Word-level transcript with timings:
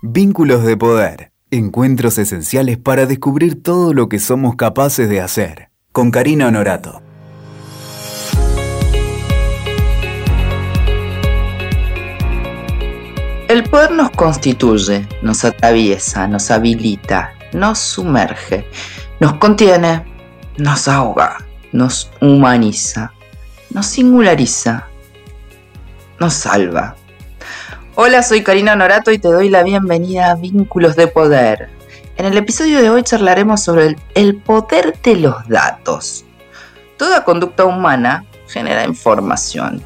Vínculos 0.00 0.62
de 0.62 0.76
poder. 0.76 1.32
Encuentros 1.50 2.18
esenciales 2.18 2.78
para 2.78 3.04
descubrir 3.04 3.64
todo 3.64 3.92
lo 3.92 4.08
que 4.08 4.20
somos 4.20 4.54
capaces 4.54 5.08
de 5.08 5.20
hacer. 5.20 5.70
Con 5.90 6.12
Karina 6.12 6.46
Honorato. 6.46 7.02
El 13.48 13.64
poder 13.64 13.90
nos 13.90 14.10
constituye, 14.10 15.08
nos 15.20 15.44
atraviesa, 15.44 16.28
nos 16.28 16.52
habilita, 16.52 17.32
nos 17.52 17.80
sumerge, 17.80 18.66
nos 19.18 19.34
contiene, 19.38 20.04
nos 20.58 20.86
ahoga, 20.86 21.38
nos 21.72 22.08
humaniza, 22.20 23.12
nos 23.70 23.86
singulariza, 23.86 24.86
nos 26.20 26.34
salva. 26.34 26.97
Hola, 28.00 28.22
soy 28.22 28.44
Karina 28.44 28.76
Norato 28.76 29.10
y 29.10 29.18
te 29.18 29.26
doy 29.26 29.48
la 29.48 29.64
bienvenida 29.64 30.30
a 30.30 30.36
Vínculos 30.36 30.94
de 30.94 31.08
Poder. 31.08 31.68
En 32.16 32.26
el 32.26 32.38
episodio 32.38 32.80
de 32.80 32.90
hoy 32.90 33.02
charlaremos 33.02 33.60
sobre 33.60 33.96
el, 34.14 34.36
poder 34.36 34.96
de 35.02 35.16
los 35.16 35.34
datos. 35.48 36.24
Toda 36.96 37.24
conducta 37.24 37.64
humana 37.64 38.24
genera 38.46 38.84
información. 38.84 39.82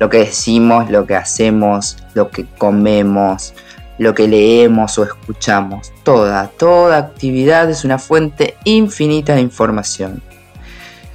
Lo 0.00 0.10
que 0.10 0.18
decimos, 0.18 0.90
lo 0.90 1.06
que 1.06 1.14
hacemos, 1.14 1.98
lo 2.14 2.30
que 2.30 2.46
comemos, 2.58 3.54
lo 3.96 4.12
que 4.12 4.26
leemos 4.26 4.98
o 4.98 5.04
escuchamos. 5.04 5.92
Toda, 6.02 6.48
toda 6.48 6.98
actividad 6.98 7.70
es 7.70 7.84
una 7.84 8.00
fuente 8.00 8.56
infinita 8.64 9.36
de 9.36 9.40
información. 9.40 10.20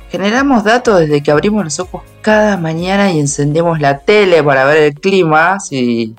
Generamos 0.09 0.63
datos 0.63 1.01
desde 1.01 1.21
que 1.21 1.29
abrimos 1.31 1.65
los 1.65 1.77
ojos 1.81 2.03
cada 2.21 2.55
mañana 2.55 3.11
y 3.11 3.19
encendemos 3.19 3.81
la 3.81 3.99
tele 3.99 4.41
para 4.41 4.63
ver 4.63 4.77
el 4.77 4.93
clima, 4.93 5.59
si 5.59 6.15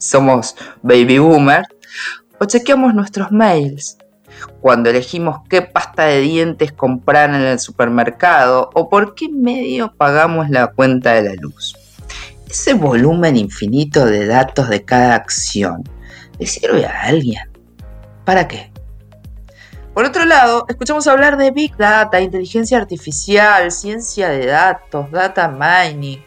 somos 0.00 0.56
baby 0.82 1.18
boomer, 1.18 1.62
o 2.40 2.46
chequeamos 2.46 2.94
nuestros 2.94 3.30
mails 3.30 3.98
cuando 4.60 4.90
elegimos 4.90 5.40
qué 5.48 5.62
pasta 5.62 6.04
de 6.04 6.20
dientes 6.20 6.72
comprar 6.72 7.30
en 7.30 7.42
el 7.42 7.58
supermercado 7.58 8.70
o 8.74 8.88
por 8.88 9.14
qué 9.14 9.28
medio 9.28 9.92
pagamos 9.96 10.50
la 10.50 10.68
cuenta 10.68 11.12
de 11.14 11.22
la 11.22 11.34
luz. 11.34 11.76
Ese 12.48 12.74
volumen 12.74 13.36
infinito 13.36 14.06
de 14.06 14.26
datos 14.26 14.68
de 14.68 14.84
cada 14.84 15.14
acción, 15.14 15.84
¿le 16.38 16.46
sirve 16.46 16.84
a 16.84 17.02
alguien? 17.02 17.48
¿Para 18.24 18.48
qué? 18.48 18.72
Por 19.94 20.04
otro 20.04 20.24
lado, 20.24 20.66
escuchamos 20.68 21.06
hablar 21.06 21.36
de 21.36 21.50
Big 21.50 21.76
Data, 21.76 22.20
inteligencia 22.20 22.78
artificial, 22.78 23.70
ciencia 23.70 24.28
de 24.28 24.46
datos, 24.46 25.10
data 25.10 25.48
mining. 25.48 26.22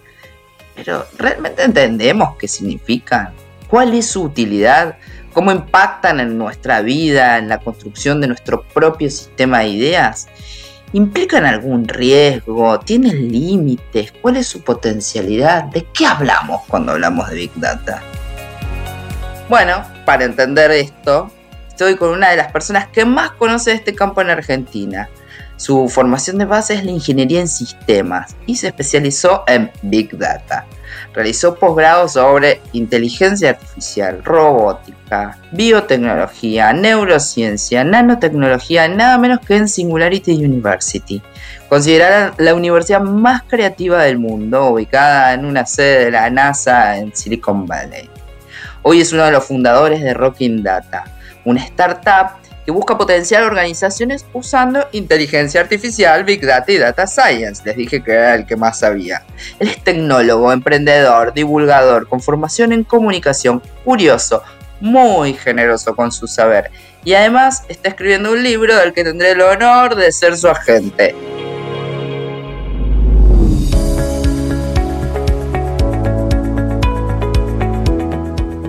Pero 0.75 1.05
¿realmente 1.17 1.63
entendemos 1.63 2.35
qué 2.37 2.47
significan? 2.47 3.33
¿Cuál 3.73 3.95
es 3.95 4.05
su 4.05 4.21
utilidad? 4.21 4.97
¿Cómo 5.33 5.51
impactan 5.51 6.19
en 6.19 6.37
nuestra 6.37 6.81
vida, 6.81 7.39
en 7.39 7.49
la 7.49 7.57
construcción 7.57 8.21
de 8.21 8.27
nuestro 8.27 8.61
propio 8.67 9.09
sistema 9.09 9.61
de 9.61 9.69
ideas? 9.69 10.27
¿Implican 10.91 11.43
algún 11.43 11.87
riesgo? 11.87 12.79
¿Tienen 12.81 13.31
límites? 13.31 14.13
¿Cuál 14.21 14.37
es 14.37 14.45
su 14.45 14.61
potencialidad? 14.61 15.63
¿De 15.63 15.87
qué 15.91 16.05
hablamos 16.05 16.61
cuando 16.67 16.91
hablamos 16.91 17.27
de 17.31 17.35
Big 17.35 17.51
Data? 17.55 18.03
Bueno, 19.49 19.83
para 20.05 20.25
entender 20.25 20.69
esto, 20.69 21.31
estoy 21.67 21.95
con 21.95 22.09
una 22.09 22.29
de 22.29 22.37
las 22.37 22.51
personas 22.51 22.89
que 22.89 23.05
más 23.05 23.31
conoce 23.31 23.71
este 23.71 23.95
campo 23.95 24.21
en 24.21 24.29
Argentina. 24.29 25.09
Su 25.57 25.89
formación 25.89 26.37
de 26.37 26.45
base 26.45 26.75
es 26.75 26.85
la 26.85 26.91
ingeniería 26.91 27.39
en 27.39 27.47
sistemas 27.47 28.35
y 28.45 28.55
se 28.55 28.67
especializó 28.67 29.43
en 29.47 29.71
Big 29.81 30.15
Data. 30.15 30.67
Realizó 31.13 31.55
posgrados 31.55 32.13
sobre 32.13 32.61
inteligencia 32.73 33.51
artificial, 33.51 34.23
robótica, 34.23 35.37
biotecnología, 35.51 36.73
neurociencia, 36.73 37.83
nanotecnología, 37.83 38.87
nada 38.87 39.17
menos 39.17 39.39
que 39.39 39.55
en 39.55 39.67
Singularity 39.67 40.33
University, 40.33 41.21
considerada 41.69 42.33
la 42.37 42.55
universidad 42.55 43.01
más 43.01 43.43
creativa 43.43 44.03
del 44.03 44.17
mundo, 44.17 44.69
ubicada 44.69 45.33
en 45.33 45.45
una 45.45 45.65
sede 45.65 46.05
de 46.05 46.11
la 46.11 46.29
NASA 46.29 46.97
en 46.97 47.15
Silicon 47.15 47.65
Valley. 47.65 48.09
Hoy 48.81 49.01
es 49.01 49.13
uno 49.13 49.23
de 49.23 49.31
los 49.31 49.45
fundadores 49.45 50.01
de 50.01 50.13
Rocking 50.13 50.61
Data, 50.61 51.05
una 51.45 51.63
startup 51.63 52.42
que 52.65 52.71
busca 52.71 52.97
potenciar 52.97 53.43
organizaciones 53.43 54.25
usando 54.33 54.87
inteligencia 54.93 55.61
artificial, 55.61 56.23
Big 56.23 56.45
Data 56.45 56.71
y 56.71 56.77
Data 56.77 57.05
Science. 57.07 57.61
Les 57.65 57.75
dije 57.75 58.01
que 58.01 58.11
era 58.11 58.35
el 58.35 58.45
que 58.45 58.55
más 58.55 58.79
sabía. 58.79 59.23
Él 59.59 59.67
es 59.67 59.83
tecnólogo, 59.83 60.51
emprendedor, 60.51 61.33
divulgador, 61.33 62.07
con 62.07 62.21
formación 62.21 62.71
en 62.71 62.83
comunicación, 62.83 63.61
curioso, 63.83 64.43
muy 64.79 65.33
generoso 65.33 65.95
con 65.95 66.11
su 66.11 66.27
saber. 66.27 66.71
Y 67.03 67.13
además 67.13 67.63
está 67.67 67.89
escribiendo 67.89 68.31
un 68.31 68.43
libro 68.43 68.75
del 68.77 68.93
que 68.93 69.03
tendré 69.03 69.31
el 69.31 69.41
honor 69.41 69.95
de 69.95 70.11
ser 70.11 70.37
su 70.37 70.47
agente. 70.47 71.15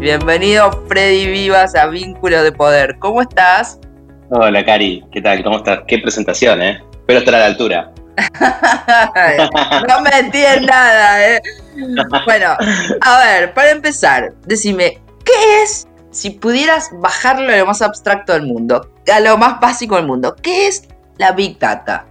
Bienvenido 0.00 0.84
Freddy 0.86 1.28
Vivas 1.28 1.74
a 1.74 1.86
Vínculo 1.86 2.42
de 2.42 2.52
Poder. 2.52 2.98
¿Cómo 2.98 3.22
estás? 3.22 3.78
Hola 4.36 4.64
Cari, 4.64 5.04
¿qué 5.12 5.22
tal? 5.22 5.44
¿Cómo 5.44 5.58
estás? 5.58 5.82
Qué 5.86 5.96
presentación, 6.00 6.60
¿eh? 6.60 6.82
Espero 6.92 7.20
estar 7.20 7.36
a 7.36 7.38
la 7.38 7.46
altura. 7.46 7.92
no 9.88 10.00
me 10.00 10.10
entiendes 10.10 10.62
nada, 10.62 11.24
¿eh? 11.24 11.40
Bueno, 12.24 12.56
a 13.00 13.18
ver, 13.24 13.54
para 13.54 13.70
empezar, 13.70 14.32
decime, 14.44 14.98
¿qué 15.24 15.62
es, 15.62 15.86
si 16.10 16.30
pudieras 16.30 16.90
bajarlo 16.94 17.52
a 17.52 17.58
lo 17.58 17.66
más 17.66 17.80
abstracto 17.80 18.32
del 18.32 18.42
mundo, 18.42 18.90
a 19.12 19.20
lo 19.20 19.38
más 19.38 19.60
básico 19.60 19.94
del 19.94 20.06
mundo, 20.06 20.34
qué 20.42 20.66
es 20.66 20.88
la 21.18 21.30
Big 21.30 21.56
Data? 21.60 22.04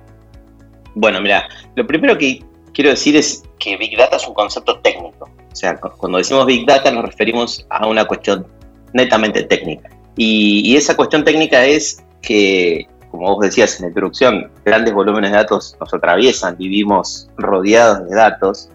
Bueno, 0.95 1.19
mira, 1.19 1.45
lo 1.75 1.85
primero 1.85 2.17
que 2.17 2.41
quiero 2.73 2.91
decir 2.91 3.17
es 3.17 3.43
que 3.59 3.75
Big 3.75 3.97
Data 3.97 4.15
es 4.15 4.25
un 4.25 4.33
concepto 4.33 4.79
técnico. 4.79 5.29
O 5.51 5.55
sea, 5.55 5.75
cuando 5.75 6.19
decimos 6.19 6.45
Big 6.45 6.65
Data 6.65 6.89
nos 6.89 7.03
referimos 7.03 7.65
a 7.69 7.85
una 7.85 8.05
cuestión 8.05 8.47
netamente 8.93 9.43
técnica. 9.43 9.89
Y, 10.15 10.75
esa 10.77 10.95
cuestión 10.95 11.23
técnica 11.23 11.65
es 11.65 12.03
que, 12.23 12.87
como 13.11 13.35
vos 13.35 13.45
decías 13.45 13.75
en 13.75 13.83
la 13.83 13.87
introducción, 13.89 14.51
grandes 14.65 14.93
volúmenes 14.93 15.31
de 15.31 15.37
datos 15.37 15.77
nos 15.79 15.93
atraviesan, 15.93 16.57
vivimos 16.57 17.29
rodeados 17.37 18.09
de 18.09 18.15
datos 18.15 18.69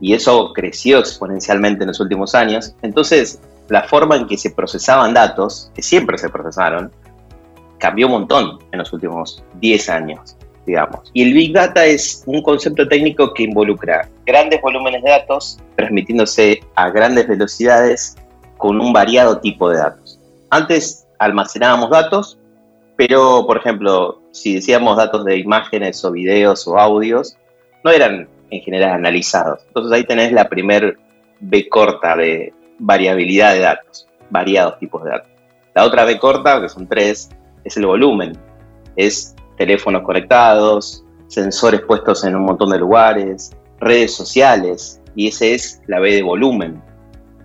y 0.00 0.12
eso 0.12 0.52
creció 0.52 0.98
exponencialmente 0.98 1.84
en 1.84 1.88
los 1.88 2.00
últimos 2.00 2.34
años. 2.34 2.74
Entonces, 2.82 3.40
la 3.68 3.84
forma 3.84 4.16
en 4.16 4.26
que 4.26 4.36
se 4.36 4.50
procesaban 4.50 5.14
datos, 5.14 5.70
que 5.74 5.80
siempre 5.80 6.18
se 6.18 6.28
procesaron, 6.28 6.92
cambió 7.78 8.06
un 8.06 8.12
montón 8.12 8.58
en 8.72 8.78
los 8.80 8.92
últimos 8.92 9.42
10 9.60 9.88
años 9.88 10.36
digamos. 10.66 11.10
Y 11.12 11.22
el 11.22 11.34
Big 11.34 11.52
Data 11.52 11.84
es 11.84 12.22
un 12.26 12.42
concepto 12.42 12.86
técnico 12.88 13.32
que 13.34 13.44
involucra 13.44 14.08
grandes 14.24 14.60
volúmenes 14.60 15.02
de 15.02 15.10
datos 15.10 15.58
transmitiéndose 15.76 16.60
a 16.76 16.90
grandes 16.90 17.26
velocidades 17.26 18.16
con 18.58 18.80
un 18.80 18.92
variado 18.92 19.38
tipo 19.38 19.68
de 19.70 19.78
datos. 19.78 20.20
Antes 20.50 21.06
almacenábamos 21.18 21.90
datos, 21.90 22.38
pero 22.96 23.44
por 23.46 23.56
ejemplo, 23.58 24.20
si 24.32 24.54
decíamos 24.54 24.96
datos 24.96 25.24
de 25.24 25.38
imágenes 25.38 26.04
o 26.04 26.12
videos 26.12 26.66
o 26.66 26.78
audios, 26.78 27.36
no 27.84 27.90
eran 27.90 28.28
en 28.50 28.60
general 28.62 28.90
analizados. 28.90 29.60
Entonces 29.68 29.92
ahí 29.92 30.04
tenés 30.04 30.32
la 30.32 30.48
primer 30.48 30.98
B 31.40 31.68
corta 31.68 32.16
de 32.16 32.52
variabilidad 32.78 33.54
de 33.54 33.60
datos, 33.60 34.08
variados 34.30 34.78
tipos 34.78 35.02
de 35.04 35.10
datos. 35.10 35.30
La 35.74 35.84
otra 35.84 36.04
B 36.04 36.18
corta, 36.18 36.60
que 36.60 36.68
son 36.68 36.86
tres, 36.86 37.30
es 37.64 37.76
el 37.76 37.86
volumen. 37.86 38.36
Es 38.96 39.34
teléfonos 39.56 40.02
conectados, 40.02 41.04
sensores 41.28 41.80
puestos 41.82 42.24
en 42.24 42.36
un 42.36 42.44
montón 42.44 42.70
de 42.70 42.78
lugares, 42.78 43.56
redes 43.80 44.14
sociales, 44.14 45.00
y 45.16 45.28
ese 45.28 45.54
es 45.54 45.80
la 45.86 45.98
B 45.98 46.14
de 46.14 46.22
volumen. 46.22 46.82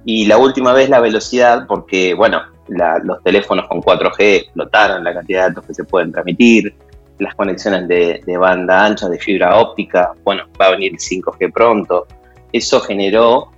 Y 0.05 0.25
la 0.25 0.37
última 0.37 0.73
vez 0.73 0.89
la 0.89 0.99
velocidad, 0.99 1.65
porque, 1.67 2.13
bueno, 2.13 2.41
los 2.67 3.23
teléfonos 3.23 3.67
con 3.67 3.81
4G 3.81 4.15
explotaron 4.19 5.03
la 5.03 5.13
cantidad 5.13 5.43
de 5.43 5.49
datos 5.49 5.65
que 5.65 5.73
se 5.73 5.83
pueden 5.83 6.11
transmitir, 6.11 6.75
las 7.19 7.33
conexiones 7.35 7.87
de, 7.87 8.37
banda 8.37 8.85
ancha, 8.85 9.09
de 9.09 9.17
fibra 9.17 9.57
óptica, 9.57 10.13
bueno, 10.23 10.43
va 10.59 10.67
a 10.67 10.71
venir 10.71 10.93
el 10.93 10.99
5G 10.99 11.51
pronto. 11.51 12.05
Eso 12.51 12.79
generó 12.79 13.51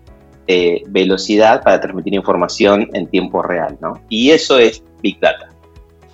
eh, 0.47 0.81
velocidad 0.87 1.61
para 1.61 1.79
transmitir 1.79 2.13
información 2.13 2.89
en 2.93 3.07
tiempo 3.07 3.41
real, 3.41 3.77
¿no? 3.81 4.01
Y 4.07 4.31
eso 4.31 4.57
es 4.57 4.83
Big 5.01 5.19
Data. 5.19 5.49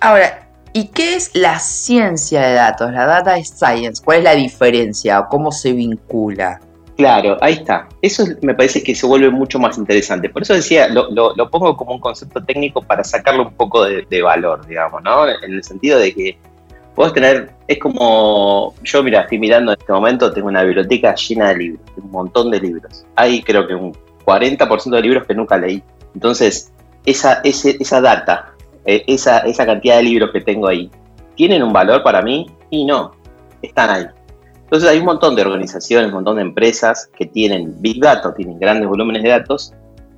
Ahora, 0.00 0.46
¿Y 0.76 0.88
qué 0.88 1.14
es 1.14 1.30
la 1.32 1.58
ciencia 1.58 2.42
de 2.42 2.52
datos, 2.52 2.92
la 2.92 3.06
data 3.06 3.42
science? 3.42 4.02
¿Cuál 4.04 4.18
es 4.18 4.24
la 4.24 4.34
diferencia 4.34 5.20
o 5.20 5.28
cómo 5.28 5.50
se 5.50 5.72
vincula? 5.72 6.60
Claro, 6.96 7.36
ahí 7.42 7.54
está. 7.54 7.88
Eso 8.00 8.24
me 8.40 8.54
parece 8.54 8.82
que 8.82 8.94
se 8.94 9.06
vuelve 9.06 9.28
mucho 9.28 9.58
más 9.58 9.76
interesante. 9.76 10.30
Por 10.30 10.42
eso 10.42 10.54
decía, 10.54 10.88
lo, 10.88 11.50
pongo 11.50 11.76
como 11.76 11.92
un 11.92 12.00
concepto 12.00 12.42
técnico 12.42 12.80
para 12.80 13.04
sacarle 13.04 13.42
un 13.42 13.52
poco 13.52 13.84
de, 13.84 14.22
valor, 14.22 14.66
digamos, 14.66 15.02
¿no? 15.02 15.28
En 15.28 15.52
el 15.52 15.62
sentido 15.62 15.98
de 15.98 16.14
que 16.14 16.38
puedes 16.94 17.12
tener, 17.12 17.50
es 17.68 17.78
como, 17.78 18.74
yo 18.82 19.02
mira, 19.02 19.22
estoy 19.22 19.38
mirando 19.38 19.72
en 19.72 19.78
este 19.78 19.92
momento, 19.92 20.32
tengo 20.32 20.48
una 20.48 20.62
biblioteca 20.62 21.14
llena 21.14 21.48
de 21.50 21.56
libros, 21.58 21.82
un 22.02 22.10
montón 22.10 22.50
de 22.50 22.60
libros. 22.60 23.04
Hay 23.14 23.42
creo 23.42 23.66
que 23.66 23.74
un 23.74 23.94
40% 24.24 24.90
de 24.90 25.02
libros 25.02 25.26
que 25.26 25.34
nunca 25.34 25.58
leí. 25.58 25.82
Entonces, 26.14 26.72
esa, 27.04 27.42
esa 27.44 28.00
data, 28.00 28.54
eh, 28.86 29.04
esa, 29.06 29.40
esa 29.40 29.66
cantidad 29.66 29.96
de 29.96 30.04
libros 30.04 30.30
que 30.32 30.40
tengo 30.40 30.66
ahí, 30.66 30.90
¿tienen 31.34 31.62
un 31.62 31.74
valor 31.74 32.02
para 32.02 32.22
mí? 32.22 32.50
Y 32.70 32.86
no, 32.86 33.12
están 33.60 33.90
ahí. 33.90 34.06
Entonces 34.66 34.90
hay 34.90 34.98
un 34.98 35.04
montón 35.04 35.36
de 35.36 35.42
organizaciones, 35.42 36.08
un 36.08 36.14
montón 36.14 36.36
de 36.36 36.42
empresas 36.42 37.08
que 37.16 37.26
tienen 37.26 37.80
Big 37.80 38.00
Data, 38.00 38.34
tienen 38.34 38.58
grandes 38.58 38.88
volúmenes 38.88 39.22
de 39.22 39.28
datos 39.28 39.72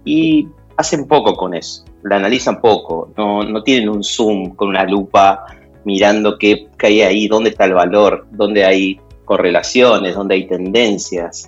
y 0.06 0.48
hacen 0.78 1.06
poco 1.06 1.34
con 1.36 1.52
eso, 1.52 1.84
la 2.02 2.16
analizan 2.16 2.58
poco, 2.62 3.12
no, 3.18 3.62
tienen 3.62 3.90
un 3.90 4.02
zoom 4.02 4.54
con 4.56 4.68
una 4.68 4.84
lupa 4.84 5.44
mirando 5.84 6.38
qué, 6.38 6.68
qué, 6.78 6.86
hay 6.86 7.02
ahí, 7.02 7.28
dónde 7.28 7.50
está 7.50 7.66
el 7.66 7.74
valor, 7.74 8.26
dónde 8.30 8.64
hay 8.64 8.98
correlaciones, 9.26 10.14
dónde 10.14 10.36
hay 10.36 10.46
tendencias. 10.46 11.46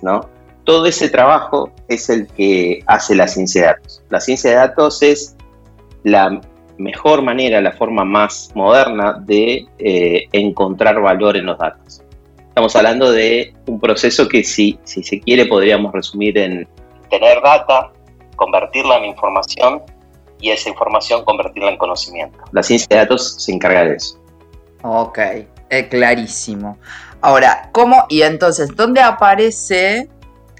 Todo 0.63 0.85
ese 0.85 1.09
trabajo 1.09 1.71
es 1.87 2.07
el 2.11 2.27
que 2.27 2.83
hace 2.85 3.15
la 3.15 3.27
ciencia 3.27 3.61
de 3.61 3.67
datos. 3.67 4.03
La 4.09 4.21
ciencia 4.21 4.51
de 4.51 4.55
datos 4.57 5.01
es 5.01 5.35
la 6.03 6.39
mejor 6.77 7.23
manera, 7.23 7.61
la 7.61 7.71
forma 7.71 8.05
más 8.05 8.51
moderna 8.53 9.13
de 9.25 9.65
eh, 9.79 10.27
encontrar 10.31 11.01
valor 11.01 11.35
en 11.37 11.47
los 11.47 11.57
datos. 11.57 12.03
Estamos 12.51 12.75
hablando 12.75 13.13
de 13.13 13.53
un 13.65 13.79
proceso 13.79 14.27
que 14.27 14.43
si, 14.43 14.77
si 14.83 15.01
se 15.03 15.21
quiere 15.21 15.45
podríamos 15.45 15.93
resumir 15.93 16.37
en 16.37 16.67
tener 17.09 17.41
data, 17.41 17.93
convertirla 18.35 18.97
en 18.97 19.05
información 19.05 19.81
y 20.41 20.49
esa 20.49 20.67
información 20.67 21.23
convertirla 21.23 21.69
en 21.69 21.77
conocimiento. 21.77 22.37
La 22.51 22.61
ciencia 22.61 22.87
de 22.89 22.95
datos 22.97 23.41
se 23.41 23.53
encarga 23.53 23.85
de 23.85 23.95
eso. 23.95 24.19
Ok, 24.83 25.17
es 25.69 25.87
clarísimo. 25.87 26.77
Ahora, 27.21 27.69
¿cómo 27.71 28.05
y 28.09 28.23
entonces 28.23 28.75
dónde 28.75 28.99
aparece 28.99 30.09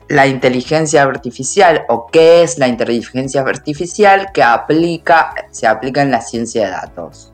la 0.08 0.28
inteligencia 0.28 1.04
artificial 1.04 1.84
o 1.90 2.08
qué 2.08 2.42
es 2.42 2.58
la 2.58 2.70
inteligencia 2.70 3.42
artificial 3.42 4.32
que 4.34 4.44
aplica, 4.44 5.34
se 5.52 5.68
aplica 5.68 6.02
en 6.02 6.12
la 6.12 6.22
ciencia 6.22 6.68
de 6.68 6.72
datos? 6.72 7.31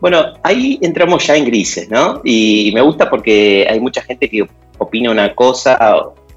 Bueno, 0.00 0.34
ahí 0.42 0.78
entramos 0.80 1.26
ya 1.26 1.36
en 1.36 1.44
grises, 1.44 1.88
¿no? 1.90 2.20
Y 2.24 2.70
me 2.74 2.80
gusta 2.80 3.10
porque 3.10 3.66
hay 3.68 3.80
mucha 3.80 4.02
gente 4.02 4.28
que 4.28 4.46
opina 4.78 5.10
una 5.10 5.34
cosa. 5.34 5.76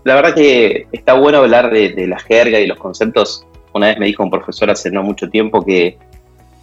La 0.04 0.16
verdad 0.16 0.34
que 0.34 0.88
está 0.92 1.14
bueno 1.14 1.40
hablar 1.40 1.72
de, 1.72 2.08
la 2.08 2.20
jerga 2.20 2.60
y 2.60 2.68
los 2.68 2.78
conceptos. 2.78 3.46
Una 3.74 3.88
vez 3.88 4.00
me 4.00 4.08
dijo 4.08 4.24
un 4.24 4.32
profesor 4.32 4.70
hace 4.70 4.92
no 4.92 5.04
mucho 5.04 5.30
tiempo 5.30 5.64
que 5.64 5.98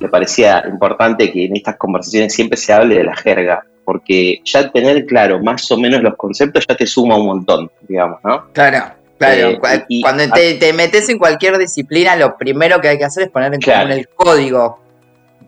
le 0.01 0.09
parecía 0.09 0.65
importante 0.71 1.33
que 1.33 1.47
en 1.47 1.57
estas 1.57 1.77
conversaciones 1.77 2.35
siempre 2.35 2.57
se 2.57 2.73
hable 2.73 2.97
de 2.97 3.05
la 3.05 3.17
jerga, 3.17 3.65
porque 3.85 4.41
ya 4.45 4.71
tener 4.71 5.07
claro 5.07 5.43
más 5.43 5.71
o 5.73 5.79
menos 5.79 6.03
los 6.03 6.17
conceptos 6.17 6.65
ya 6.69 6.77
te 6.77 6.87
suma 6.87 7.17
un 7.17 7.27
montón, 7.27 7.71
digamos, 7.89 8.19
¿no? 8.23 8.53
Claro, 8.53 8.93
claro. 9.19 9.49
Eh, 9.49 10.01
cuando 10.03 10.25
te, 10.31 10.73
metes 10.73 11.09
en 11.09 11.19
cualquier 11.19 11.59
disciplina, 11.59 12.15
lo 12.15 12.37
primero 12.37 12.81
que 12.81 12.89
hay 12.89 12.99
que 12.99 13.05
hacer 13.05 13.25
es 13.25 13.31
poner 13.31 13.55
en 13.55 13.61
común 13.61 13.93
el 13.93 14.09
código. 14.09 14.88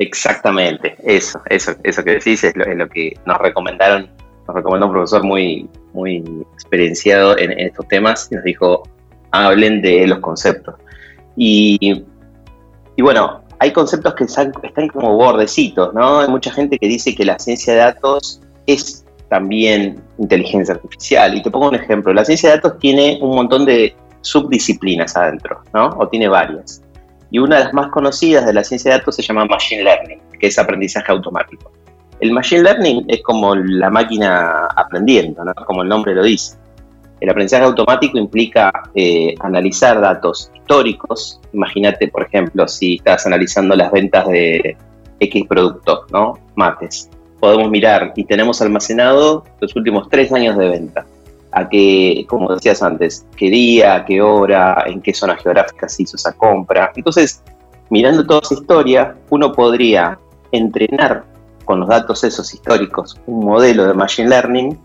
Exactamente, 0.00 0.96
eso, 1.04 1.42
eso, 1.50 1.72
eso 1.82 2.02
que 2.02 2.12
decís 2.12 2.42
es 2.42 2.56
lo, 2.56 2.88
que 2.88 3.14
nos 3.26 3.36
recomendaron, 3.36 4.08
nos 4.48 4.56
recomendó 4.56 4.86
un 4.86 4.92
profesor 4.92 5.22
muy, 5.22 5.68
muy 5.92 6.24
experienciado 6.54 7.36
en, 7.36 7.52
estos 7.52 7.86
temas 7.88 8.26
y 8.32 8.36
nos 8.36 8.44
dijo, 8.44 8.82
hablen 9.30 9.82
de 9.82 10.06
los 10.06 10.20
conceptos. 10.20 10.74
Y, 11.36 12.02
y 12.96 13.02
bueno, 13.02 13.42
hay 13.58 13.74
conceptos 13.74 14.14
que 14.14 14.24
están, 14.24 14.52
como 14.90 15.16
bordecitos, 15.16 15.92
¿no? 15.92 16.20
Hay 16.20 16.28
mucha 16.28 16.50
gente 16.50 16.78
que 16.78 16.88
dice 16.88 17.14
que 17.14 17.26
la 17.26 17.38
ciencia 17.38 17.74
de 17.74 17.80
datos 17.80 18.40
es 18.66 19.04
también 19.28 20.02
inteligencia 20.16 20.76
artificial. 20.76 21.36
Y 21.36 21.42
te 21.42 21.50
pongo 21.50 21.68
un 21.68 21.74
ejemplo. 21.74 22.14
La 22.14 22.24
ciencia 22.24 22.48
de 22.48 22.56
datos 22.56 22.78
tiene 22.78 23.18
un 23.20 23.36
montón 23.36 23.66
de 23.66 23.94
subdisciplinas 24.22 25.14
adentro, 25.14 25.60
¿no? 25.74 25.90
O 25.98 26.08
tiene 26.08 26.26
varias. 26.26 26.80
Y 27.30 27.38
una 27.38 27.58
de 27.58 27.64
las 27.64 27.74
más 27.74 27.88
conocidas 27.88 28.46
de 28.46 28.52
la 28.52 28.64
ciencia 28.64 28.92
de 28.92 28.98
datos 28.98 29.16
se 29.16 29.22
llama 29.22 29.44
Machine 29.44 29.84
Learning, 29.84 30.20
que 30.38 30.48
es 30.48 30.58
aprendizaje 30.58 31.12
automático. 31.12 31.70
El 32.20 32.32
Machine 32.32 32.62
Learning 32.62 33.04
es 33.08 33.22
como 33.22 33.54
la 33.54 33.88
máquina 33.88 34.66
aprendiendo, 34.76 35.44
¿no? 35.44 35.54
Como 35.66 35.82
el 35.82 35.88
nombre 35.88 36.14
lo 36.14 36.22
dice. 36.22 36.56
El 37.20 37.30
aprendizaje 37.30 37.64
automático 37.64 38.18
implica 38.18 38.72
eh, 38.94 39.34
analizar 39.40 40.00
datos 40.00 40.50
históricos. 40.54 41.40
Imagínate, 41.52 42.08
por 42.08 42.22
ejemplo, 42.22 42.66
si 42.66 42.96
estás 42.96 43.26
analizando 43.26 43.76
las 43.76 43.92
ventas 43.92 44.26
de 44.28 44.76
X 45.20 45.46
producto, 45.48 46.06
¿no? 46.12 46.38
Mates. 46.56 47.10
Podemos 47.38 47.70
mirar 47.70 48.12
y 48.16 48.24
tenemos 48.24 48.60
almacenado 48.60 49.44
los 49.60 49.74
últimos 49.76 50.08
tres 50.08 50.32
años 50.32 50.58
de 50.58 50.68
venta. 50.68 51.06
A 51.52 51.68
qué, 51.68 52.24
como 52.28 52.54
decías 52.54 52.82
antes, 52.82 53.26
qué 53.36 53.50
día, 53.50 54.04
qué 54.06 54.22
hora, 54.22 54.84
en 54.86 55.00
qué 55.00 55.12
zona 55.12 55.36
geográfica 55.36 55.88
se 55.88 56.04
hizo 56.04 56.16
esa 56.16 56.32
compra. 56.32 56.92
Entonces, 56.94 57.42
mirando 57.90 58.24
toda 58.24 58.40
esa 58.42 58.54
historia, 58.54 59.16
uno 59.30 59.52
podría 59.52 60.18
entrenar 60.52 61.24
con 61.64 61.80
los 61.80 61.88
datos 61.88 62.24
esos 62.24 62.52
históricos 62.52 63.20
un 63.26 63.44
modelo 63.44 63.86
de 63.86 63.94
Machine 63.94 64.28
Learning 64.28 64.78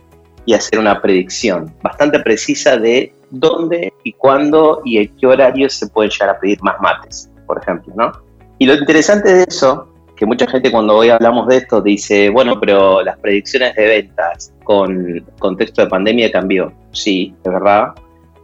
y 0.46 0.54
hacer 0.54 0.80
una 0.80 1.02
predicción 1.02 1.74
bastante 1.82 2.20
precisa 2.20 2.78
de 2.78 3.14
dónde 3.32 3.92
y 4.04 4.14
cuándo 4.14 4.82
y 4.86 4.98
en 4.98 5.16
qué 5.18 5.28
horario 5.28 5.70
se 5.70 5.88
pueden 5.88 6.12
llegar 6.12 6.30
a 6.30 6.40
pedir 6.40 6.62
más 6.62 6.80
mates, 6.80 7.30
por 7.48 7.60
ejemplo, 7.60 7.94
¿no? 7.98 8.12
Y 8.58 8.66
lo 8.66 8.76
interesante 8.76 9.34
de 9.34 9.46
eso, 9.48 9.88
que 10.16 10.26
mucha 10.26 10.48
gente 10.48 10.72
cuando 10.72 10.96
hoy 10.96 11.10
hablamos 11.10 11.48
de 11.48 11.58
esto 11.58 11.82
dice, 11.82 12.30
bueno, 12.30 12.60
pero 12.60 13.04
las 13.04 13.18
predicciones 13.20 13.76
de 13.76 13.86
ventas 13.86 14.54
con 14.64 15.26
contexto 15.40 15.82
de 15.82 15.88
pandemia 15.88 16.32
cambió. 16.32 16.72
Sí, 16.92 17.36
es 17.44 17.52
verdad, 17.52 17.90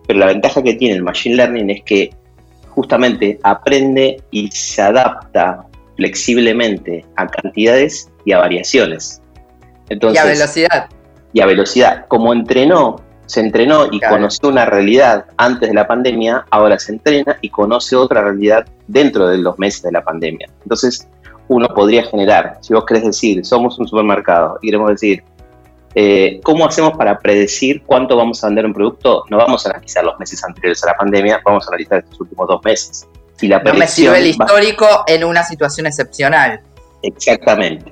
pero 0.07 0.19
la 0.19 0.27
ventaja 0.27 0.61
que 0.61 0.73
tiene 0.73 0.95
el 0.95 1.03
Machine 1.03 1.35
Learning 1.35 1.69
es 1.69 1.83
que 1.83 2.13
justamente 2.69 3.39
aprende 3.43 4.21
y 4.31 4.49
se 4.51 4.81
adapta 4.81 5.65
flexiblemente 5.95 7.05
a 7.15 7.27
cantidades 7.27 8.09
y 8.25 8.33
a 8.33 8.39
variaciones. 8.39 9.21
Entonces, 9.89 10.23
y 10.23 10.27
a 10.27 10.29
velocidad 10.29 10.89
y 11.33 11.41
a 11.41 11.45
velocidad. 11.45 12.05
Como 12.07 12.33
entrenó, 12.33 13.01
se 13.25 13.39
entrenó 13.39 13.87
y 13.89 13.99
conoció 13.99 14.49
una 14.49 14.65
realidad 14.65 15.25
antes 15.37 15.69
de 15.69 15.75
la 15.75 15.87
pandemia, 15.87 16.45
ahora 16.49 16.77
se 16.79 16.91
entrena 16.93 17.37
y 17.41 17.49
conoce 17.49 17.95
otra 17.95 18.21
realidad 18.21 18.65
dentro 18.87 19.27
de 19.27 19.37
los 19.37 19.57
meses 19.57 19.83
de 19.83 19.91
la 19.91 20.03
pandemia. 20.03 20.49
Entonces, 20.63 21.07
uno 21.47 21.67
podría 21.67 22.03
generar, 22.03 22.57
si 22.61 22.73
vos 22.73 22.85
querés 22.85 23.03
decir, 23.03 23.45
somos 23.45 23.77
un 23.79 23.87
supermercado 23.87 24.57
y 24.61 24.67
queremos 24.67 24.89
decir, 24.91 25.23
eh, 25.93 26.39
¿cómo 26.43 26.65
hacemos 26.65 26.97
para 26.97 27.19
predecir 27.19 27.83
cuánto 27.85 28.15
vamos 28.15 28.43
a 28.43 28.47
vender 28.47 28.65
un 28.65 28.73
producto? 28.73 29.25
No 29.29 29.37
vamos 29.37 29.65
a 29.65 29.71
analizar 29.71 30.03
los 30.03 30.17
meses 30.19 30.43
anteriores 30.43 30.83
a 30.83 30.87
la 30.87 30.93
pandemia, 30.95 31.41
vamos 31.43 31.65
a 31.65 31.69
analizar 31.69 31.99
estos 31.99 32.19
últimos 32.21 32.47
dos 32.47 32.63
meses. 32.63 33.07
Y 33.41 33.47
la 33.47 33.59
no 33.59 33.73
me 33.73 33.87
sirve 33.87 34.19
el 34.19 34.27
histórico 34.27 34.85
en 35.07 35.23
una 35.23 35.43
situación 35.43 35.87
excepcional. 35.87 36.61
Exactamente. 37.01 37.91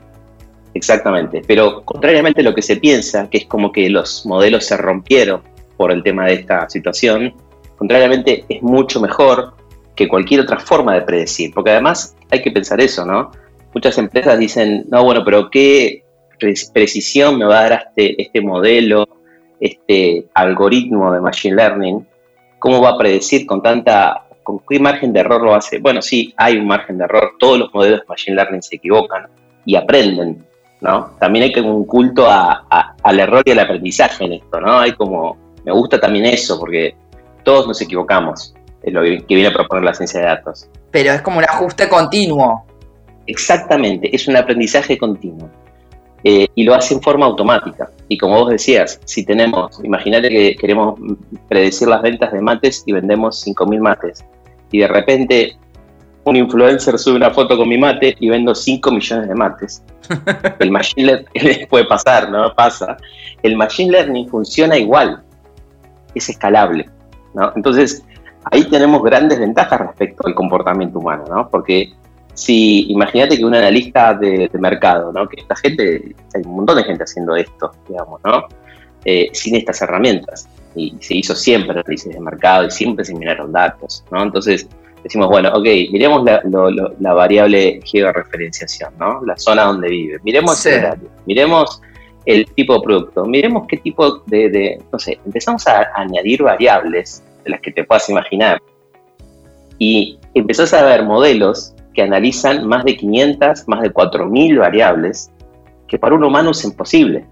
Exactamente, 0.73 1.41
pero 1.47 1.83
contrariamente 1.83 2.41
a 2.41 2.43
lo 2.43 2.53
que 2.53 2.61
se 2.61 2.77
piensa, 2.77 3.27
que 3.29 3.39
es 3.39 3.45
como 3.45 3.71
que 3.71 3.89
los 3.89 4.25
modelos 4.25 4.65
se 4.65 4.77
rompieron 4.77 5.41
por 5.77 5.91
el 5.91 6.03
tema 6.03 6.27
de 6.27 6.35
esta 6.35 6.69
situación, 6.69 7.33
contrariamente 7.75 8.45
es 8.47 8.61
mucho 8.61 9.01
mejor 9.01 9.55
que 9.99 10.07
cualquier 10.07 10.39
otra 10.39 10.57
forma 10.57 10.93
de 10.93 11.01
predecir, 11.01 11.53
porque 11.53 11.71
además 11.71 12.15
hay 12.31 12.41
que 12.41 12.51
pensar 12.51 12.79
eso, 12.79 13.05
¿no? 13.05 13.31
Muchas 13.73 13.97
empresas 13.97 14.39
dicen, 14.39 14.85
no, 14.89 15.03
bueno, 15.03 15.25
pero 15.25 15.49
¿qué 15.49 16.05
precisión 16.73 17.37
me 17.37 17.43
va 17.43 17.59
a 17.59 17.69
dar 17.69 17.87
este, 17.89 18.21
este 18.21 18.39
modelo, 18.39 19.05
este 19.59 20.25
algoritmo 20.33 21.11
de 21.11 21.19
Machine 21.19 21.57
Learning? 21.57 22.07
¿Cómo 22.59 22.81
va 22.81 22.91
a 22.91 22.97
predecir 22.97 23.45
con 23.45 23.61
tanta, 23.61 24.23
con 24.41 24.61
qué 24.69 24.79
margen 24.79 25.11
de 25.11 25.19
error 25.19 25.41
lo 25.41 25.53
hace? 25.53 25.79
Bueno, 25.79 26.01
sí, 26.01 26.33
hay 26.37 26.55
un 26.55 26.65
margen 26.65 26.97
de 26.97 27.03
error, 27.03 27.33
todos 27.37 27.59
los 27.59 27.73
modelos 27.73 27.99
de 27.99 28.05
Machine 28.07 28.37
Learning 28.37 28.61
se 28.61 28.77
equivocan 28.77 29.27
y 29.65 29.75
aprenden, 29.75 30.45
¿no? 30.79 31.11
También 31.19 31.43
hay 31.43 31.51
como 31.51 31.75
un 31.75 31.85
culto 31.85 32.25
al 32.29 33.19
error 33.19 33.43
y 33.45 33.51
al 33.51 33.59
aprendizaje 33.59 34.23
en 34.23 34.31
esto, 34.31 34.61
¿no? 34.61 34.79
Hay 34.79 34.93
como, 34.93 35.37
me 35.65 35.73
gusta 35.73 35.99
también 35.99 36.23
eso, 36.23 36.57
porque 36.57 36.95
todos 37.43 37.67
nos 37.67 37.81
equivocamos, 37.81 38.55
es 38.83 38.93
lo 38.93 39.01
que 39.01 39.23
viene 39.27 39.47
a 39.47 39.53
proponer 39.53 39.83
la 39.83 39.93
ciencia 39.93 40.19
de 40.19 40.25
datos. 40.27 40.69
Pero 40.91 41.11
es 41.11 41.21
como 41.21 41.39
un 41.39 41.43
ajuste 41.43 41.87
continuo. 41.89 42.65
Exactamente, 43.27 44.13
es 44.15 44.27
un 44.27 44.35
aprendizaje 44.35 44.97
continuo. 44.97 45.49
Eh, 46.23 46.47
y 46.53 46.63
lo 46.63 46.75
hace 46.75 46.93
en 46.93 47.01
forma 47.01 47.25
automática. 47.25 47.89
Y 48.09 48.17
como 48.17 48.39
vos 48.39 48.49
decías, 48.49 48.99
si 49.05 49.23
tenemos, 49.23 49.79
imagínate 49.83 50.29
que 50.29 50.55
queremos 50.55 50.99
predecir 51.47 51.87
las 51.87 52.01
ventas 52.01 52.31
de 52.33 52.41
mates 52.41 52.83
y 52.85 52.91
vendemos 52.91 53.45
5.000 53.45 53.79
mates, 53.79 54.25
y 54.71 54.79
de 54.79 54.87
repente 54.87 55.57
un 56.25 56.35
influencer 56.35 56.97
sube 56.99 57.15
una 57.15 57.31
foto 57.31 57.57
con 57.57 57.67
mi 57.67 57.77
mate 57.77 58.15
y 58.19 58.29
vendo 58.29 58.53
5 58.53 58.91
millones 58.91 59.27
de 59.27 59.35
mates. 59.35 59.83
El 60.59 60.71
machine 60.71 61.05
learning 61.07 61.67
puede 61.69 61.85
pasar, 61.85 62.29
¿no? 62.29 62.53
Pasa. 62.53 62.97
El 63.41 63.55
machine 63.55 63.91
learning 63.91 64.27
funciona 64.27 64.77
igual. 64.77 65.23
Es 66.13 66.29
escalable, 66.29 66.89
¿no? 67.33 67.51
Entonces, 67.55 68.03
ahí 68.45 68.63
tenemos 68.65 69.01
grandes 69.03 69.39
ventajas 69.39 69.79
respecto 69.79 70.27
al 70.27 70.35
comportamiento 70.35 70.99
humano, 70.99 71.25
¿no? 71.29 71.49
Porque 71.49 71.93
si 72.33 72.89
imagínate 72.91 73.37
que 73.37 73.45
un 73.45 73.55
analista 73.55 74.13
de, 74.13 74.49
mercado, 74.59 75.11
¿no? 75.11 75.27
Que 75.27 75.41
esta 75.41 75.55
gente, 75.55 76.15
hay 76.33 76.41
un 76.45 76.55
montón 76.55 76.77
de 76.77 76.83
gente 76.83 77.03
haciendo 77.03 77.35
esto, 77.35 77.71
digamos, 77.87 78.21
¿no? 78.23 78.45
Eh, 79.05 79.29
sin 79.33 79.55
estas 79.55 79.81
herramientas. 79.81 80.47
Y 80.75 80.95
se 81.01 81.15
hizo 81.15 81.35
siempre 81.35 81.71
análisis 81.71 82.13
de 82.13 82.19
mercado 82.19 82.65
y 82.65 82.71
siempre 82.71 83.03
se 83.03 83.13
miraron 83.13 83.51
datos, 83.51 84.05
¿no? 84.11 84.23
Entonces, 84.23 84.67
decimos, 85.03 85.27
bueno, 85.27 85.49
ok, 85.49 85.65
miremos 85.91 86.23
la, 86.23 87.13
variable 87.13 87.81
georreferenciación, 87.83 88.93
¿no? 88.97 89.23
La 89.25 89.37
zona 89.37 89.63
donde 89.63 89.89
vive. 89.89 90.19
Miremos 90.23 90.65
el 90.65 90.79
horario, 90.79 91.09
miremos 91.25 91.81
el 92.25 92.45
tipo 92.53 92.75
de 92.75 92.81
producto, 92.81 93.25
miremos 93.25 93.67
qué 93.67 93.77
tipo 93.77 94.19
de, 94.27 94.81
no 94.91 94.99
sé, 94.99 95.19
empezamos 95.25 95.67
a 95.67 95.89
añadir 95.95 96.43
variables 96.43 97.23
de 97.43 97.49
las 97.51 97.61
que 97.61 97.71
te 97.71 97.83
puedas 97.83 98.09
imaginar. 98.09 98.61
Y 99.77 100.19
empezás 100.33 100.73
a 100.73 100.83
ver 100.83 101.03
modelos 101.03 101.73
que 101.93 102.01
analizan 102.01 102.67
más 102.67 102.83
de 102.83 102.97
500, 102.97 103.67
más 103.67 103.81
de 103.81 103.93
4.000 103.93 104.59
variables, 104.59 105.31
que 105.87 105.97
para 105.97 106.15
un 106.15 106.23
humano 106.23 106.51
es 106.51 106.63
imposible. 106.63 107.25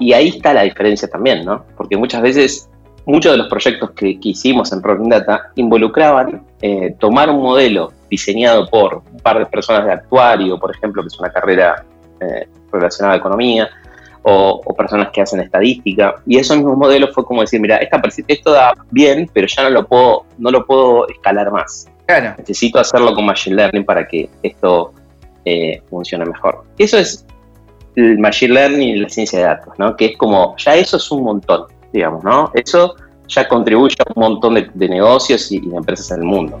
y 0.00 0.12
ahí 0.12 0.28
está 0.28 0.52
la 0.52 0.62
diferencia 0.62 1.08
también, 1.08 1.44
¿no? 1.44 1.64
Porque 1.76 1.96
muchas 1.96 2.22
veces 2.22 2.68
muchos 3.08 3.32
de 3.32 3.38
los 3.38 3.48
proyectos 3.48 3.90
que, 3.92 4.18
hicimos 4.22 4.70
en 4.72 4.82
Rolling 4.82 5.08
Data 5.08 5.50
involucraban 5.56 6.44
eh, 6.60 6.94
tomar 7.00 7.30
un 7.30 7.40
modelo 7.40 7.92
diseñado 8.10 8.68
por 8.68 9.02
un 9.10 9.18
par 9.20 9.38
de 9.38 9.46
personas 9.46 9.86
de 9.86 9.92
actuario, 9.92 10.58
por 10.58 10.74
ejemplo, 10.74 11.02
que 11.02 11.08
es 11.08 11.18
una 11.18 11.30
carrera 11.30 11.84
eh, 12.20 12.46
relacionada 12.70 13.14
a 13.14 13.18
economía, 13.18 13.70
o, 14.22 14.60
personas 14.76 15.08
que 15.12 15.22
hacen 15.22 15.40
estadística, 15.40 16.16
y 16.26 16.38
esos 16.38 16.56
mismos 16.56 16.76
modelos 16.76 17.14
fue 17.14 17.24
como 17.24 17.40
decir, 17.40 17.60
mira, 17.60 17.76
esta, 17.78 18.00
esto 18.28 18.52
da 18.52 18.74
bien, 18.90 19.30
pero 19.32 19.46
ya 19.46 19.64
no 19.64 19.70
lo 19.70 19.86
puedo, 19.86 20.24
no 20.38 20.50
lo 20.50 20.64
puedo 20.66 21.08
escalar 21.08 21.50
más. 21.50 21.88
Necesito 22.38 22.78
hacerlo 22.78 23.14
con 23.14 23.26
Machine 23.26 23.56
Learning 23.56 23.84
para 23.84 24.06
que 24.08 24.30
esto 24.42 24.94
eh, 25.44 25.82
funcione 25.90 26.24
mejor. 26.24 26.64
Eso 26.78 26.96
es 26.96 27.26
el 27.96 28.18
Machine 28.18 28.54
Learning 28.54 28.88
y 28.88 28.96
la 28.96 29.08
ciencia 29.08 29.38
de 29.40 29.44
datos, 29.44 29.74
¿no? 29.78 29.94
Que 29.94 30.06
es 30.06 30.16
como, 30.16 30.56
ya 30.56 30.76
eso 30.76 30.96
es 30.96 31.10
un 31.10 31.24
montón 31.24 31.66
digamos, 31.92 32.22
¿no? 32.24 32.50
Eso 32.54 32.94
ya 33.28 33.48
contribuye 33.48 33.96
a 33.98 34.12
un 34.14 34.22
montón 34.22 34.54
de, 34.54 34.88
negocios 34.88 35.50
y, 35.52 35.60
de 35.60 35.76
empresas 35.76 36.10
en 36.12 36.18
el 36.18 36.24
mundo. 36.24 36.56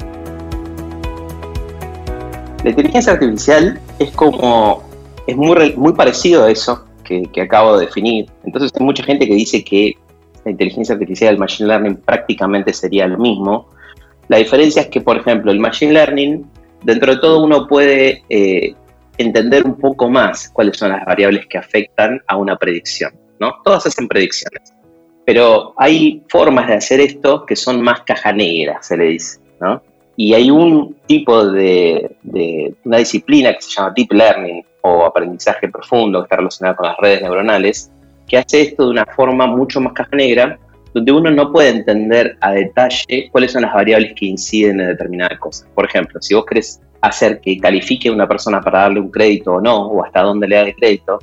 La 2.64 2.70
inteligencia 2.70 3.12
artificial 3.12 3.80
es 3.98 4.10
como, 4.12 4.82
es 5.26 5.36
muy, 5.36 5.74
muy 5.76 5.92
parecido 5.92 6.44
a 6.44 6.50
eso 6.50 6.84
que, 7.08 7.40
acabo 7.40 7.78
de 7.78 7.86
definir. 7.86 8.26
Entonces 8.44 8.70
hay 8.78 8.84
mucha 8.84 9.02
gente 9.02 9.26
que 9.26 9.34
dice 9.34 9.64
que 9.64 9.96
la 10.44 10.50
inteligencia 10.50 10.94
artificial 10.94 11.32
y 11.32 11.34
el 11.34 11.38
machine 11.38 11.68
learning 11.68 11.96
prácticamente 11.96 12.72
sería 12.72 13.06
lo 13.06 13.18
mismo. 13.18 13.68
La 14.28 14.36
diferencia 14.38 14.82
es 14.82 14.88
que, 14.88 15.00
por 15.00 15.16
ejemplo, 15.16 15.50
el 15.50 15.58
machine 15.58 15.92
learning, 15.92 16.46
dentro 16.84 17.14
de 17.14 17.20
todo 17.20 17.42
uno 17.42 17.66
puede 17.66 18.22
eh, 18.28 18.74
entender 19.16 19.64
un 19.64 19.76
poco 19.76 20.08
más 20.08 20.48
cuáles 20.50 20.76
son 20.76 20.90
las 20.90 21.04
variables 21.04 21.46
que 21.46 21.58
afectan 21.58 22.20
a 22.26 22.36
una 22.36 22.56
predicción. 22.56 23.12
¿no? 23.40 23.54
Todas 23.64 23.86
hacen 23.86 24.08
predicciones. 24.08 24.72
Pero 25.24 25.74
hay 25.76 26.22
formas 26.28 26.68
de 26.68 26.74
hacer 26.74 27.00
esto 27.00 27.44
que 27.44 27.56
son 27.56 27.82
más 27.82 28.00
caja 28.02 28.32
negra, 28.32 28.82
se 28.82 28.96
le 28.96 29.04
dice, 29.04 29.40
¿no? 29.60 29.82
Y 30.16 30.34
hay 30.34 30.50
un 30.50 30.96
tipo 31.06 31.46
de, 31.46 32.16
una 32.84 32.96
disciplina 32.96 33.52
que 33.52 33.62
se 33.62 33.70
llama 33.70 33.92
Deep 33.94 34.12
Learning 34.12 34.64
o 34.96 35.04
aprendizaje 35.04 35.68
profundo, 35.68 36.20
que 36.20 36.24
está 36.24 36.36
relacionado 36.36 36.76
con 36.76 36.86
las 36.86 36.96
redes 36.98 37.22
neuronales, 37.22 37.90
que 38.26 38.38
hace 38.38 38.62
esto 38.62 38.84
de 38.84 38.90
una 38.90 39.06
forma 39.06 39.46
mucho 39.46 39.80
más 39.80 39.92
caja 39.92 40.16
negra, 40.16 40.58
donde 40.94 41.12
uno 41.12 41.30
no 41.30 41.52
puede 41.52 41.70
entender 41.70 42.36
a 42.40 42.52
detalle 42.52 43.28
cuáles 43.30 43.52
son 43.52 43.62
las 43.62 43.74
variables 43.74 44.14
que 44.14 44.26
inciden 44.26 44.80
en 44.80 44.88
determinadas 44.88 45.38
cosas. 45.38 45.68
Por 45.74 45.84
ejemplo, 45.84 46.20
si 46.20 46.34
vos 46.34 46.44
querés 46.46 46.80
hacer 47.00 47.40
que 47.40 47.58
califique 47.58 48.08
a 48.08 48.12
una 48.12 48.26
persona 48.26 48.60
para 48.60 48.80
darle 48.80 49.00
un 49.00 49.10
crédito 49.10 49.54
o 49.54 49.60
no, 49.60 49.86
o 49.86 50.04
hasta 50.04 50.22
dónde 50.22 50.48
le 50.48 50.56
da 50.56 50.62
el 50.62 50.74
crédito, 50.74 51.18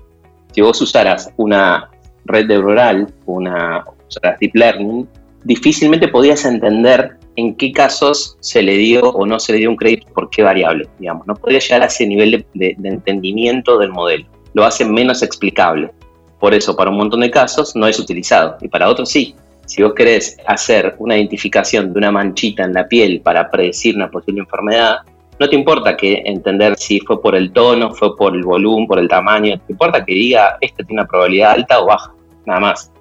si 0.52 0.62
vos 0.62 0.80
usaras 0.82 1.32
una 1.38 1.90
red 2.26 2.48
neuronal, 2.48 3.08
una 3.26 3.84
sea, 4.08 4.38
Deep 4.40 4.56
Learning, 4.56 5.08
difícilmente 5.44 6.08
podías 6.08 6.46
entender 6.46 7.18
en 7.36 7.56
qué 7.56 7.72
casos 7.72 8.38
se 8.40 8.62
le 8.62 8.78
dio 8.78 9.02
o 9.02 9.26
no 9.26 9.40
se 9.40 9.54
le 9.54 9.60
dio 9.60 9.70
un 9.70 9.76
crédito 9.76 10.08
por 10.14 10.30
qué 10.30 10.44
variable, 10.44 10.88
digamos. 11.00 11.28
No 11.28 11.36
podía 11.36 11.60
llegar 11.60 11.84
a 11.84 11.86
ese 11.86 12.08
nivel 12.08 12.46
de, 12.54 12.76
entendimiento 12.84 13.78
del 13.78 13.92
modelo. 13.92 14.26
Lo 14.54 14.66
hace 14.66 14.86
menos 14.86 15.22
explicable. 15.22 15.92
Por 16.40 16.54
eso, 16.54 16.76
para 16.76 16.92
un 16.92 16.98
montón 16.98 17.22
de 17.22 17.32
casos 17.32 17.76
no 17.76 17.88
es 17.88 18.00
utilizado 18.00 18.58
y 18.62 18.68
para 18.68 18.90
otros 18.90 19.10
sí. 19.10 19.36
Si 19.66 19.82
vos 19.82 19.94
querés 19.94 20.38
hacer 20.46 20.96
una 21.00 21.18
identificación 21.18 21.92
de 21.92 21.98
una 21.98 22.12
manchita 22.12 22.64
en 22.64 22.74
la 22.74 22.88
piel 22.88 23.22
para 23.22 23.50
predecir 23.50 23.96
una 23.96 24.12
posible 24.12 24.42
enfermedad, 24.42 24.98
no 25.40 25.50
te 25.50 25.56
importa 25.56 25.98
que 25.98 26.22
entender 26.26 26.78
si 26.78 27.00
fue 27.00 27.22
por 27.22 27.36
el 27.36 27.52
tono, 27.52 27.94
fue 27.94 28.16
por 28.16 28.36
el 28.36 28.44
volumen, 28.44 28.88
por 28.88 29.00
el 29.00 29.08
tamaño, 29.08 29.60
te 29.66 29.74
importa 29.74 30.06
que 30.06 30.14
diga, 30.14 30.58
este 30.62 30.84
tiene 30.84 31.02
una 31.02 31.08
probabilidad 31.08 31.52
alta 31.52 31.82
o 31.82 31.88
baja, 31.88 32.14
nada 32.46 32.60
más. 32.60 32.92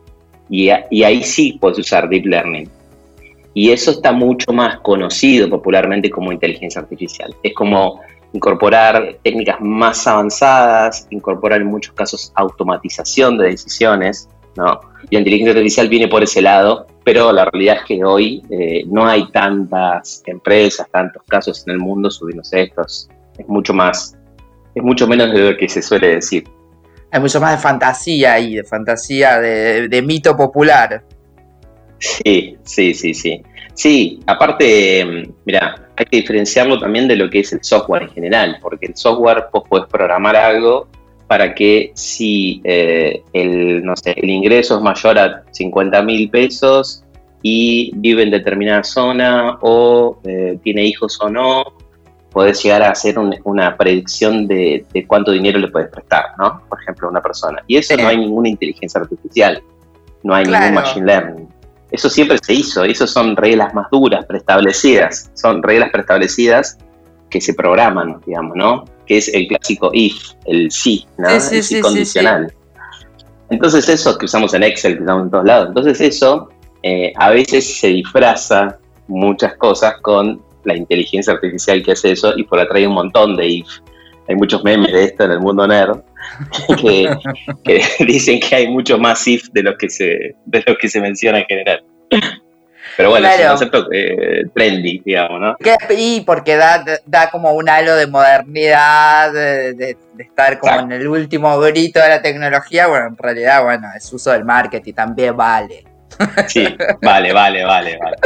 Y, 0.51 0.69
ahí 0.71 1.23
sí 1.23 1.59
puedes 1.61 1.79
usar 1.79 2.09
Deep 2.09 2.27
Learning. 2.27 2.69
Y 3.55 3.71
eso 3.71 3.93
está 3.93 4.13
mucho 4.13 4.53
más 4.53 4.81
conocido 4.81 5.49
popularmente 5.49 6.11
como 6.11 6.33
inteligencia 6.33 6.81
artificial. 6.81 7.35
Es 7.43 7.55
como 7.55 8.01
incorporar 8.33 9.17
técnicas 9.23 9.61
más 9.61 10.07
avanzadas, 10.07 11.07
incorporar 11.11 11.61
en 11.61 11.69
muchos 11.69 11.95
casos 11.95 12.33
automatización 12.35 13.39
de 13.39 13.51
decisiones, 13.51 14.29
¿no? 14.57 14.81
La 15.11 15.19
inteligencia 15.19 15.53
artificial 15.53 15.89
viene 15.89 16.09
por 16.09 16.23
ese 16.23 16.43
lado, 16.43 16.87
pero 17.05 17.33
la 17.33 17.45
realidad 17.45 17.77
es 17.77 17.85
que 17.85 18.05
hoy 18.05 18.43
eh, 18.51 18.83
no 18.87 19.07
hay 19.07 19.31
tantas 19.31 20.23
empresas, 20.27 20.89
tantos 20.91 21.23
casos 21.29 21.65
en 21.67 21.75
el 21.75 21.79
mundo 21.79 22.11
subiéndose 22.11 22.63
estos. 22.63 23.09
Es 23.39 23.47
mucho 23.47 23.73
más, 23.73 24.17
es 24.75 24.83
mucho 24.83 25.07
menos 25.07 25.33
de 25.33 25.53
lo 25.53 25.57
que 25.57 25.69
se 25.69 25.81
suele 25.81 26.17
decir 26.17 26.45
hay 27.15 27.21
mucho 27.21 27.41
más 27.41 27.53
de 27.53 27.59
fantasía 27.59 28.33
ahí, 28.33 28.57
de 28.57 28.65
fantasía, 28.65 29.39
de, 29.39 30.03
mito 30.05 30.37
popular. 30.37 31.05
Sí, 32.05 32.57
sí, 32.65 32.95
sí, 32.95 33.15
sí. 33.15 33.43
Sí, 33.73 34.21
aparte, 34.27 35.27
mira, 35.45 35.89
hay 35.97 36.07
que 36.07 36.19
diferenciarlo 36.19 36.79
también 36.79 37.09
de 37.09 37.17
lo 37.17 37.29
que 37.29 37.41
es 37.41 37.53
el 37.53 37.65
software 37.65 38.05
en 38.05 38.11
general, 38.11 38.59
porque 38.63 38.87
el 38.87 38.97
software 38.97 39.47
vos 39.53 39.65
podés 39.69 39.87
programar 39.89 40.37
algo 40.37 40.89
para 41.27 41.55
que 41.55 41.93
si 41.95 42.61
eh, 42.65 43.23
el, 43.33 43.83
no 43.85 43.97
sé, 43.97 44.13
el 44.17 44.31
ingreso 44.31 44.77
es 44.77 44.83
mayor 44.83 45.19
a 45.19 45.43
50 45.51 46.03
mil 46.03 46.31
pesos 46.31 47.03
y 47.43 47.91
vive 47.97 48.23
en 48.23 48.31
determinada 48.31 48.85
zona 48.85 49.59
o 49.63 50.21
eh, 50.25 50.59
tiene 50.63 50.85
hijos 50.85 51.19
o 51.21 51.29
no, 51.29 51.65
podés 52.31 52.63
llegar 52.63 52.83
a 52.83 52.91
hacer 52.91 53.17
una 53.45 53.77
predicción 53.77 54.47
de, 54.47 54.85
cuánto 55.07 55.33
dinero 55.33 55.59
le 55.59 55.69
puedes 55.69 55.89
prestar, 55.89 56.27
¿no? 56.39 56.63
Por 56.69 56.81
ejemplo, 56.83 57.09
a 57.09 57.11
una 57.11 57.23
persona. 57.23 57.63
Y 57.67 57.77
eso 57.77 57.97
no 57.97 58.09
hay 58.09 58.19
ninguna 58.19 58.49
inteligencia 58.49 59.01
artificial, 59.01 59.63
no 60.23 60.35
hay 60.35 60.45
ningún 60.45 60.75
machine 60.75 61.07
learning. 61.07 61.49
Eso 61.95 62.11
siempre 62.11 62.39
se 62.43 62.55
hizo, 62.55 62.83
eso 62.83 63.07
son 63.07 63.37
reglas 63.37 63.73
más 63.73 63.89
duras, 63.89 64.27
preestablecidas, 64.27 65.31
son 65.35 65.63
reglas 65.63 65.91
preestablecidas 65.93 66.77
que 67.31 67.41
se 67.41 67.55
programan, 67.55 68.21
digamos, 68.27 68.57
¿no? 68.57 68.85
Que 69.07 69.19
es 69.19 69.29
el 69.33 69.47
clásico 69.47 69.91
if, 69.93 70.33
el 70.47 70.73
sí, 70.73 71.07
¿no? 71.19 71.29
el 71.29 71.41
sí, 71.41 71.81
condicional. 71.81 72.53
Entonces 73.49 73.89
eso 73.89 74.19
que 74.19 74.25
usamos 74.25 74.53
en 74.55 74.65
Excel, 74.65 74.97
que 74.97 75.05
usamos 75.05 75.27
en 75.27 75.31
todos 75.31 75.45
lados, 75.45 75.69
entonces 75.69 76.01
eso 76.01 76.49
eh, 76.83 77.13
a 77.15 77.31
veces 77.31 77.79
se 77.79 77.87
disfraza 77.87 78.77
muchas 79.07 79.55
cosas 79.55 79.95
con 80.03 80.43
la 80.65 80.77
inteligencia 80.77 81.35
artificial 81.35 81.81
que 81.85 81.93
hace 81.93 82.11
eso 82.11 82.33
y 82.37 82.43
por 82.43 82.59
atrás 82.59 82.79
hay 82.79 82.87
un 82.87 82.95
montón 82.95 83.37
de 83.37 83.47
if. 83.47 83.69
Hay 84.29 84.35
muchos 84.35 84.65
memes 84.65 84.91
de 84.91 85.05
esto 85.05 85.23
en 85.23 85.31
el 85.31 85.39
mundo 85.39 85.65
nerd 85.69 86.01
que, 87.65 87.81
dicen 88.05 88.41
que 88.41 88.57
hay 88.57 88.69
mucho 88.69 88.99
más 88.99 89.27
if 89.27 89.49
de 89.53 89.63
lo 89.63 89.77
que 89.77 89.89
se, 89.89 90.35
de 90.45 90.65
lo 90.67 90.77
que 90.77 90.89
se 90.89 91.01
menciona 91.01 91.39
en 91.39 91.47
general. 91.47 91.85
Pero 92.97 93.11
bueno, 93.11 93.29
es 93.29 93.41
un 93.41 93.47
concepto 93.49 93.89
eh, 93.93 94.45
trendy, 94.55 95.03
digamos, 95.05 95.41
¿no? 95.41 95.57
Y 95.91 96.21
porque 96.21 96.55
da, 96.57 96.85
da 97.07 97.31
como 97.31 97.53
un 97.53 97.69
halo 97.69 97.97
de 97.97 98.07
modernidad, 98.07 99.33
de, 99.33 99.97
estar 100.19 100.59
como 100.61 100.81
en 100.81 100.93
el 100.93 101.09
último 101.09 101.59
grito 101.59 102.01
de 102.01 102.09
la 102.09 102.23
tecnología. 102.23 102.87
Bueno, 102.87 103.09
en 103.09 103.17
realidad, 103.17 103.65
bueno, 103.65 103.89
es 103.97 104.13
uso 104.13 104.31
del 104.31 104.45
marketing, 104.45 104.93
también 104.93 105.37
vale. 105.37 105.85
Sí, 106.47 106.65
vale, 107.03 107.33
vale, 107.33 107.65
vale, 107.65 107.99
vale. 107.99 108.17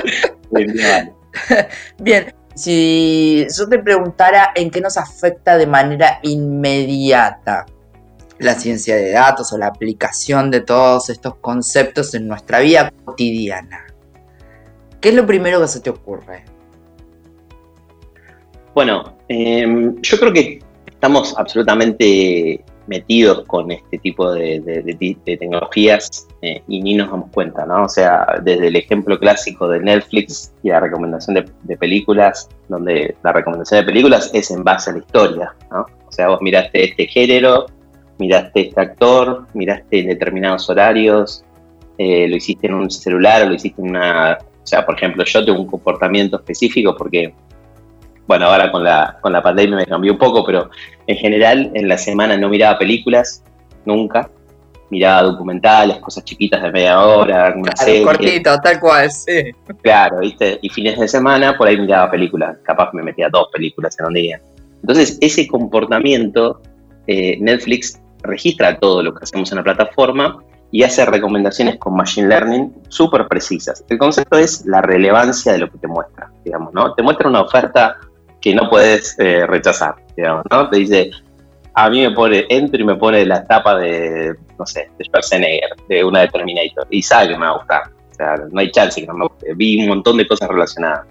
vale. 0.50 1.12
Bien, 1.98 2.34
si 2.54 3.46
yo 3.56 3.68
te 3.68 3.78
preguntara 3.78 4.52
en 4.54 4.70
qué 4.70 4.82
nos 4.82 4.98
afecta 4.98 5.56
de 5.56 5.66
manera 5.66 6.18
inmediata 6.22 7.64
la 8.38 8.54
ciencia 8.54 8.96
de 8.96 9.10
datos 9.12 9.52
o 9.52 9.58
la 9.58 9.66
aplicación 9.66 10.50
de 10.50 10.60
todos 10.60 11.10
estos 11.10 11.36
conceptos 11.36 12.14
en 12.14 12.28
nuestra 12.28 12.60
vida 12.60 12.92
cotidiana, 13.04 13.86
¿qué 15.00 15.10
es 15.10 15.14
lo 15.14 15.26
primero 15.26 15.60
que 15.60 15.68
se 15.68 15.80
te 15.80 15.90
ocurre? 15.90 16.44
Bueno, 18.74 19.18
em, 19.28 20.00
yo 20.02 20.18
creo 20.18 20.32
que 20.32 20.60
estamos 20.86 21.34
absolutamente 21.36 22.64
metidos 22.88 23.44
con 23.46 23.70
este 23.70 23.98
tipo 23.98 24.32
de, 24.32 25.16
tecnologías 25.24 26.26
eh, 26.42 26.62
y 26.66 26.82
ni 26.82 26.94
nos 26.94 27.10
damos 27.10 27.30
cuenta, 27.30 27.66
¿no? 27.66 27.84
O 27.84 27.88
sea, 27.88 28.26
desde 28.42 28.68
el 28.68 28.76
ejemplo 28.76 29.18
clásico 29.18 29.68
de 29.68 29.80
Netflix 29.80 30.52
y 30.62 30.70
la 30.70 30.80
recomendación 30.80 31.44
de, 31.62 31.76
películas, 31.76 32.48
donde 32.68 33.14
la 33.22 33.32
recomendación 33.32 33.80
de 33.80 33.86
películas 33.86 34.30
es 34.32 34.50
en 34.50 34.64
base 34.64 34.90
a 34.90 34.94
la 34.94 35.00
historia, 35.00 35.54
¿no? 35.70 35.86
O 36.06 36.12
sea, 36.12 36.28
vos 36.28 36.40
miraste 36.40 36.84
este 36.84 37.06
género, 37.06 37.66
miraste 38.18 38.68
este 38.68 38.80
actor, 38.80 39.46
miraste 39.54 40.00
en 40.00 40.08
determinados 40.08 40.68
horarios, 40.68 41.44
eh, 41.96 42.28
lo 42.28 42.36
hiciste 42.36 42.68
en 42.68 42.74
un 42.74 42.90
celular 42.90 43.46
lo 43.46 43.54
hiciste 43.54 43.82
en 43.82 43.90
una... 43.90 44.38
O 44.40 44.66
sea, 44.68 44.84
por 44.84 44.96
ejemplo, 44.96 45.24
yo 45.24 45.44
tengo 45.44 45.60
un 45.60 45.66
comportamiento 45.66 46.36
específico 46.36 46.94
porque 46.96 47.32
bueno, 48.28 48.44
ahora 48.44 48.70
con 48.70 48.84
la, 48.84 49.16
con 49.22 49.32
la 49.32 49.42
pandemia 49.42 49.76
me 49.78 49.86
cambió 49.86 50.12
un 50.12 50.18
poco, 50.18 50.44
pero 50.44 50.68
en 51.06 51.16
general 51.16 51.70
en 51.72 51.88
la 51.88 51.96
semana 51.96 52.36
no 52.36 52.50
miraba 52.50 52.78
películas, 52.78 53.42
nunca. 53.86 54.30
Miraba 54.90 55.22
documentales, 55.22 55.98
cosas 55.98 56.24
chiquitas 56.24 56.62
de 56.62 56.70
media 56.70 57.00
hora, 57.00 57.54
una 57.56 57.74
serie. 57.74 58.02
Cortito, 58.02 58.56
tal 58.58 58.80
cual, 58.80 59.10
sí. 59.10 59.50
Claro, 59.82 60.18
¿viste? 60.20 60.58
Y 60.60 60.68
fines 60.68 60.98
de 60.98 61.08
semana 61.08 61.56
por 61.56 61.68
ahí 61.68 61.78
miraba 61.78 62.10
películas. 62.10 62.58
Capaz 62.62 62.92
me 62.92 63.02
metía 63.02 63.30
dos 63.30 63.48
películas 63.50 63.98
en 63.98 64.06
un 64.06 64.14
día. 64.14 64.40
Entonces, 64.82 65.16
ese 65.22 65.46
comportamiento, 65.48 66.60
eh, 67.06 67.38
Netflix 67.40 67.98
registra 68.22 68.78
todo 68.78 69.02
lo 69.02 69.14
que 69.14 69.24
hacemos 69.24 69.50
en 69.52 69.58
la 69.58 69.64
plataforma 69.64 70.42
y 70.70 70.82
hace 70.82 71.04
recomendaciones 71.06 71.78
con 71.78 71.94
Machine 71.94 72.28
Learning 72.28 72.74
súper 72.88 73.26
precisas. 73.26 73.84
El 73.88 73.98
concepto 73.98 74.36
es 74.36 74.66
la 74.66 74.82
relevancia 74.82 75.52
de 75.52 75.58
lo 75.58 75.70
que 75.70 75.78
te 75.78 75.86
muestra, 75.86 76.30
digamos, 76.44 76.74
¿no? 76.74 76.94
Te 76.94 77.02
muestra 77.02 77.28
una 77.28 77.40
oferta 77.40 77.96
que 78.40 78.54
no 78.54 78.68
puedes 78.68 79.18
eh, 79.18 79.46
rechazar, 79.46 79.96
digamos, 80.16 80.44
¿no? 80.50 80.68
Te 80.68 80.78
dice, 80.78 81.10
a 81.74 81.88
mí 81.88 82.02
me 82.02 82.10
pone, 82.10 82.44
entro 82.48 82.80
y 82.80 82.84
me 82.84 82.96
pone 82.96 83.24
la 83.24 83.46
tapa 83.46 83.78
de, 83.78 84.34
no 84.58 84.66
sé, 84.66 84.90
de 84.98 85.04
Schwarzenegger, 85.04 85.70
de 85.88 86.04
una 86.04 86.20
de 86.20 86.28
Terminator, 86.28 86.86
y 86.90 87.02
sabe 87.02 87.28
que 87.28 87.38
me 87.38 87.46
va 87.46 87.52
a 87.52 87.58
gustar. 87.58 87.82
O 88.10 88.14
sea, 88.14 88.34
no 88.50 88.60
hay 88.60 88.70
chance 88.70 89.00
que 89.00 89.06
no 89.06 89.14
me 89.14 89.26
guste. 89.26 89.54
Vi 89.54 89.80
un 89.80 89.88
montón 89.88 90.16
de 90.16 90.26
cosas 90.26 90.48
relacionadas. 90.48 91.06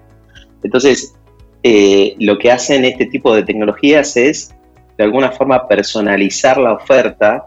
Entonces, 0.63 1.15
eh, 1.63 2.15
lo 2.19 2.37
que 2.37 2.51
hacen 2.51 2.85
este 2.85 3.05
tipo 3.05 3.33
de 3.33 3.43
tecnologías 3.43 4.17
es, 4.17 4.55
de 4.97 5.03
alguna 5.03 5.31
forma, 5.31 5.67
personalizar 5.67 6.57
la 6.57 6.73
oferta 6.73 7.45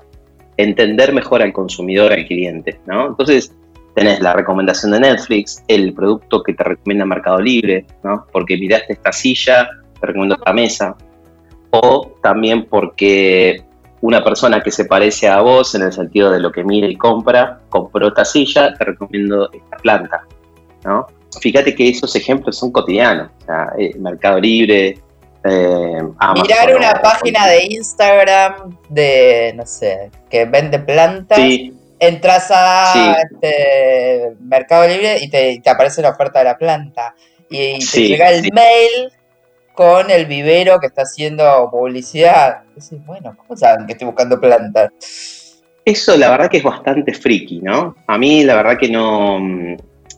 entender 0.62 1.12
mejor 1.12 1.42
al 1.42 1.52
consumidor, 1.52 2.12
al 2.12 2.26
cliente, 2.26 2.80
¿no? 2.86 3.08
Entonces, 3.08 3.52
tenés 3.94 4.20
la 4.20 4.32
recomendación 4.34 4.92
de 4.92 5.00
Netflix, 5.00 5.62
el 5.68 5.92
producto 5.92 6.42
que 6.42 6.54
te 6.54 6.64
recomienda 6.64 7.04
Mercado 7.04 7.40
Libre, 7.40 7.86
¿no? 8.02 8.26
Porque 8.32 8.56
miraste 8.56 8.92
esta 8.92 9.12
silla, 9.12 9.68
te 10.00 10.06
recomiendo 10.06 10.36
esta 10.36 10.52
mesa. 10.52 10.96
O 11.70 12.12
también 12.22 12.66
porque 12.66 13.62
una 14.00 14.22
persona 14.24 14.62
que 14.62 14.70
se 14.70 14.84
parece 14.84 15.28
a 15.28 15.40
vos 15.40 15.74
en 15.74 15.82
el 15.82 15.92
sentido 15.92 16.30
de 16.30 16.40
lo 16.40 16.50
que 16.50 16.64
mira 16.64 16.88
y 16.88 16.96
compra, 16.96 17.60
compró 17.68 18.08
esta 18.08 18.24
silla, 18.24 18.74
te 18.74 18.84
recomiendo 18.84 19.50
esta 19.52 19.76
planta, 19.76 20.26
¿no? 20.84 21.06
Fíjate 21.40 21.74
que 21.74 21.88
esos 21.88 22.14
ejemplos 22.16 22.58
son 22.58 22.72
cotidianos. 22.72 23.30
Eh, 23.78 23.94
Mercado 23.98 24.40
Libre, 24.40 24.98
eh, 25.44 26.02
Mirar 26.34 26.76
una 26.76 26.92
página 27.00 27.46
de 27.46 27.64
Instagram 27.66 28.78
de, 28.88 29.52
no 29.56 29.66
sé, 29.66 30.10
que 30.28 30.44
vende 30.44 30.78
plantas. 30.78 31.38
Entras 31.98 32.50
a 32.50 33.16
este, 33.20 34.34
Mercado 34.40 34.88
Libre 34.88 35.18
y 35.20 35.28
te, 35.28 35.60
aparece 35.66 36.00
la 36.00 36.10
oferta 36.10 36.38
de 36.38 36.46
la 36.46 36.56
planta. 36.56 37.14
Y 37.50 37.78
te 37.78 38.08
llega 38.08 38.30
el 38.30 38.50
mail 38.52 39.12
con 39.74 40.10
el 40.10 40.26
vivero 40.26 40.78
que 40.78 40.86
está 40.86 41.02
haciendo 41.02 41.68
publicidad. 41.70 42.62
bueno, 43.06 43.36
¿cómo 43.36 43.56
saben 43.56 43.86
que 43.86 43.92
estoy 43.92 44.06
buscando 44.06 44.40
plantas? 44.40 44.90
Eso 45.84 46.16
la 46.16 46.30
verdad 46.30 46.50
que 46.50 46.58
es 46.58 46.62
bastante 46.62 47.12
friki, 47.12 47.60
¿no? 47.60 47.96
A 48.06 48.16
mí 48.18 48.44
la 48.44 48.56
verdad 48.56 48.78
que 48.78 48.88
no, 48.88 49.38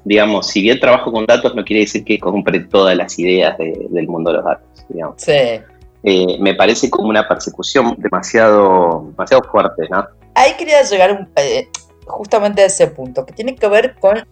digamos, 0.04 0.48
si 0.48 0.62
bien 0.62 0.80
trabajo 0.80 1.12
con 1.12 1.26
datos 1.26 1.54
no 1.54 1.64
quiere 1.64 1.80
decir 1.80 2.04
que 2.04 2.18
compre 2.18 2.60
todas 2.60 2.96
las 2.96 3.18
ideas 3.18 3.56
del 3.58 4.08
mundo 4.08 4.30
de 4.30 4.36
los 4.36 4.44
datos. 4.44 4.68
Sí. 5.16 5.32
Eh, 6.04 6.36
me 6.40 6.54
parece 6.54 6.90
como 6.90 7.08
una 7.08 7.28
persecución 7.28 7.94
demasiado, 7.98 9.06
demasiado 9.10 9.44
fuerte, 9.44 9.88
¿no? 9.88 10.06
Ahí 10.34 10.54
quería 10.58 10.82
llegar 10.82 11.28
eh, 11.36 11.68
justamente 12.06 12.62
a 12.62 12.66
ese 12.66 12.88
punto, 12.88 13.24
que 13.24 13.32
tiene 13.32 13.54
que 13.54 13.68
ver 13.68 13.94
con 14.00 14.26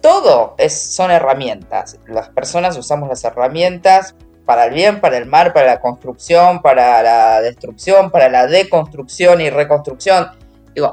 todo 0.00 0.54
es, 0.56 0.72
son 0.72 1.10
herramientas. 1.10 1.98
Las 2.06 2.28
personas 2.30 2.78
usamos 2.78 3.08
las 3.08 3.24
herramientas 3.24 4.14
para 4.44 4.66
el 4.66 4.74
bien, 4.74 5.00
para 5.00 5.18
el 5.18 5.26
mal, 5.26 5.52
para 5.52 5.66
la 5.66 5.80
construcción, 5.80 6.62
para 6.62 7.02
la 7.02 7.40
destrucción, 7.40 8.10
para 8.10 8.28
la 8.28 8.46
deconstrucción 8.46 9.40
y 9.40 9.50
reconstrucción. 9.50 10.28
Digo, 10.74 10.92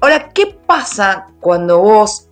ahora, 0.00 0.28
¿qué 0.34 0.58
pasa 0.66 1.26
cuando 1.40 1.78
vos, 1.80 2.28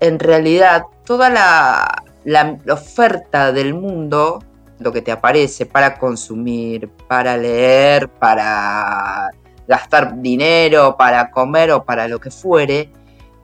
en 0.00 0.18
realidad, 0.18 0.84
toda 1.04 1.30
la, 1.30 2.04
la 2.24 2.58
oferta 2.70 3.52
del 3.52 3.74
mundo 3.74 4.40
lo 4.78 4.92
que 4.92 5.02
te 5.02 5.12
aparece 5.12 5.66
para 5.66 5.98
consumir, 5.98 6.88
para 7.08 7.36
leer, 7.36 8.08
para 8.08 9.30
gastar 9.66 10.20
dinero, 10.20 10.96
para 10.96 11.30
comer 11.30 11.72
o 11.72 11.84
para 11.84 12.08
lo 12.08 12.18
que 12.18 12.30
fuere, 12.30 12.90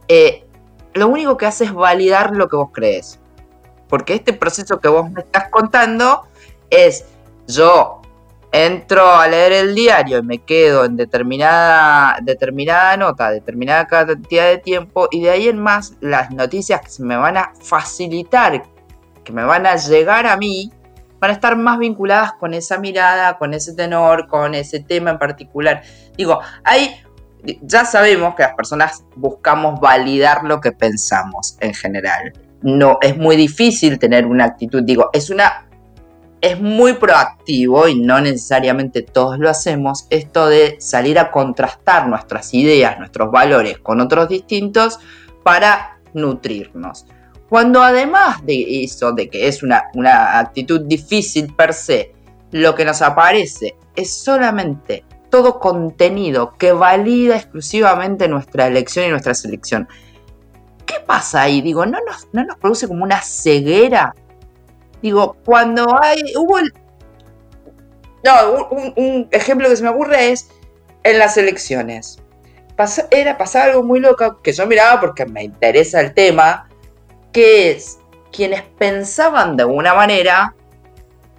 eh, 0.09 0.45
lo 0.95 1.09
único 1.09 1.37
que 1.37 1.47
hace 1.47 1.65
es 1.65 1.75
validar 1.75 2.35
lo 2.35 2.49
que 2.49 2.57
vos 2.57 2.71
crees. 2.73 3.19
Porque 3.89 4.15
este 4.15 4.33
proceso 4.33 4.81
que 4.81 4.89
vos 4.89 5.11
me 5.11 5.21
estás 5.21 5.49
contando 5.51 6.23
es 6.71 7.05
yo 7.47 8.01
entro 8.55 9.05
a 9.17 9.27
leer 9.27 9.51
el 9.51 9.75
diario 9.75 10.19
y 10.19 10.23
me 10.23 10.39
quedo 10.39 10.85
en 10.85 10.97
determinada, 10.97 12.19
determinada 12.23 12.97
nota, 12.97 13.31
determinada 13.31 13.89
cantidad 13.89 14.47
de 14.47 14.59
tiempo 14.59 15.09
y 15.11 15.23
de 15.23 15.31
ahí 15.31 15.49
en 15.49 15.59
más 15.59 15.95
las 16.01 16.31
noticias 16.31 16.81
que 16.81 16.89
se 16.89 17.03
me 17.03 17.17
van 17.17 17.37
a 17.37 17.51
facilitar, 17.61 18.63
que 19.25 19.33
me 19.33 19.43
van 19.43 19.67
a 19.67 19.75
llegar 19.75 20.29
a 20.29 20.37
mí, 20.37 20.71
van 21.19 21.33
a 21.33 21.35
estar 21.35 21.57
más 21.57 21.81
vinculadas 21.81 22.35
con 22.35 22.55
esa 22.55 22.79
mirada, 22.79 23.39
con 23.39 23.55
ese 23.55 23.75
tenor, 23.75 24.29
con 24.29 24.55
ese 24.55 24.79
tema 24.79 25.11
en 25.11 25.19
particular. 25.19 25.83
Digo, 26.17 26.39
hay, 26.63 27.03
ya 27.61 27.85
sabemos 27.85 28.37
que 28.37 28.45
las 28.45 28.55
personas 28.55 29.05
buscamos 29.17 29.81
validar 29.81 30.45
lo 30.45 30.61
que 30.61 30.71
pensamos 30.71 31.57
en 31.59 31.75
general. 31.75 32.33
No, 32.63 32.99
es 33.03 33.17
muy 33.17 33.35
difícil 33.35 33.99
tener 33.99 34.27
una 34.27 34.45
actitud, 34.45 34.85
digo, 34.85 35.11
es 35.13 35.29
una 35.29 35.64
es 36.45 36.61
muy 36.61 36.93
proactivo 36.95 37.89
y 37.89 37.99
no 37.99 38.21
necesariamente 38.21 39.01
todos 39.01 39.39
lo 39.39 39.49
hacemos, 39.49 40.07
esto 40.11 40.47
de 40.47 40.77
salir 40.79 41.19
a 41.19 41.31
contrastar 41.31 42.07
nuestras 42.07 42.53
ideas, 42.53 42.99
nuestros 42.99 43.31
valores 43.31 43.79
con 43.79 44.01
otros 44.01 44.29
distintos 44.29 44.99
para 45.43 46.01
nutrirnos. 46.13 47.07
Cuando 47.49 47.83
además 47.83 48.45
de 48.45 48.85
eso, 48.85 49.13
de 49.13 49.31
que 49.31 49.49
es 49.49 49.63
una, 49.63 49.85
actitud 50.39 50.83
difícil 50.83 51.55
per 51.55 51.73
se, 51.73 52.13
lo 52.51 52.75
que 52.75 52.85
nos 52.85 53.01
aparece 53.01 53.77
es 53.97 54.13
solamente 54.13 55.05
todo 55.31 55.59
contenido 55.59 56.53
que 56.59 56.73
valida 56.73 57.37
exclusivamente 57.37 58.29
nuestra 58.29 58.67
elección 58.67 59.07
y 59.07 59.09
nuestra 59.09 59.33
selección. 59.33 59.89
¿Qué 60.85 60.97
pasa 61.07 61.43
ahí? 61.43 61.63
Digo, 61.63 61.87
¿no 61.87 61.99
nos, 62.07 62.29
no 62.33 62.45
nos 62.45 62.59
produce 62.59 62.87
como 62.87 63.03
una 63.03 63.23
ceguera? 63.23 64.15
Digo, 65.05 65.37
cuando 65.45 66.03
hay. 66.03 66.33
Hubo 66.35 66.57
No, 68.25 68.69
un, 68.97 69.29
ejemplo 69.33 69.69
que 69.69 69.77
se 69.77 69.83
me 69.83 69.91
ocurre 69.91 70.31
es 70.31 70.49
en 71.03 71.19
las 71.19 71.37
elecciones. 71.37 72.23
era 73.11 73.37
pasar 73.37 73.69
algo 73.69 73.83
muy 73.83 74.01
loco 74.01 74.41
que 74.41 74.55
yo 74.55 74.67
miraba 74.67 75.03
porque 75.03 75.27
me 75.27 75.45
interesa 75.45 76.01
el 76.01 76.15
tema 76.15 76.71
que 77.33 77.73
es 77.73 77.99
quienes 78.33 78.63
pensaban 78.79 79.59
de 79.59 79.67
una 79.67 79.93
manera, 79.93 80.55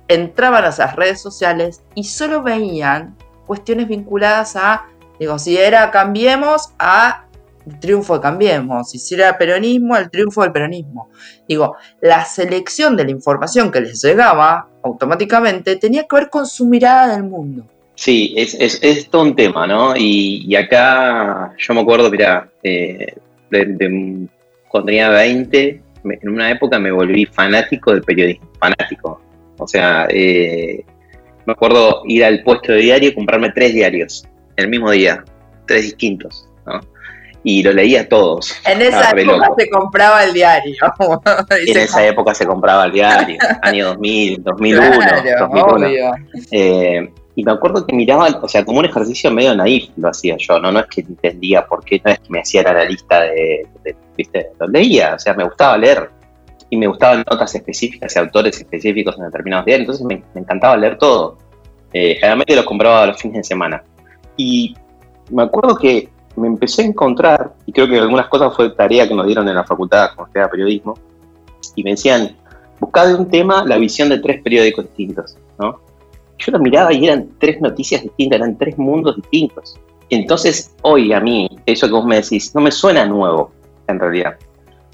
entraban 0.10 0.64
a 0.64 0.70
esas 0.70 0.96
redes 0.96 1.20
sociales 1.20 1.82
y 1.96 2.04
solo 2.04 2.44
veían 2.44 3.18
cuestiones 3.48 3.88
vinculadas 3.88 4.56
a, 4.56 4.86
digo, 5.20 5.40
si 5.40 5.58
era 5.58 5.90
Cambiemos, 5.90 6.72
a 6.78 7.25
el 7.66 7.80
triunfo 7.80 8.16
de 8.16 8.22
Cambiemos, 8.22 8.90
si 8.90 9.16
era 9.16 9.38
peronismo, 9.38 9.98
el 9.98 10.10
triunfo 10.10 10.42
del 10.44 10.52
peronismo. 10.52 11.10
Digo, 11.48 11.76
la 12.02 12.24
selección 12.26 12.96
de 12.96 13.06
la 13.06 13.12
información 13.12 13.72
que 13.72 13.82
les 13.82 14.04
llegaba 14.04 14.68
automáticamente 14.84 15.76
tenía 15.78 16.04
que 16.04 16.16
ver 16.16 16.30
con 16.30 16.46
su 16.46 16.66
mirada 16.66 17.14
del 17.14 17.24
mundo. 17.24 17.66
Sí, 17.96 18.34
es, 18.36 19.10
todo 19.10 19.24
un 19.24 19.36
tema, 19.36 19.66
¿no? 19.66 19.94
Y, 19.96 20.54
acá 20.56 21.54
yo 21.58 21.74
me 21.74 21.82
acuerdo, 21.82 22.12
mira, 22.12 22.50
eh, 22.62 23.16
de, 23.50 24.28
cuando 24.68 24.88
tenía 24.88 25.10
20, 25.10 25.82
en 26.04 26.30
una 26.30 26.52
época 26.52 26.78
me 26.78 26.92
volví 26.92 27.26
fanático 27.26 27.92
del 27.92 28.02
periodismo, 28.04 28.48
fanático. 28.60 29.22
O 29.58 29.68
sea, 29.68 30.08
eh, 30.10 30.84
me 31.46 31.54
acuerdo 31.54 32.04
ir 32.06 32.26
al 32.26 32.44
puesto 32.44 32.74
de 32.74 32.80
diario 32.80 33.10
y 33.10 33.14
comprarme 33.14 33.52
tres 33.52 33.74
diarios 33.74 34.28
el 34.58 34.68
mismo 34.68 34.92
día, 34.92 35.24
tres 35.66 35.84
distintos. 35.84 36.45
Y 37.48 37.62
lo 37.62 37.72
leía 37.72 38.10
todos. 38.10 38.52
En 38.66 38.82
esa 38.82 39.12
época 39.12 39.52
se 39.56 39.70
compraba 39.70 40.24
el 40.24 40.34
diario. 40.34 40.76
en 41.52 41.78
esa 41.78 42.06
época 42.06 42.34
se 42.34 42.48
compraba 42.48 42.86
el 42.86 42.92
diario, 42.92 43.38
año 43.62 43.86
2000, 43.90 44.44
2001, 44.44 44.98
2001. 45.52 45.88
Y 47.36 47.44
me 47.44 47.52
acuerdo 47.52 47.86
que 47.86 47.94
miraba, 47.94 48.40
o 48.42 48.48
sea, 48.48 48.64
como 48.64 48.80
un 48.80 48.86
ejercicio 48.86 49.30
medio 49.30 49.54
naif 49.54 49.90
lo 49.98 50.10
hacía 50.10 50.38
yo, 50.40 50.58
¿no? 50.60 50.72
No 50.72 50.80
es 50.80 50.86
que 50.88 51.02
entendía 51.02 51.66
por 51.68 51.84
qué, 51.84 52.02
no 52.04 52.12
es 52.12 52.20
que 52.20 52.30
me 52.30 52.40
hacía 52.40 52.64
la 52.64 52.86
lista 52.86 53.22
de, 53.24 53.68
¿viste? 54.18 54.52
Lo 54.60 54.68
leía, 54.68 55.16
o 55.16 55.20
sea, 55.20 55.34
me 55.34 55.44
gustaba 55.44 55.78
leer. 55.78 56.10
Y 56.70 56.78
me 56.78 56.88
gustaban 56.88 57.24
notas 57.30 57.54
específicas 57.54 58.16
y 58.16 58.20
autores 58.20 58.58
específicos 58.58 59.16
en 59.20 59.26
determinados 59.26 59.66
días, 59.66 59.82
entonces 59.82 60.06
me, 60.06 60.24
encantaba 60.34 60.78
leer 60.78 60.98
todo. 60.98 61.38
Eh, 61.94 62.16
generalmente 62.16 62.56
lo 62.56 62.66
compraba 62.66 63.06
los 63.06 63.22
fines 63.22 63.38
de 63.38 63.44
semana. 63.44 63.84
Y 64.36 64.74
me 65.30 65.44
acuerdo 65.44 65.78
que 65.78 66.10
me 66.36 66.48
empecé 66.48 66.84
a 66.84 66.86
encontrar, 66.86 67.54
y 67.66 67.72
creo 67.72 67.88
que 67.88 67.98
algunas 67.98 68.28
cosas 68.28 68.56
fue 68.56 68.70
tarea 68.72 69.08
que 69.08 69.16
nos 69.16 69.26
dieron 69.26 69.48
en 69.48 69.56
la 69.56 69.64
facultad 69.64 70.10
como 70.16 70.28
era 70.34 70.50
periodismo, 70.50 70.96
y 71.76 71.84
me 71.84 71.92
decían, 71.92 72.36
buscá 72.80 73.06
de 73.06 73.16
un 73.16 73.30
tema 73.30 73.66
la 73.66 73.78
visión 73.78 74.10
de 74.10 74.20
tres 74.20 74.42
periódicos 74.42 74.86
distintos, 74.86 75.38
¿no? 75.58 75.80
Yo 76.38 76.52
lo 76.52 76.60
miraba 76.60 76.94
y 76.94 77.06
eran 77.06 77.30
tres 77.40 77.62
noticias 77.62 78.04
distintas, 78.04 78.40
eran 78.40 78.58
tres 78.58 78.78
mundos 78.78 79.16
distintos. 79.16 79.80
Entonces, 80.10 80.76
hoy 80.82 81.14
a 81.14 81.20
mí, 81.20 81.50
eso 81.66 81.88
que 81.88 81.94
vos 81.94 82.06
me 82.06 82.18
decís, 82.18 82.54
no 82.54 82.62
me 82.62 82.72
suena 82.72 83.06
nuevo, 83.06 83.52
en 83.88 84.00
realidad. 84.00 84.36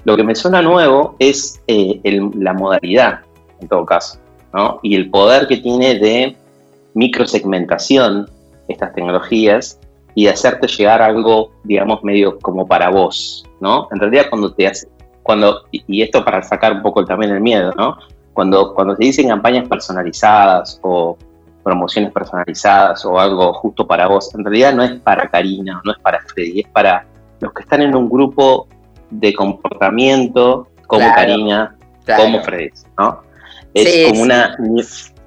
Lo 0.04 0.16
que 0.16 0.24
me 0.24 0.34
suena 0.34 0.62
nuevo 0.62 1.16
es 1.18 1.60
eh, 1.66 2.00
la 2.34 2.52
modalidad, 2.52 3.20
en 3.60 3.68
todo 3.68 3.84
caso, 3.84 4.18
¿no? 4.52 4.78
Y 4.82 4.94
el 4.96 5.10
poder 5.10 5.46
que 5.46 5.58
tiene 5.58 5.98
de 5.98 6.36
microsegmentación 6.94 8.30
estas 8.68 8.94
tecnologías 8.94 9.78
y 10.14 10.26
hacerte 10.26 10.66
llegar 10.66 11.02
algo, 11.02 11.52
digamos, 11.64 12.02
medio 12.04 12.38
como 12.38 12.66
para 12.66 12.90
vos, 12.90 13.44
¿no? 13.60 13.88
En 13.92 14.00
realidad 14.00 14.26
cuando 14.28 14.52
te 14.52 14.66
hace, 14.66 14.88
cuando, 15.22 15.62
y 15.70 16.02
esto 16.02 16.24
para 16.24 16.42
sacar 16.42 16.72
un 16.72 16.82
poco 16.82 17.04
también 17.04 17.32
el 17.32 17.40
miedo, 17.40 17.72
¿no? 17.76 17.96
Cuando, 18.32 18.74
cuando 18.74 18.96
se 18.96 19.04
dicen 19.04 19.28
campañas 19.28 19.68
personalizadas 19.68 20.78
o 20.82 21.16
promociones 21.62 22.12
personalizadas 22.12 23.04
o 23.04 23.18
algo 23.18 23.52
justo 23.54 23.86
para 23.86 24.08
vos, 24.08 24.34
en 24.34 24.44
realidad 24.44 24.74
no 24.74 24.82
es 24.82 24.92
para 25.00 25.28
Karina, 25.28 25.80
no 25.84 25.92
es 25.92 25.98
para 25.98 26.20
Freddy, 26.20 26.60
es 26.60 26.68
para 26.68 27.06
los 27.40 27.52
que 27.52 27.62
están 27.62 27.82
en 27.82 27.94
un 27.94 28.08
grupo 28.08 28.66
de 29.10 29.34
comportamiento 29.34 30.68
como 30.86 31.12
Karina, 31.14 31.76
como 32.16 32.42
Freddy, 32.42 32.70
¿no? 32.98 33.22
Es 33.74 34.08
como 34.10 34.22
una, 34.22 34.56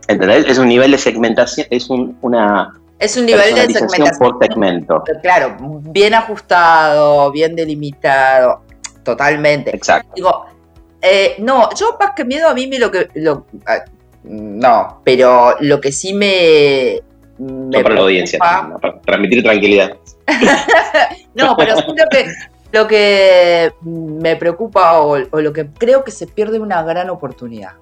¿entendés? 0.07 0.45
Es 0.47 0.57
un 0.57 0.67
nivel 0.67 0.91
de 0.91 0.97
segmentación, 0.97 1.67
es 1.69 1.89
un, 1.89 2.17
una 2.21 2.73
es 2.99 3.17
un 3.17 3.25
nivel 3.25 3.53
de 3.55 3.73
segmentación 3.73 4.17
por 4.17 4.37
segmento. 4.39 5.03
Claro, 5.21 5.57
bien 5.59 6.13
ajustado, 6.13 7.31
bien 7.31 7.55
delimitado, 7.55 8.61
totalmente. 9.03 9.75
Exacto. 9.75 10.11
Digo, 10.15 10.45
eh, 11.01 11.35
no, 11.39 11.69
yo 11.75 11.97
más 11.99 12.11
que 12.15 12.23
miedo 12.25 12.47
a 12.47 12.53
mí 12.53 12.67
me 12.67 12.79
lo 12.79 12.91
que... 12.91 13.09
Lo, 13.15 13.45
ah, 13.65 13.83
no, 14.23 15.01
pero 15.03 15.55
lo 15.59 15.79
que 15.81 15.91
sí 15.91 16.13
me... 16.13 17.01
me 17.37 17.77
no 17.77 17.83
para 17.83 17.95
la 17.95 18.01
audiencia, 18.01 18.39
para 18.39 18.99
transmitir 19.01 19.43
tranquilidad. 19.43 19.95
no, 21.35 21.55
pero 21.57 21.75
sí 21.75 21.83
lo 21.87 22.05
que, 22.09 22.25
lo 22.71 22.87
que 22.87 23.73
me 23.83 24.35
preocupa 24.37 24.99
o, 25.01 25.17
o 25.29 25.41
lo 25.41 25.53
que 25.53 25.67
creo 25.67 26.03
que 26.03 26.11
se 26.11 26.27
pierde 26.27 26.59
una 26.59 26.81
gran 26.83 27.09
oportunidad. 27.09 27.73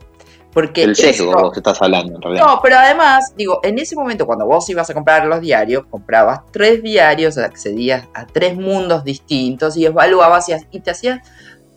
Porque 0.53 0.83
el 0.83 0.95
sesgo 0.95 1.31
vos 1.31 1.57
estás 1.57 1.81
hablando, 1.81 2.15
en 2.15 2.21
realidad. 2.21 2.45
No, 2.45 2.59
pero 2.61 2.77
además, 2.77 3.33
digo, 3.35 3.59
en 3.63 3.79
ese 3.79 3.95
momento 3.95 4.25
cuando 4.27 4.45
vos 4.45 4.69
ibas 4.69 4.89
a 4.89 4.93
comprar 4.93 5.25
los 5.25 5.41
diarios, 5.41 5.85
comprabas 5.89 6.41
tres 6.51 6.83
diarios, 6.83 7.37
accedías 7.37 8.07
a 8.13 8.27
tres 8.27 8.55
mundos 8.55 9.03
distintos 9.03 9.75
y 9.77 9.85
evaluabas 9.85 10.47
y, 10.71 10.79
te 10.79 10.91
hacías, 10.91 11.27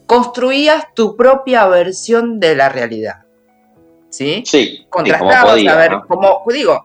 construías 0.06 0.92
tu 0.94 1.16
propia 1.16 1.66
versión 1.66 2.38
de 2.38 2.54
la 2.54 2.68
realidad. 2.68 3.24
¿Sí? 4.10 4.42
Sí. 4.46 4.86
Contrastabas, 4.90 5.66
a 5.66 5.76
ver, 5.76 5.92
como 6.06 6.42
digo, 6.48 6.84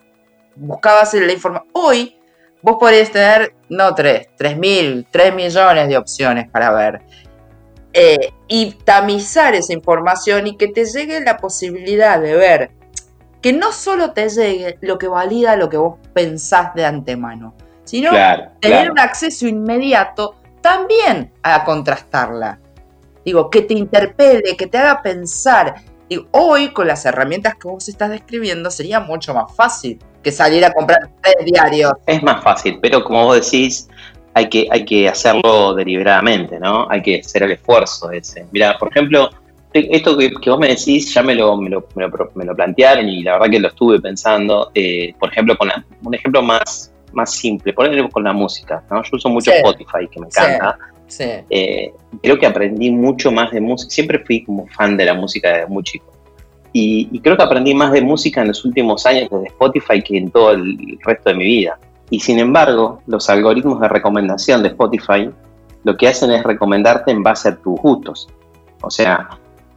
buscabas 0.55 1.13
la 1.13 1.31
información. 1.31 1.69
Hoy 1.73 2.15
vos 2.61 2.77
podés 2.79 3.11
tener, 3.11 3.53
no 3.69 3.93
tres, 3.95 4.29
tres 4.37 4.57
mil, 4.57 5.05
tres 5.11 5.33
millones 5.33 5.87
de 5.89 5.97
opciones 5.97 6.49
para 6.49 6.71
ver. 6.71 7.01
Eh, 7.93 8.33
y 8.47 8.71
tamizar 8.71 9.53
esa 9.53 9.73
información 9.73 10.47
y 10.47 10.55
que 10.55 10.69
te 10.69 10.85
llegue 10.85 11.19
la 11.19 11.37
posibilidad 11.37 12.21
de 12.21 12.35
ver 12.35 12.71
que 13.41 13.51
no 13.51 13.71
solo 13.73 14.11
te 14.11 14.29
llegue 14.29 14.77
lo 14.81 14.97
que 14.97 15.07
valida 15.07 15.55
lo 15.55 15.69
que 15.69 15.77
vos 15.77 15.97
pensás 16.13 16.73
de 16.75 16.85
antemano, 16.85 17.53
sino 17.83 18.11
tener 18.59 18.91
un 18.91 18.99
acceso 18.99 19.47
inmediato 19.47 20.35
también 20.61 21.31
a 21.43 21.63
contrastarla. 21.63 22.59
Digo, 23.25 23.49
que 23.49 23.63
te 23.63 23.73
interpele, 23.73 24.55
que 24.55 24.67
te 24.67 24.77
haga 24.77 25.01
pensar. 25.01 25.75
Digo, 26.07 26.27
hoy 26.31 26.71
con 26.71 26.87
las 26.87 27.05
herramientas 27.05 27.55
que 27.55 27.67
vos 27.67 27.87
estás 27.89 28.09
describiendo 28.09 28.71
sería 28.71 28.99
mucho 28.99 29.33
más 29.33 29.53
fácil 29.55 29.99
que 30.23 30.31
salir 30.31 30.63
a 30.63 30.71
comprar 30.71 31.09
tres 31.21 31.45
diarios. 31.45 31.93
Es 32.05 32.21
más 32.21 32.43
fácil, 32.43 32.79
pero 32.81 33.03
como 33.03 33.25
vos 33.25 33.51
decís, 33.51 33.87
hay 34.33 34.49
que, 34.49 34.67
hay 34.71 34.85
que 34.85 35.09
hacerlo 35.09 35.73
deliberadamente, 35.73 36.59
¿no? 36.59 36.87
Hay 36.89 37.01
que 37.01 37.19
hacer 37.19 37.43
el 37.43 37.51
esfuerzo 37.51 38.11
ese. 38.11 38.45
Mira, 38.51 38.77
por 38.77 38.89
ejemplo, 38.89 39.29
esto 39.73 40.17
que, 40.17 40.49
vos 40.49 40.59
me 40.59 40.69
decís 40.69 41.13
ya 41.13 41.23
me 41.23 41.35
lo, 41.35 41.55
me 41.57 41.69
lo, 41.69 41.87
me 42.35 42.45
lo, 42.45 42.55
plantearon 42.55 43.07
y 43.07 43.23
la 43.23 43.33
verdad 43.33 43.49
que 43.49 43.59
lo 43.59 43.67
estuve 43.69 43.99
pensando. 43.99 44.71
Eh, 44.73 45.13
por 45.19 45.29
ejemplo, 45.31 45.57
con 45.57 45.69
un 46.03 46.13
ejemplo 46.13 46.41
más, 46.41 46.93
más 47.13 47.33
simple, 47.33 47.73
ponerlo 47.73 48.09
con 48.09 48.23
la 48.23 48.33
música, 48.33 48.83
¿no? 48.89 49.03
Yo 49.03 49.09
uso 49.13 49.29
mucho 49.29 49.51
Spotify, 49.51 50.07
que 50.09 50.19
me 50.19 50.27
encanta. 50.27 50.77
Sí. 51.07 51.25
Eh, 51.49 51.91
creo 52.23 52.39
que 52.39 52.45
aprendí 52.45 52.89
mucho 52.89 53.31
más 53.31 53.51
de 53.51 53.59
música. 53.59 53.89
Siempre 53.89 54.19
fui 54.19 54.43
como 54.43 54.65
fan 54.67 54.95
de 54.95 55.05
la 55.05 55.13
música 55.13 55.49
desde 55.49 55.67
muy 55.67 55.83
chico. 55.83 56.05
Y, 56.73 57.09
y, 57.11 57.19
creo 57.19 57.35
que 57.35 57.43
aprendí 57.43 57.73
más 57.73 57.91
de 57.91 58.01
música 58.01 58.41
en 58.41 58.47
los 58.47 58.63
últimos 58.63 59.05
años 59.05 59.27
desde 59.29 59.47
Spotify 59.47 60.01
que 60.01 60.17
en 60.17 60.31
todo 60.31 60.51
el 60.51 60.97
resto 61.03 61.29
de 61.29 61.35
mi 61.35 61.43
vida. 61.43 61.77
Y 62.11 62.19
sin 62.19 62.37
embargo, 62.37 63.01
los 63.07 63.29
algoritmos 63.29 63.79
de 63.79 63.87
recomendación 63.87 64.61
de 64.61 64.69
Spotify 64.69 65.31
lo 65.83 65.97
que 65.97 66.09
hacen 66.09 66.29
es 66.31 66.43
recomendarte 66.43 67.09
en 67.09 67.23
base 67.23 67.49
a 67.49 67.55
tus 67.55 67.79
gustos. 67.79 68.27
O 68.81 68.91
sea, 68.91 69.29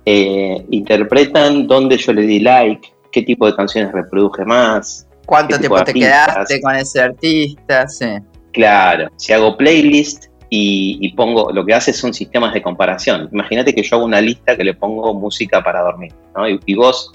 eh, 0.04 0.66
interpretan 0.70 1.66
dónde 1.66 1.96
yo 1.96 2.12
le 2.12 2.22
di 2.22 2.40
like, 2.40 2.92
qué 3.10 3.22
tipo 3.22 3.46
de 3.46 3.54
canciones 3.54 3.92
reproduje 3.92 4.44
más. 4.44 5.06
¿Cuánto 5.24 5.58
tiempo 5.58 5.82
te 5.84 5.94
quedaste 5.94 6.60
con 6.60 6.74
ese 6.74 7.00
artista? 7.00 7.88
Sí. 7.88 8.06
Claro, 8.52 9.08
si 9.16 9.32
hago 9.32 9.56
playlist 9.56 10.26
y, 10.50 11.12
pongo, 11.16 11.50
lo 11.52 11.64
que 11.64 11.74
hace 11.74 11.92
son 11.92 12.14
sistemas 12.14 12.52
de 12.52 12.62
comparación. 12.62 13.28
Imagínate 13.32 13.74
que 13.74 13.82
yo 13.82 13.96
hago 13.96 14.04
una 14.04 14.20
lista 14.20 14.56
que 14.56 14.62
le 14.62 14.74
pongo 14.74 15.14
música 15.14 15.62
para 15.62 15.80
dormir, 15.80 16.12
¿no? 16.36 16.48
y, 16.48 16.60
y 16.64 16.74
vos, 16.76 17.10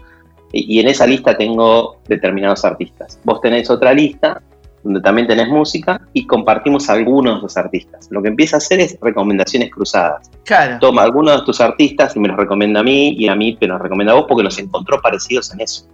y 0.52 0.80
en 0.80 0.90
esa 0.90 1.08
lista 1.08 1.38
tengo 1.38 2.02
determinados 2.08 2.66
artistas. 2.66 3.20
Vos 3.24 3.40
tenés 3.40 3.70
otra 3.70 3.94
lista 3.94 4.42
donde 4.84 5.02
también 5.02 5.28
tenés 5.28 5.48
música 5.48 6.02
y 6.14 6.26
compartimos 6.26 6.90
algunos 6.90 7.36
de 7.36 7.42
los 7.42 7.58
artistas. 7.58 8.08
Lo 8.12 8.22
que 8.22 8.30
empieza 8.30 8.56
a 8.56 8.60
hacer 8.60 8.80
es 8.80 8.98
recomendaciones 9.02 9.72
cruzadas. 9.72 10.30
Claro. 10.46 10.78
Toma 10.80 11.04
algunos 11.04 11.40
de 11.40 11.46
tus 11.46 11.60
artistas 11.62 12.16
y 12.16 12.20
me 12.20 12.28
los 12.28 12.38
recomienda 12.38 12.80
a 12.80 12.84
mí 12.84 13.16
y 13.18 13.28
a 13.28 13.36
mí 13.36 13.56
te 13.58 13.68
los 13.68 13.80
recomienda 13.80 14.14
a 14.14 14.16
vos 14.16 14.26
porque 14.28 14.44
los 14.44 14.58
encontró 14.58 15.02
parecidos 15.02 15.54
en 15.54 15.62
eso. 15.62 15.88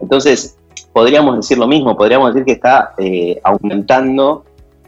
Entonces, 0.00 0.58
podríamos 0.92 1.36
decir 1.36 1.58
lo 1.58 1.66
mismo, 1.66 1.96
podríamos 1.96 2.34
decir 2.34 2.44
que 2.44 2.52
está 2.52 2.92
eh, 2.98 3.40
aumentando 3.44 4.44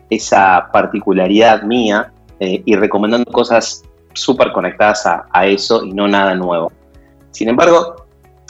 esa 0.09 0.69
particularidad 0.73 1.63
mía 1.63 2.13
eh, 2.41 2.63
y 2.65 2.75
recomendando 2.75 3.31
cosas 3.31 3.85
súper 4.13 4.53
conectadas 4.53 5.07
a, 5.07 5.27
a 5.31 5.47
eso 5.47 5.85
y 5.85 5.93
no 5.93 6.09
nada 6.09 6.35
nuevo. 6.35 6.73
Sin 7.31 7.49
embargo, 7.49 7.95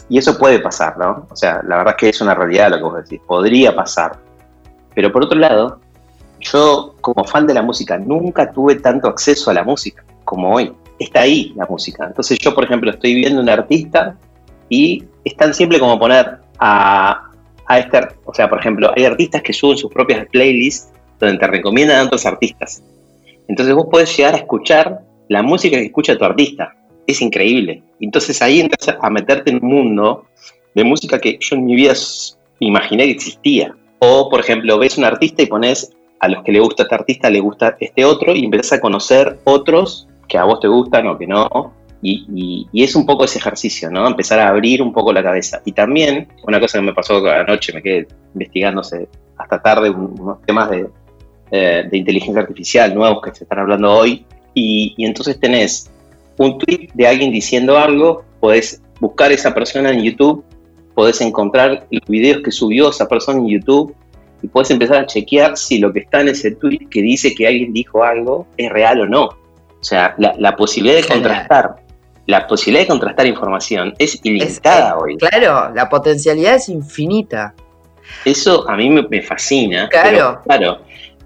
y 0.09 0.19
eso 0.19 0.37
puede 0.39 0.59
pasar, 0.59 0.99
¿no? 0.99 1.27
O 1.31 1.37
sea, 1.37 1.63
la 1.67 1.77
verdad 1.77 1.95
es 1.97 2.01
que 2.01 2.09
es 2.09 2.21
una 2.21 2.35
realidad 2.35 2.71
lo 2.71 2.77
que 2.79 2.83
vos 2.83 2.97
decís, 2.97 3.21
podría 3.27 3.75
pasar 3.75 4.19
pero 5.01 5.13
por 5.13 5.25
otro 5.25 5.39
lado, 5.39 5.81
yo 6.41 6.95
como 7.01 7.25
fan 7.25 7.47
de 7.47 7.55
la 7.55 7.63
música 7.63 7.97
nunca 7.97 8.53
tuve 8.53 8.75
tanto 8.75 9.09
acceso 9.09 9.51
a 9.51 9.55
la 9.55 9.65
música 9.65 10.05
como 10.27 10.55
hoy. 10.55 10.71
Está 10.99 11.23
ahí 11.23 11.55
la 11.57 11.65
música. 11.65 12.05
Entonces 12.07 12.39
yo, 12.39 12.55
por 12.55 12.65
ejemplo, 12.65 12.91
estoy 12.91 13.15
viendo 13.15 13.41
un 13.41 13.49
artista 13.49 14.15
y 14.69 15.03
es 15.25 15.35
tan 15.39 15.55
simple 15.55 15.81
como 15.81 15.99
poner 15.99 16.37
a, 16.59 17.31
a 17.67 17.79
este, 17.79 17.99
o 18.27 18.35
sea, 18.35 18.51
por 18.51 18.59
ejemplo, 18.59 18.93
hay 18.95 19.07
artistas 19.07 19.41
que 19.41 19.55
suben 19.55 19.79
sus 19.79 19.91
propias 19.91 20.27
playlists 20.27 20.93
donde 21.19 21.39
te 21.39 21.47
recomiendan 21.47 22.01
a 22.01 22.05
otros 22.05 22.27
artistas. 22.27 22.83
Entonces 23.49 23.75
vos 23.75 23.87
podés 23.91 24.15
llegar 24.15 24.35
a 24.35 24.37
escuchar 24.37 25.01
la 25.29 25.43
música 25.43 25.79
que 25.79 25.87
escucha 25.87 26.19
tu 26.19 26.27
artista. 26.27 26.77
Es 27.07 27.23
increíble. 27.23 27.83
Entonces 28.01 28.43
ahí 28.43 28.61
entras 28.61 28.99
a 29.01 29.09
meterte 29.09 29.51
en 29.51 29.65
un 29.65 29.71
mundo 29.71 30.27
de 30.75 30.85
música 30.85 31.19
que 31.19 31.39
yo 31.41 31.57
en 31.57 31.65
mi 31.65 31.75
vida 31.75 31.95
imaginé 32.59 33.07
que 33.07 33.13
existía. 33.13 33.75
O, 34.01 34.29
por 34.29 34.41
ejemplo, 34.41 34.79
ves 34.79 34.99
un 34.99 35.05
artista 35.05 35.43
y 35.43 35.47
pones 35.47 35.93
a 36.21 36.29
los 36.29 36.43
que 36.43 36.53
le 36.53 36.61
gusta 36.61 36.83
este 36.83 36.95
artista, 36.95 37.31
le 37.31 37.41
gusta 37.41 37.77
este 37.81 38.05
otro, 38.05 38.35
y 38.35 38.45
empiezas 38.45 38.79
a 38.79 38.81
conocer 38.81 39.39
otros 39.45 40.09
que 40.27 40.39
a 40.39 40.45
vos 40.45 40.61
te 40.61 40.69
gustan 40.69 41.07
o 41.07 41.19
que 41.19 41.27
no. 41.27 41.73
Y, 42.03 42.67
es 42.73 42.95
un 42.97 43.05
poco 43.05 43.25
ese 43.25 43.39
ejercicio, 43.39 43.91
¿no? 43.91 44.07
Empezar 44.07 44.39
a 44.39 44.49
abrir 44.49 44.81
un 44.81 44.93
poco 44.93 45.13
la 45.13 45.23
cabeza. 45.23 45.61
Y 45.67 45.73
también, 45.73 46.29
una 46.47 46.59
cosa 46.59 46.79
que 46.79 46.85
me 46.85 46.95
pasó 46.95 47.17
anoche, 47.29 47.75
me 47.75 47.83
quedé 47.83 48.09
investigándose 48.33 49.07
hasta 49.37 49.61
tarde 49.61 49.91
unos 49.91 50.41
temas 50.43 50.71
de, 50.71 50.87
eh, 51.51 51.85
de 51.91 51.99
inteligencia 51.99 52.41
artificial 52.41 52.95
nuevos 52.95 53.21
que 53.23 53.35
se 53.35 53.45
están 53.45 53.59
hablando 53.59 53.93
hoy. 53.93 54.25
Y, 54.55 54.95
y 54.97 55.05
entonces 55.05 55.39
tenés 55.39 55.91
un 56.39 56.57
tweet 56.57 56.89
de 56.95 57.07
alguien 57.07 57.33
diciendo 57.33 57.77
algo, 57.77 58.25
podés 58.41 58.83
buscar 58.99 59.31
a 59.31 59.35
esa 59.35 59.53
persona 59.53 59.91
en 59.91 60.03
YouTube 60.03 60.43
podés 61.01 61.23
encontrar 61.23 61.87
los 61.91 62.07
videos 62.09 62.43
que 62.43 62.53
subió 62.53 62.91
esa 62.91 63.09
persona 63.09 63.39
en 63.39 63.49
YouTube 63.49 63.97
y 64.43 64.49
podés 64.49 64.71
empezar 64.71 64.99
a 64.99 65.07
chequear 65.07 65.57
si 65.57 65.79
lo 65.79 65.95
que 65.95 66.01
está 66.01 66.21
en 66.21 66.29
ese 66.29 66.51
tweet 66.51 66.89
que 66.91 67.01
dice 67.01 67.35
que 67.35 67.47
alguien 67.47 67.73
dijo 67.73 68.05
algo 68.05 68.47
es 68.59 68.71
real 68.71 69.01
o 69.01 69.07
no. 69.07 69.25
O 69.25 69.39
sea, 69.81 70.15
la, 70.19 70.57
posibilidad 70.57 71.01
de 71.01 71.09
contrastar, 71.09 71.77
la 72.27 72.47
posibilidad 72.47 72.83
de 72.83 72.89
contrastar 72.89 73.27
información 73.27 73.95
es 73.99 74.21
ilimitada 74.23 74.99
hoy. 74.99 75.17
Claro, 75.17 75.75
la 75.75 75.89
potencialidad 75.89 76.57
es 76.57 76.69
infinita. 76.69 77.55
Eso 78.27 78.69
a 78.69 78.77
mí 78.77 78.91
me, 78.91 79.23
fascina. 79.23 79.89
Claro. 79.89 80.43
claro. 80.45 80.81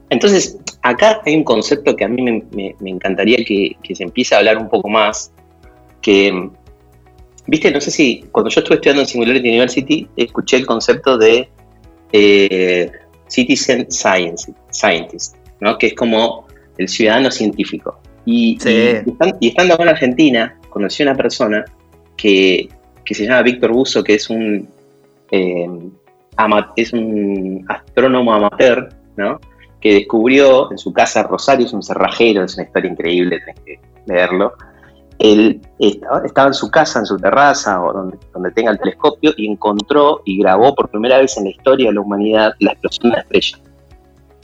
Entonces, 0.09 0.57
acá 0.83 1.21
hay 1.27 1.35
un 1.35 1.43
concepto 1.43 1.97
que 1.97 2.05
a 2.05 2.09
mí 2.09 2.23
me, 2.23 2.77
encantaría 2.85 3.39
que, 3.39 3.77
que, 3.83 3.97
se 3.97 4.05
empiece 4.05 4.37
a 4.37 4.39
hablar 4.39 4.57
un 4.57 4.69
poco 4.69 4.89
más, 4.89 5.33
que 6.01 6.49
viste, 7.47 7.71
no 7.71 7.81
sé 7.81 7.91
si 7.91 8.25
cuando 8.33 8.51
yo 8.51 8.61
estuve 8.61 8.77
estudiando 8.77 9.03
en 9.03 9.09
Singularity 9.09 9.49
University, 9.49 10.09
escuché 10.17 10.57
el 10.57 10.67
concepto 10.67 11.19
de 11.19 11.49
eh, 12.13 12.91
Citizen 13.29 13.91
Science, 13.91 14.53
Scientist, 14.71 15.37
¿no? 15.61 15.77
que 15.79 15.89
es 15.89 15.95
como 15.95 16.47
el 16.79 16.89
ciudadano 16.89 17.31
científico. 17.31 17.99
Y, 18.27 18.57
estando 19.41 19.77
en 19.79 19.89
Argentina, 19.89 20.59
conocí 20.71 21.03
a 21.03 21.07
una 21.07 21.17
persona 21.17 21.65
que, 22.17 22.69
se 23.05 23.25
llama 23.25 23.43
Víctor 23.43 23.73
Buzo, 23.73 24.03
que 24.03 24.15
es 24.15 24.31
un, 24.31 24.67
eh, 25.31 25.69
es 26.77 26.93
un 26.93 27.65
astrónomo 27.69 28.33
amateur, 28.33 28.89
¿no? 29.17 29.41
que 29.81 29.95
descubrió 29.95 30.71
en 30.71 30.79
su 30.79 30.93
casa 30.93 31.25
Rosario, 31.25 31.67
es 31.67 31.73
un 31.75 31.83
cerrajero, 31.83 32.45
es 32.45 32.55
una 32.55 32.65
historia 32.65 32.91
increíble, 32.91 33.39
tenés 33.41 33.61
que 33.61 33.81
leerlo. 34.07 34.55
Él 35.19 35.61
estaba 35.79 36.49
en 36.49 36.55
su 36.55 36.71
casa, 36.71 36.99
en 36.99 37.07
su 37.07 37.17
terraza 37.19 37.83
o 37.83 37.93
donde, 37.93 38.19
donde 38.33 38.51
tenga 38.51 38.73
el 38.73 38.79
telescopio 38.79 39.33
y 39.37 39.51
encontró 39.51 40.23
y 40.25 40.39
grabó 40.39 40.75
por 40.75 40.89
primera 40.91 41.19
vez 41.19 41.37
en 41.37 41.45
la 41.45 41.51
historia 41.51 41.89
de 41.89 41.95
la 41.95 42.01
humanidad 42.01 42.53
la 42.59 42.73
explosión 42.73 43.03
de 43.05 43.09
una 43.11 43.21
estrella. 43.21 43.59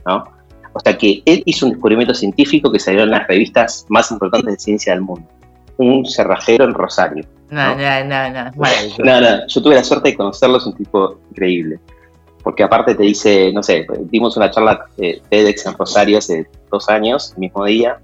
¿no? 0.07 0.25
O 0.73 0.81
sea 0.81 0.97
que 0.97 1.23
él 1.25 1.43
hizo 1.47 1.67
un 1.67 1.73
descubrimiento 1.73 2.15
científico 2.15 2.71
que 2.71 2.79
salió 2.79 3.03
en 3.03 3.11
las 3.11 3.27
revistas 3.27 3.87
más 3.89 4.11
importantes 4.11 4.55
de 4.55 4.61
ciencia 4.61 4.93
del 4.93 5.03
mundo. 5.03 5.29
Un 5.77 6.05
cerrajero 6.07 6.65
en 6.65 6.75
Rosario. 6.75 7.25
No, 7.51 7.75
no, 7.75 8.05
no, 8.05 8.31
no. 8.31 8.51
no, 9.05 9.21
no. 9.21 9.47
Yo 9.49 9.63
tuve 9.63 9.75
la 9.75 9.83
suerte 9.83 10.11
de 10.11 10.17
conocerlo, 10.17 10.59
es 10.59 10.67
un 10.67 10.77
tipo 10.77 11.19
increíble. 11.31 11.81
Porque 12.43 12.63
aparte 12.63 12.95
te 12.95 13.03
dice, 13.03 13.53
no 13.53 13.63
sé, 13.63 13.87
dimos 14.11 14.37
una 14.37 14.51
charla 14.51 14.87
de 14.97 15.21
TEDx 15.29 15.67
en 15.67 15.77
Rosario 15.77 16.19
hace 16.19 16.49
dos 16.71 16.89
años, 16.89 17.33
el 17.35 17.41
mismo 17.41 17.65
día, 17.65 17.99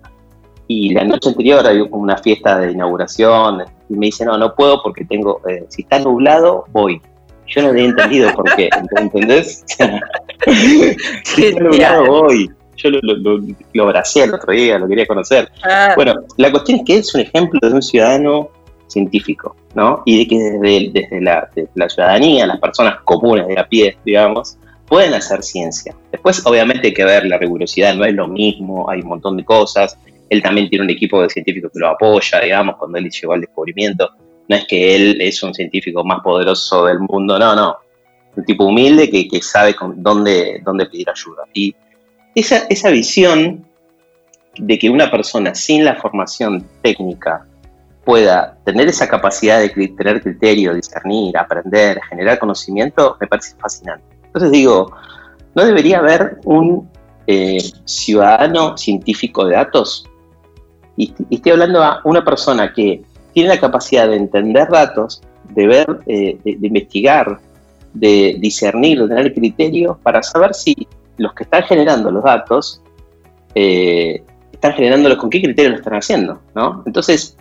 y 0.69 0.93
la 0.93 1.05
noche 1.05 1.29
anterior 1.31 1.67
había 1.67 1.85
una 1.85 2.17
fiesta 2.19 2.59
de 2.59 2.73
inauguración, 2.73 3.63
y 3.89 3.95
me 3.95 4.07
dice, 4.07 4.25
no, 4.25 4.37
no 4.37 4.55
puedo 4.55 4.83
porque 4.83 5.05
tengo, 5.05 5.41
eh, 5.49 5.65
si 5.69 5.83
está 5.83 5.99
nublado, 5.99 6.65
voy. 6.73 7.01
Yo 7.47 7.63
no 7.63 7.69
había 7.69 7.85
entendido 7.85 8.33
por 8.35 8.57
qué, 8.57 8.69
¿entendés? 8.97 9.65
si 11.25 11.47
está 11.47 11.61
nublado, 11.61 12.07
voy 12.07 12.51
yo 12.77 12.91
lo, 12.91 13.01
lo, 13.03 13.41
lo, 13.73 13.83
abracé 13.85 14.25
el 14.25 14.35
otro 14.35 14.53
día, 14.53 14.79
lo 14.79 14.87
quería 14.87 15.07
conocer. 15.07 15.51
Ah. 15.65 15.93
Bueno, 15.97 16.15
la 16.37 16.51
cuestión 16.51 16.81
es 16.81 16.85
que 16.85 16.97
es 16.99 17.15
un 17.15 17.23
ejemplo 17.23 17.59
de 17.63 17.75
un 17.75 17.83
ciudadano 17.83 18.51
científico, 18.87 19.57
¿no? 19.75 20.03
Y 20.05 20.19
de 20.19 20.29
que 20.29 20.39
desde, 20.39 20.91
desde, 20.93 21.21
la, 21.21 21.49
la, 21.75 21.89
ciudadanía, 21.89 22.47
las 22.47 22.61
personas 22.61 23.01
comunes 23.05 23.49
de 23.49 23.59
a 23.59 23.67
pie, 23.67 23.97
digamos, 24.05 24.57
pueden 24.87 25.15
hacer 25.15 25.43
ciencia. 25.43 25.95
Después, 26.13 26.45
obviamente, 26.47 26.89
hay 26.89 26.95
que 26.95 27.05
ver 27.05 27.27
la 27.27 27.39
rigurosidad, 27.39 27.95
no 27.95 28.05
es 28.05 28.15
lo 28.15 28.29
mismo, 28.29 28.89
hay 28.89 29.01
un 29.01 29.09
montón 29.09 29.37
de 29.37 29.45
cosas. 29.45 29.99
Él 30.29 30.43
también 30.43 30.69
tiene 30.69 30.85
un 30.85 30.91
equipo 30.91 31.23
de 31.23 31.29
científicos 31.29 31.71
que 31.73 31.79
lo 31.79 31.89
apoya, 31.89 32.41
digamos, 32.41 32.77
cuando 32.77 32.99
él 32.99 33.11
llegó 33.11 33.33
al 33.33 33.41
descubrimiento. 33.41 34.11
No 34.49 34.57
es 34.57 34.67
que 34.67 34.95
él 34.95 35.21
es 35.21 35.43
un 35.43 35.55
científico 35.55 36.05
más 36.05 36.21
poderoso 36.21 36.87
del 36.87 37.01
mundo, 37.01 37.39
no, 37.39 37.55
no. 37.55 37.77
Un 38.37 38.45
tipo 38.45 38.65
humilde 38.65 39.09
que, 39.09 39.41
sabe 39.43 39.75
dónde, 39.97 40.61
dónde 40.65 40.87
pedir 40.87 41.09
ayuda. 41.09 41.45
Y 41.53 41.75
esa, 42.35 42.67
esa 42.69 42.91
visión 42.91 43.65
de 44.59 44.79
que 44.79 44.91
una 44.91 45.11
persona 45.11 45.55
sin 45.55 45.85
la 45.85 45.97
formación 45.97 46.67
técnica 46.83 47.47
pueda 48.05 48.57
tener 48.65 48.89
esa 48.89 49.09
capacidad 49.09 49.61
de 49.61 49.69
tener 49.69 50.23
criterio, 50.23 50.75
discernir, 50.75 51.37
aprender, 51.37 52.01
generar 52.09 52.39
conocimiento, 52.39 53.17
me 53.21 53.27
parece 53.27 53.57
fascinante. 53.59 54.05
Entonces 54.27 54.53
digo, 54.53 54.93
¿no 55.55 55.65
debería 55.65 55.99
haber 55.99 56.39
un 56.45 56.89
eh, 57.27 57.59
ciudadano 57.85 58.77
científico 58.77 59.45
de 59.45 59.57
datos? 59.57 60.07
Y, 60.97 61.13
estoy 61.31 61.53
hablando 61.53 61.83
a 61.83 62.01
una 62.05 62.25
persona 62.25 62.73
que 62.73 63.03
tiene 63.33 63.51
la 63.51 63.61
capacidad 63.61 64.09
de 64.09 64.17
entender 64.17 64.69
datos, 64.69 65.23
de 65.51 65.67
ver, 65.67 65.87
eh, 66.07 66.39
de, 66.45 66.67
investigar, 66.67 67.39
de 67.93 68.37
discernir, 68.39 69.03
de 69.03 69.09
tener 69.09 69.35
criterio 69.35 69.99
para 70.03 70.23
saber 70.23 70.55
si 70.55 70.75
los 71.19 71.35
que 71.35 71.45
están 71.45 71.63
generando 71.65 72.11
los 72.11 72.25
datos 72.25 72.83
eh, 73.55 74.23
están 74.53 74.73
generándolos 74.73 75.19
con 75.19 75.31
qué 75.31 75.43
criterio 75.43 75.73
lo 75.73 75.77
están 75.77 75.95
haciendo, 75.95 76.41
¿no? 76.55 76.83
Entonces, 76.87 77.37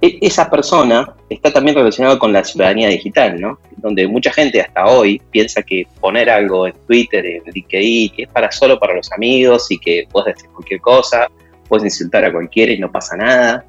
e, 0.00 0.18
esa 0.20 0.48
persona 0.48 1.14
está 1.28 1.52
también 1.52 1.76
relacionada 1.76 2.18
con 2.18 2.32
la 2.32 2.44
ciudadanía 2.44 2.88
digital, 2.88 3.40
¿no? 3.40 3.58
Donde 3.76 4.06
mucha 4.06 4.32
gente 4.32 4.60
hasta 4.60 4.86
hoy 4.86 5.20
piensa 5.30 5.62
que 5.62 5.86
poner 6.00 6.30
algo 6.30 6.66
en 6.66 6.74
Twitter, 6.86 7.24
en 7.24 7.42
LinkedIn, 7.52 8.12
es 8.18 8.28
para 8.28 8.50
solo 8.52 8.78
para 8.78 8.94
los 8.94 9.10
amigos 9.12 9.70
y 9.70 9.78
que 9.78 10.06
puedes 10.10 10.34
decir 10.34 10.50
cualquier 10.50 10.80
cosa, 10.80 11.28
puedes 11.68 11.84
insultar 11.84 12.24
a 12.24 12.32
cualquiera 12.32 12.72
y 12.72 12.78
no 12.78 12.90
pasa 12.90 13.16
nada. 13.16 13.64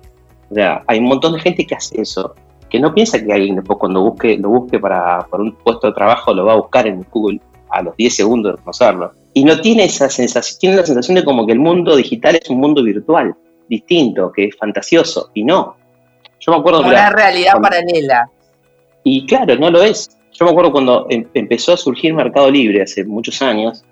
O 0.49 0.55
sea, 0.55 0.83
hay 0.87 0.99
un 0.99 1.05
montón 1.05 1.33
de 1.33 1.39
gente 1.39 1.65
que 1.65 1.75
hace 1.75 2.01
eso, 2.01 2.35
que 2.69 2.79
no 2.79 2.93
piensa 2.93 3.23
que 3.23 3.31
alguien 3.31 3.55
después 3.55 3.77
cuando 3.79 4.01
busque, 4.01 4.37
lo 4.37 4.49
busque 4.49 4.79
para, 4.79 5.19
para 5.29 5.43
un 5.43 5.55
puesto 5.55 5.87
de 5.87 5.93
trabajo 5.93 6.33
lo 6.33 6.45
va 6.45 6.53
a 6.53 6.57
buscar 6.57 6.87
en 6.87 7.05
Google 7.11 7.39
a 7.69 7.83
los 7.83 7.95
10 7.95 8.15
segundos 8.15 8.55
de 8.55 8.63
conocerlo 8.63 9.11
y 9.33 9.43
no 9.43 9.59
tiene 9.61 9.85
esa 9.85 10.09
sensación, 10.09 10.59
tiene 10.59 10.75
la 10.77 10.85
sensación 10.85 11.15
de 11.15 11.23
como 11.23 11.45
que 11.45 11.53
el 11.53 11.59
mundo 11.59 11.95
digital 11.95 12.35
es 12.35 12.49
un 12.49 12.59
mundo 12.59 12.83
virtual, 12.83 13.35
distinto, 13.67 14.31
que 14.31 14.45
es 14.45 14.55
fantasioso, 14.57 15.29
y 15.33 15.43
no. 15.43 15.75
Yo 16.39 16.51
me 16.51 16.57
acuerdo 16.59 16.81
Una 16.81 17.09
realidad 17.09 17.53
paralela. 17.61 18.29
Y 19.03 19.25
claro, 19.25 19.55
no 19.55 19.69
lo 19.69 19.83
es. 19.83 20.09
Yo 20.33 20.45
me 20.45 20.51
acuerdo 20.51 20.71
cuando 20.71 21.07
em, 21.09 21.27
empezó 21.33 21.73
a 21.73 21.77
surgir 21.77 22.13
Mercado 22.13 22.49
Libre 22.49 22.81
hace 22.81 23.03
muchos 23.05 23.41
años, 23.41 23.83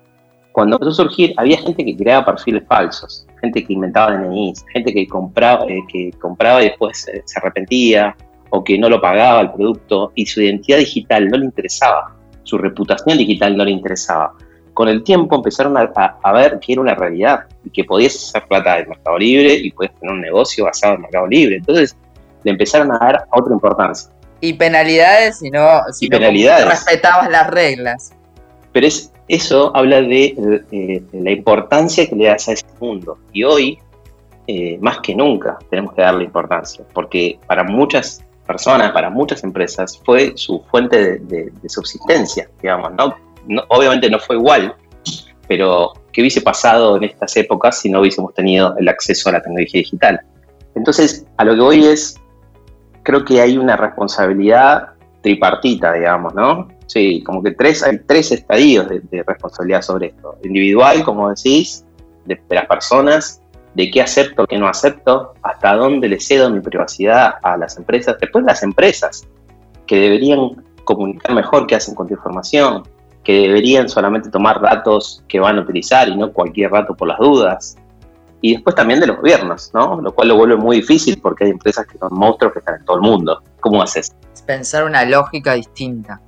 cuando 0.58 0.74
empezó 0.74 0.90
a 0.90 1.04
surgir, 1.04 1.34
había 1.36 1.56
gente 1.58 1.84
que 1.84 1.96
creaba 1.96 2.26
perfiles 2.26 2.64
falsos, 2.66 3.24
gente 3.40 3.64
que 3.64 3.74
inventaba 3.74 4.16
DNIs, 4.16 4.64
gente 4.72 4.92
que 4.92 5.06
compraba, 5.06 5.64
eh, 5.68 5.78
que 5.86 6.10
compraba 6.20 6.60
y 6.62 6.70
después 6.70 6.98
se 6.98 7.38
arrepentía, 7.38 8.16
o 8.50 8.64
que 8.64 8.76
no 8.76 8.88
lo 8.88 9.00
pagaba 9.00 9.42
el 9.42 9.52
producto, 9.52 10.10
y 10.16 10.26
su 10.26 10.42
identidad 10.42 10.78
digital 10.78 11.28
no 11.28 11.38
le 11.38 11.44
interesaba, 11.44 12.12
su 12.42 12.58
reputación 12.58 13.18
digital 13.18 13.56
no 13.56 13.64
le 13.64 13.70
interesaba 13.70 14.34
con 14.74 14.88
el 14.88 15.04
tiempo 15.04 15.36
empezaron 15.36 15.76
a, 15.76 16.32
ver 16.32 16.58
que 16.60 16.72
era 16.72 16.80
una 16.80 16.94
realidad 16.94 17.46
y 17.64 17.70
que 17.70 17.82
podías 17.84 18.14
hacer 18.14 18.46
plata 18.46 18.76
del 18.76 18.86
mercado 18.86 19.18
libre 19.18 19.54
y 19.54 19.72
podías 19.72 19.92
tener 19.98 20.14
un 20.14 20.20
negocio 20.20 20.66
basado 20.66 20.94
en 20.94 20.98
el 20.98 21.02
mercado 21.02 21.26
libre. 21.26 21.56
Entonces 21.56 21.96
le 22.44 22.52
empezaron 22.52 22.92
a 22.92 22.98
dar 22.98 23.26
otra 23.32 23.52
importancia. 23.52 24.12
Y 24.40 24.52
penalidades 24.52 25.40
si 25.40 25.50
no, 25.50 25.82
si 25.92 26.08
respetabas 26.08 27.28
las 27.28 27.48
reglas. 27.48 28.12
Pero 28.78 28.86
es, 28.86 29.12
eso 29.26 29.72
habla 29.74 30.00
de, 30.02 31.02
la 31.12 31.32
importancia 31.32 32.08
que 32.08 32.14
le 32.14 32.26
das 32.26 32.48
a 32.48 32.52
ese 32.52 32.64
mundo. 32.78 33.18
Y 33.32 33.42
hoy, 33.42 33.76
eh, 34.46 34.78
más 34.80 35.00
que 35.00 35.16
nunca, 35.16 35.58
tenemos 35.68 35.94
que 35.94 36.02
darle 36.02 36.22
importancia, 36.22 36.84
porque 36.92 37.40
para 37.48 37.64
muchas 37.64 38.24
personas, 38.46 38.92
para 38.92 39.10
muchas 39.10 39.42
empresas, 39.42 40.00
fue 40.04 40.34
su 40.36 40.62
fuente 40.70 41.18
de, 41.18 41.50
subsistencia, 41.66 42.48
digamos, 42.62 42.92
¿no? 42.92 43.16
obviamente 43.66 44.08
no 44.08 44.20
fue 44.20 44.36
igual, 44.36 44.76
pero 45.48 45.94
¿qué 46.12 46.20
hubiese 46.20 46.40
pasado 46.40 46.98
en 46.98 47.02
estas 47.02 47.36
épocas 47.36 47.80
si 47.80 47.90
no 47.90 47.98
hubiésemos 47.98 48.32
tenido 48.32 48.76
el 48.78 48.86
acceso 48.86 49.28
a 49.28 49.32
la 49.32 49.42
tecnología 49.42 49.80
digital? 49.80 50.20
Entonces, 50.76 51.26
a 51.36 51.44
lo 51.44 51.56
que 51.56 51.60
voy 51.62 51.84
es, 51.84 52.14
creo 53.02 53.24
que 53.24 53.40
hay 53.40 53.58
una 53.58 53.74
responsabilidad 53.74 54.90
tripartita, 55.28 55.92
digamos, 55.92 56.34
¿no? 56.34 56.68
Sí, 56.86 57.22
como 57.22 57.42
que 57.42 57.50
tres, 57.50 57.82
hay 57.82 57.98
tres 58.06 58.32
estadios 58.32 58.88
de, 58.88 59.22
responsabilidad 59.26 59.82
sobre 59.82 60.06
esto. 60.06 60.36
Individual, 60.42 61.04
como 61.04 61.28
decís, 61.28 61.84
de, 62.24 62.40
las 62.48 62.64
personas, 62.64 63.42
de 63.74 63.90
qué 63.90 64.00
acepto, 64.00 64.46
qué 64.46 64.56
no 64.56 64.66
acepto, 64.68 65.34
hasta 65.42 65.74
dónde 65.74 66.08
le 66.08 66.18
cedo 66.18 66.48
mi 66.48 66.60
privacidad 66.60 67.34
a 67.42 67.58
las 67.58 67.76
empresas. 67.76 68.16
Después 68.18 68.42
las 68.46 68.62
empresas, 68.62 69.28
que 69.86 69.96
deberían 69.96 70.64
comunicar 70.84 71.34
mejor 71.34 71.66
qué 71.66 71.74
hacen 71.74 71.94
con 71.94 72.08
tu 72.08 72.14
información, 72.14 72.84
que 73.22 73.42
deberían 73.42 73.90
solamente 73.90 74.30
tomar 74.30 74.58
datos 74.62 75.22
que 75.28 75.40
van 75.40 75.58
a 75.58 75.60
utilizar 75.60 76.08
y 76.08 76.16
no 76.16 76.32
cualquier 76.32 76.70
dato 76.70 76.96
por 76.96 77.08
las 77.08 77.18
dudas. 77.18 77.76
Y 78.40 78.54
después 78.54 78.74
también 78.74 79.00
de 79.00 79.08
los 79.08 79.18
gobiernos, 79.18 79.72
¿no? 79.74 80.00
Lo 80.00 80.14
cual 80.14 80.28
lo 80.28 80.36
vuelve 80.36 80.56
muy 80.56 80.76
difícil 80.76 81.20
porque 81.20 81.44
hay 81.44 81.50
empresas 81.50 81.86
que 81.86 81.98
son 81.98 82.14
monstruos 82.14 82.54
que 82.54 82.60
están 82.60 82.76
en 82.76 82.84
todo 82.86 82.96
el 82.96 83.02
mundo. 83.02 83.42
¿Cómo 83.60 83.82
haces? 83.82 84.14
Pensar 84.48 84.84
una 84.84 85.04
lógica 85.04 85.52
distinta. 85.52 86.22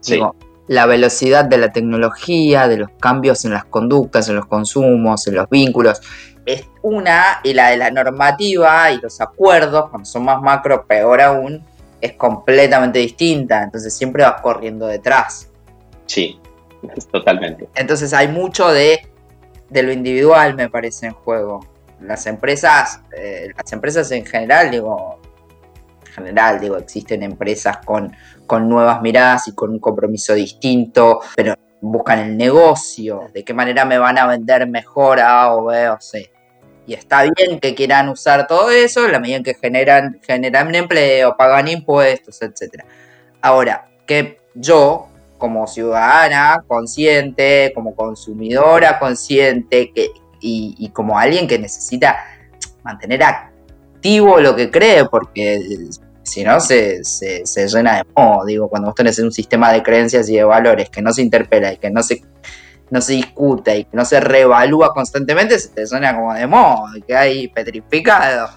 Sí. 0.00 0.20
la 0.68 0.84
velocidad 0.84 1.46
de 1.46 1.56
la 1.56 1.72
tecnología, 1.72 2.68
de 2.68 2.76
los 2.76 2.90
cambios 3.00 3.46
en 3.46 3.52
las 3.52 3.64
conductas, 3.64 4.28
en 4.28 4.36
los 4.36 4.44
consumos, 4.44 5.26
en 5.26 5.36
los 5.36 5.48
vínculos, 5.48 6.02
es 6.44 6.66
una, 6.82 7.40
y 7.42 7.54
la 7.54 7.70
de 7.70 7.78
la 7.78 7.90
normativa 7.90 8.92
y 8.92 9.00
los 9.00 9.22
acuerdos, 9.22 9.88
cuando 9.88 10.04
son 10.04 10.24
más 10.26 10.42
macro, 10.42 10.84
peor 10.86 11.22
aún, 11.22 11.64
es 12.00 12.12
completamente 12.12 12.98
distinta. 12.98 13.62
Entonces 13.62 13.96
siempre 13.96 14.22
vas 14.22 14.42
corriendo 14.42 14.86
detrás. 14.86 15.48
Sí, 16.04 16.38
totalmente. 17.10 17.70
Entonces 17.74 18.12
hay 18.12 18.28
mucho 18.28 18.68
de, 18.68 19.08
lo 19.70 19.90
individual, 19.90 20.54
me 20.54 20.68
parece, 20.68 21.06
en 21.06 21.14
juego. 21.14 21.66
Las 22.02 22.26
empresas, 22.26 23.00
eh, 23.16 23.48
las 23.56 23.72
empresas 23.72 24.10
en 24.12 24.26
general, 24.26 24.70
digo, 24.70 25.18
general, 26.16 26.58
digo, 26.58 26.76
existen 26.76 27.22
empresas 27.22 27.78
con, 27.84 28.16
con 28.46 28.68
nuevas 28.68 29.02
miradas 29.02 29.48
y 29.48 29.54
con 29.54 29.70
un 29.70 29.78
compromiso 29.78 30.34
distinto, 30.34 31.20
pero 31.36 31.54
buscan 31.80 32.18
el 32.18 32.36
negocio, 32.36 33.28
de 33.32 33.44
qué 33.44 33.54
manera 33.54 33.84
me 33.84 33.98
van 33.98 34.18
a 34.18 34.26
vender 34.26 34.66
mejor 34.68 35.20
A 35.20 35.54
o 35.54 35.66
B 35.66 35.88
o 35.88 36.00
C. 36.00 36.30
y 36.86 36.94
está 36.94 37.22
bien 37.22 37.60
que 37.60 37.74
quieran 37.74 38.08
usar 38.08 38.46
todo 38.46 38.70
eso 38.70 39.04
en 39.06 39.12
la 39.12 39.20
medida 39.20 39.36
en 39.36 39.42
que 39.44 39.54
generan, 39.54 40.20
generan 40.26 40.74
empleo, 40.74 41.36
pagan 41.36 41.68
impuestos, 41.68 42.40
etc. 42.42 42.82
Ahora, 43.42 43.88
que 44.06 44.40
yo, 44.54 45.08
como 45.38 45.66
ciudadana 45.66 46.64
consciente, 46.66 47.72
como 47.74 47.94
consumidora 47.94 48.98
consciente 48.98 49.92
que, 49.92 50.10
y, 50.40 50.90
como 50.90 51.18
alguien 51.18 51.48
que 51.48 51.58
necesita 51.58 52.16
mantener 52.84 53.22
activo 53.22 54.40
lo 54.40 54.54
que 54.54 54.70
cree, 54.70 55.06
porque 55.06 55.60
si 56.26 56.42
no 56.42 56.58
se, 56.60 57.04
se, 57.04 57.68
llena 57.68 57.98
de 57.98 58.04
modo. 58.16 58.44
Digo, 58.44 58.68
cuando 58.68 58.88
vos 58.88 58.94
tenés 58.94 59.18
un 59.20 59.32
sistema 59.32 59.72
de 59.72 59.82
creencias 59.82 60.28
y 60.28 60.36
de 60.36 60.44
valores 60.44 60.90
que 60.90 61.00
no 61.00 61.12
se 61.12 61.22
interpela 61.22 61.72
y 61.72 61.76
que 61.78 61.90
no 61.90 62.02
se 62.02 62.22
no 62.90 63.00
se 63.00 63.14
discute 63.14 63.78
y 63.78 63.84
que 63.84 63.96
no 63.96 64.04
se 64.04 64.20
reevalúa 64.20 64.92
constantemente, 64.92 65.58
se 65.58 65.70
te 65.70 65.86
suena 65.86 66.14
como 66.14 66.34
de 66.34 66.46
modo, 66.46 66.86
que 67.06 67.16
hay 67.16 67.48
petrificado. 67.48 68.48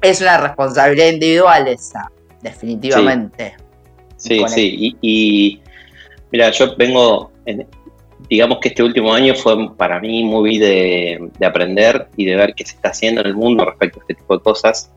Es 0.00 0.20
una 0.20 0.36
responsabilidad 0.38 1.08
individual 1.08 1.68
esa, 1.68 2.10
definitivamente. 2.40 3.54
Sí, 4.16 4.42
sí, 4.48 4.96
Y, 5.00 5.60
mira, 6.30 6.50
yo 6.50 6.76
vengo, 6.76 7.30
digamos 8.28 8.58
que 8.60 8.68
este 8.68 8.82
último 8.82 9.14
año 9.14 9.34
fue 9.34 9.74
para 9.76 10.00
mí 10.00 10.24
muy 10.24 10.58
de, 10.58 11.30
de 11.38 11.46
aprender 11.46 12.08
y 12.16 12.24
de 12.24 12.36
ver 12.36 12.54
qué 12.54 12.64
se 12.64 12.74
está 12.74 12.90
haciendo 12.90 13.20
en 13.20 13.28
el 13.28 13.34
mundo 13.34 13.64
respecto 13.64 14.00
a 14.00 14.02
este 14.02 14.14
tipo 14.14 14.36
de 14.36 14.42
cosas. 14.42 14.90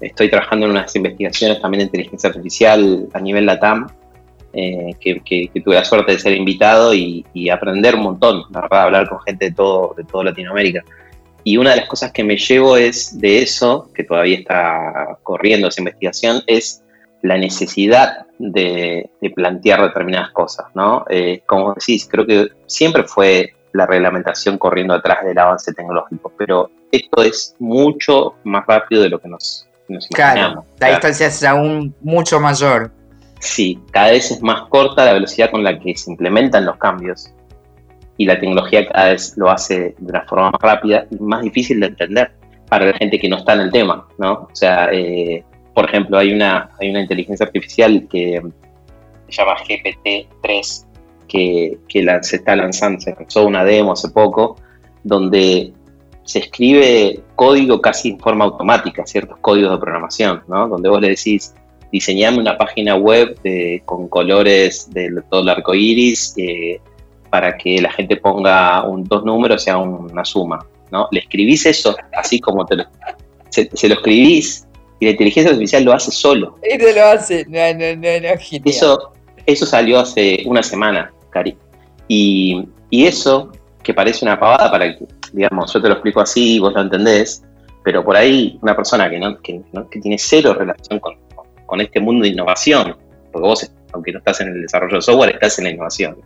Estoy 0.00 0.30
trabajando 0.30 0.66
en 0.66 0.72
unas 0.72 0.94
investigaciones 0.94 1.60
también 1.60 1.80
de 1.80 1.84
inteligencia 1.86 2.30
artificial 2.30 3.08
a 3.12 3.20
nivel 3.20 3.46
LATAM, 3.46 3.88
eh, 4.52 4.94
que, 5.00 5.50
tuve 5.64 5.74
la 5.74 5.84
suerte 5.84 6.12
de 6.12 6.18
ser 6.18 6.34
invitado 6.34 6.94
y, 6.94 7.24
aprender 7.50 7.94
un 7.94 8.02
montón, 8.02 8.44
la 8.50 8.62
verdad, 8.62 8.82
hablar 8.82 9.08
con 9.08 9.20
gente 9.20 9.46
de 9.46 9.52
todo, 9.52 9.94
de 9.96 10.04
todo 10.04 10.24
Latinoamérica. 10.24 10.84
Y 11.44 11.56
una 11.56 11.70
de 11.70 11.76
las 11.76 11.88
cosas 11.88 12.12
que 12.12 12.24
me 12.24 12.36
llevo 12.36 12.76
es 12.76 13.18
de 13.20 13.42
eso, 13.42 13.90
que 13.94 14.04
todavía 14.04 14.38
está 14.38 15.18
corriendo 15.22 15.68
esa 15.68 15.80
investigación, 15.80 16.42
es 16.46 16.82
la 17.22 17.36
necesidad 17.36 18.26
de, 18.38 19.10
plantear 19.34 19.82
determinadas 19.82 20.30
cosas, 20.30 20.66
¿no? 20.74 21.04
Eh, 21.08 21.42
como 21.46 21.74
decís, 21.74 22.08
creo 22.10 22.26
que 22.26 22.48
siempre 22.66 23.04
fue 23.04 23.54
la 23.72 23.86
reglamentación 23.86 24.58
corriendo 24.58 24.94
atrás 24.94 25.24
del 25.24 25.38
avance 25.38 25.72
tecnológico, 25.72 26.32
pero 26.36 26.70
esto 26.90 27.22
es 27.22 27.54
mucho 27.58 28.34
más 28.44 28.66
rápido 28.66 29.02
de 29.02 29.10
lo 29.10 29.20
que 29.20 29.28
nos, 29.28 29.67
nos 29.88 30.08
imaginamos. 30.10 30.64
la 30.78 30.88
distancia 30.90 31.26
es 31.26 31.44
aún 31.44 31.94
mucho 32.00 32.40
mayor. 32.40 32.92
Sí, 33.40 33.78
cada 33.92 34.10
vez 34.10 34.30
es 34.30 34.42
más 34.42 34.68
corta 34.68 35.04
la 35.04 35.12
velocidad 35.12 35.50
con 35.50 35.62
la 35.62 35.78
que 35.78 35.96
se 35.96 36.10
implementan 36.10 36.64
los 36.64 36.76
cambios 36.76 37.32
y 38.16 38.26
la 38.26 38.38
tecnología 38.38 38.86
cada 38.88 39.10
vez 39.10 39.34
lo 39.36 39.48
hace 39.50 39.94
de 39.98 40.10
una 40.10 40.22
forma 40.22 40.50
más 40.50 40.60
rápida 40.60 41.06
y 41.10 41.16
más 41.22 41.42
difícil 41.42 41.80
de 41.80 41.86
entender 41.86 42.32
para 42.68 42.86
la 42.86 42.92
gente 42.94 43.18
que 43.18 43.28
no 43.28 43.36
está 43.36 43.54
en 43.54 43.60
el 43.60 43.72
tema, 43.72 44.06
¿no? 44.18 44.32
O 44.32 44.50
sea, 44.52 44.90
eh, 44.92 45.44
por 45.72 45.88
ejemplo, 45.88 46.18
hay 46.18 46.32
una, 46.32 46.70
hay 46.80 46.90
una 46.90 47.00
inteligencia 47.00 47.46
artificial 47.46 48.06
que 48.10 48.42
se 49.28 49.36
llama 49.42 49.56
GPT-3 49.56 50.84
que, 51.28 51.78
que 51.88 52.18
se 52.22 52.36
está 52.36 52.56
lanzando, 52.56 53.00
se 53.00 53.14
lanzó 53.14 53.46
una 53.46 53.64
demo 53.64 53.92
hace 53.92 54.08
poco, 54.10 54.56
donde 55.04 55.72
se 56.28 56.40
escribe 56.40 57.22
código 57.36 57.80
casi 57.80 58.10
en 58.10 58.18
forma 58.18 58.44
automática, 58.44 59.06
ciertos 59.06 59.38
códigos 59.38 59.72
de 59.72 59.78
programación, 59.78 60.42
¿no? 60.46 60.68
Donde 60.68 60.90
vos 60.90 61.00
le 61.00 61.08
decís, 61.08 61.54
diseñame 61.90 62.38
una 62.38 62.58
página 62.58 62.96
web 62.96 63.34
con 63.86 64.08
colores 64.08 64.90
de 64.90 65.22
todo 65.30 65.40
el 65.40 65.48
arco 65.48 65.74
iris 65.74 66.34
eh, 66.36 66.82
para 67.30 67.56
que 67.56 67.80
la 67.80 67.90
gente 67.90 68.16
ponga 68.16 68.86
un, 68.86 69.04
dos 69.04 69.24
números 69.24 69.62
sea 69.62 69.78
una 69.78 70.22
suma. 70.22 70.58
¿no? 70.92 71.08
Le 71.12 71.20
escribís 71.20 71.64
eso, 71.64 71.96
así 72.14 72.40
como 72.40 72.66
te 72.66 72.76
lo, 72.76 72.84
se, 73.48 73.88
lo 73.88 73.94
escribís 73.94 74.66
y 75.00 75.06
la 75.06 75.12
inteligencia 75.12 75.52
artificial 75.52 75.82
lo 75.82 75.94
hace 75.94 76.10
solo. 76.10 76.58
Y 76.62 76.76
lo 76.76 77.04
hace, 77.06 77.46
no, 77.48 77.72
no, 77.72 77.96
no, 77.96 78.20
no 78.20 78.60
Eso, 78.66 79.12
eso 79.46 79.64
salió 79.64 79.98
hace 80.00 80.42
una 80.44 80.62
semana, 80.62 81.10
Cari. 81.30 81.56
Y, 82.06 82.68
y 82.90 83.06
eso, 83.06 83.50
que 83.88 83.94
parece 83.94 84.22
una 84.22 84.38
pavada 84.38 84.70
para 84.70 84.94
que, 84.94 85.06
digamos, 85.32 85.72
yo 85.72 85.80
te 85.80 85.88
lo 85.88 85.94
explico 85.94 86.20
así, 86.20 86.58
vos 86.58 86.74
lo 86.74 86.82
entendés, 86.82 87.42
pero 87.82 88.04
por 88.04 88.18
ahí 88.18 88.58
una 88.60 88.76
persona 88.76 89.08
que, 89.08 89.18
no, 89.18 89.40
que, 89.40 89.62
que 89.90 89.98
tiene 89.98 90.18
cero 90.18 90.52
relación 90.52 91.00
con, 91.00 91.14
con 91.64 91.80
este 91.80 91.98
mundo 91.98 92.24
de 92.24 92.28
innovación, 92.28 92.94
porque 93.32 93.48
vos, 93.48 93.72
aunque 93.94 94.12
no 94.12 94.18
estás 94.18 94.42
en 94.42 94.48
el 94.48 94.60
desarrollo 94.60 94.96
de 94.96 95.00
software, 95.00 95.30
estás 95.30 95.58
en 95.58 95.64
la 95.64 95.70
innovación 95.70 96.18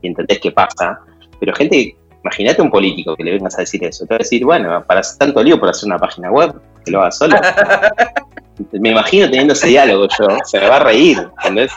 y 0.00 0.06
entendés 0.06 0.38
qué 0.38 0.52
pasa, 0.52 1.00
pero 1.40 1.52
gente, 1.56 1.96
imagínate 2.22 2.62
un 2.62 2.70
político 2.70 3.16
que 3.16 3.24
le 3.24 3.32
vengas 3.32 3.58
a 3.58 3.62
decir 3.62 3.82
eso, 3.82 4.06
te 4.06 4.14
va 4.14 4.18
a 4.18 4.18
decir, 4.18 4.44
bueno, 4.44 4.84
para 4.86 5.02
tanto 5.18 5.42
lío 5.42 5.58
por 5.58 5.70
hacer 5.70 5.88
una 5.88 5.98
página 5.98 6.30
web, 6.30 6.54
que 6.84 6.92
lo 6.92 7.00
haga 7.00 7.10
solo. 7.10 7.34
me 8.72 8.90
imagino 8.90 9.26
teniendo 9.26 9.52
ese 9.52 9.68
diálogo 9.68 10.06
yo, 10.18 10.26
se 10.44 10.60
me 10.60 10.68
va 10.68 10.76
a 10.76 10.84
reír, 10.84 11.18
¿entendés? 11.38 11.72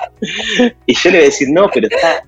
Y 0.86 0.94
yo 0.94 1.10
le 1.10 1.18
voy 1.18 1.24
a 1.24 1.30
decir, 1.30 1.48
no, 1.52 1.70
pero 1.74 1.88
está 1.88 2.24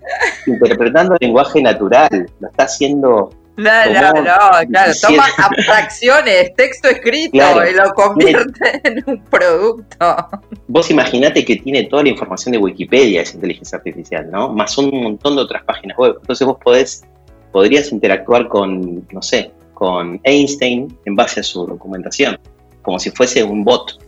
interpretando 0.46 1.16
lenguaje 1.20 1.62
natural, 1.62 2.30
lo 2.39 2.48
está 2.48 2.63
haciendo 2.63 3.30
no, 3.56 3.86
no, 3.86 4.13
no, 4.13 4.70
claro, 4.72 4.94
toma 5.00 5.26
abstracciones, 5.38 6.56
texto 6.56 6.89
escrito 6.89 7.38
y 7.38 7.74
lo 7.74 7.94
convierte 7.94 8.82
en 8.84 9.04
un 9.06 9.24
producto. 9.26 10.16
Vos 10.68 10.89
imaginate 10.89 11.46
que 11.46 11.58
tiene 11.58 11.84
toda 11.84 12.04
la 12.04 12.10
información 12.10 12.54
de 12.54 12.58
Wikipedia, 12.58 13.22
esa 13.22 13.36
inteligencia 13.36 13.78
artificial, 13.78 14.32
¿no? 14.32 14.52
Más 14.52 14.76
un 14.80 14.89
montón 15.04 15.36
de 15.36 15.44
otras 15.44 15.63
páginas 15.66 15.96
web. 15.98 16.16
Entonces 16.20 16.48
vos 16.48 16.58
podés, 16.63 17.04
podrías 17.52 17.92
interactuar 17.92 18.48
con, 18.48 19.08
no 19.12 19.22
sé, 19.22 19.52
con 19.76 20.20
Einstein 20.24 20.98
en 21.06 21.16
base 21.16 21.42
a 21.42 21.44
su 21.44 21.68
documentación, 21.68 22.39
como 22.82 22.98
si 23.00 23.12
fuese 23.12 23.44
un 23.44 23.63
bot. 23.63 24.03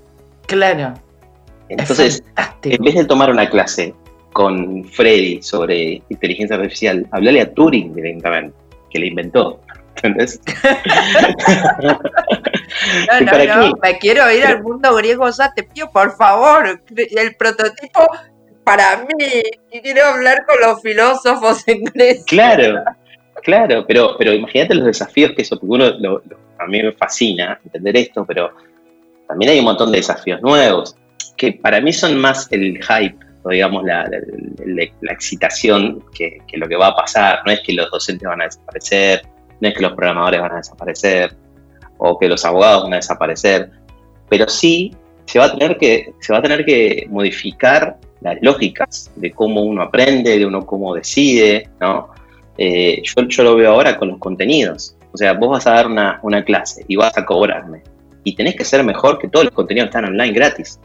Claro. 0.47 0.93
Entonces, 1.69 2.23
en 2.63 2.83
vez 2.83 2.95
de 2.95 3.05
tomar 3.05 3.29
una 3.31 3.49
clase 3.49 3.93
con 4.33 4.83
Freddy 4.85 5.41
sobre 5.41 6.01
inteligencia 6.09 6.55
artificial, 6.57 7.07
hablale 7.11 7.41
a 7.41 7.53
Turing 7.53 7.95
directamente 7.95 8.55
que 8.91 8.99
le 8.99 9.07
inventó. 9.07 9.61
¿Entendés? 9.95 10.39
no, 13.09 13.21
no, 13.21 13.69
no, 13.69 13.73
me 13.81 13.97
quiero 13.97 14.29
ir 14.31 14.45
al 14.45 14.61
mundo 14.61 14.93
griego 14.95 15.29
ya, 15.29 15.53
te 15.53 15.63
pido 15.63 15.89
por 15.91 16.15
favor, 16.15 16.81
el 16.95 17.35
prototipo 17.35 18.05
para 18.63 18.97
mí, 18.97 19.43
y 19.71 19.81
quiero 19.81 20.05
hablar 20.05 20.45
con 20.45 20.57
los 20.59 20.81
filósofos 20.81 21.65
en 21.67 21.83
Grecia. 21.85 22.23
Claro, 22.27 22.83
claro, 23.43 23.85
pero, 23.87 24.15
pero 24.17 24.33
imagínate 24.33 24.75
los 24.75 24.85
desafíos 24.85 25.31
que 25.35 25.43
eso, 25.43 25.57
porque 25.59 25.75
uno 25.75 26.21
a 26.57 26.67
mí 26.67 26.81
me 26.81 26.91
fascina 26.91 27.59
entender 27.63 27.95
esto, 27.97 28.25
pero 28.25 28.51
también 29.27 29.51
hay 29.51 29.59
un 29.59 29.65
montón 29.65 29.91
de 29.91 29.97
desafíos 29.97 30.41
nuevos, 30.41 30.95
que 31.37 31.53
para 31.53 31.81
mí 31.81 31.91
son 31.91 32.17
más 32.17 32.47
el 32.51 32.79
hype 32.83 33.25
digamos, 33.51 33.83
la, 33.83 34.09
excitación 35.11 36.03
que, 36.13 36.41
lo 36.53 36.67
que 36.67 36.75
va 36.75 36.87
a 36.87 36.95
pasar. 36.95 37.39
No 37.45 37.51
es 37.51 37.61
que 37.61 37.73
los 37.73 37.89
docentes 37.91 38.27
van 38.27 38.41
a 38.41 38.45
desaparecer, 38.45 39.21
no 39.59 39.67
es 39.67 39.75
que 39.75 39.81
los 39.81 39.93
programadores 39.93 40.41
van 40.41 40.51
a 40.53 40.57
desaparecer, 40.57 41.35
o 41.97 42.17
que 42.17 42.27
los 42.27 42.43
abogados 42.43 42.83
van 42.83 42.93
a 42.93 42.97
desaparecer, 42.97 43.69
pero 44.29 44.47
sí 44.47 44.93
se 45.25 45.39
va 45.39 45.45
a 45.45 45.57
tener 45.57 45.77
que, 45.77 46.13
se 46.19 46.33
va 46.33 46.39
a 46.39 46.41
tener 46.41 46.65
que 46.65 47.07
modificar 47.09 47.97
las 48.21 48.37
lógicas 48.41 49.11
de 49.15 49.31
cómo 49.31 49.61
uno 49.61 49.83
aprende, 49.83 50.37
de 50.37 50.45
uno 50.45 50.65
cómo 50.65 50.95
decide, 50.95 51.69
¿no? 51.79 52.09
Eh, 52.57 53.01
yo, 53.03 53.27
yo, 53.27 53.43
lo 53.43 53.55
veo 53.55 53.71
ahora 53.71 53.97
con 53.97 54.07
los 54.07 54.17
contenidos. 54.17 54.95
O 55.11 55.17
sea, 55.17 55.33
vos 55.33 55.49
vas 55.49 55.67
a 55.67 55.71
dar 55.71 55.87
una, 55.87 56.19
una 56.23 56.43
clase 56.43 56.83
y 56.87 56.95
vas 56.95 57.17
a 57.17 57.25
cobrarme. 57.25 57.83
Y 58.25 58.35
tenés 58.35 58.55
que 58.55 58.65
ser 58.65 58.83
mejor 58.83 59.19
que 59.19 59.29
todos 59.29 59.45
los 59.45 59.53
contenidos 59.53 59.85
que 59.85 59.97
están 59.97 60.11
online 60.11 60.33
gratis. 60.33 60.79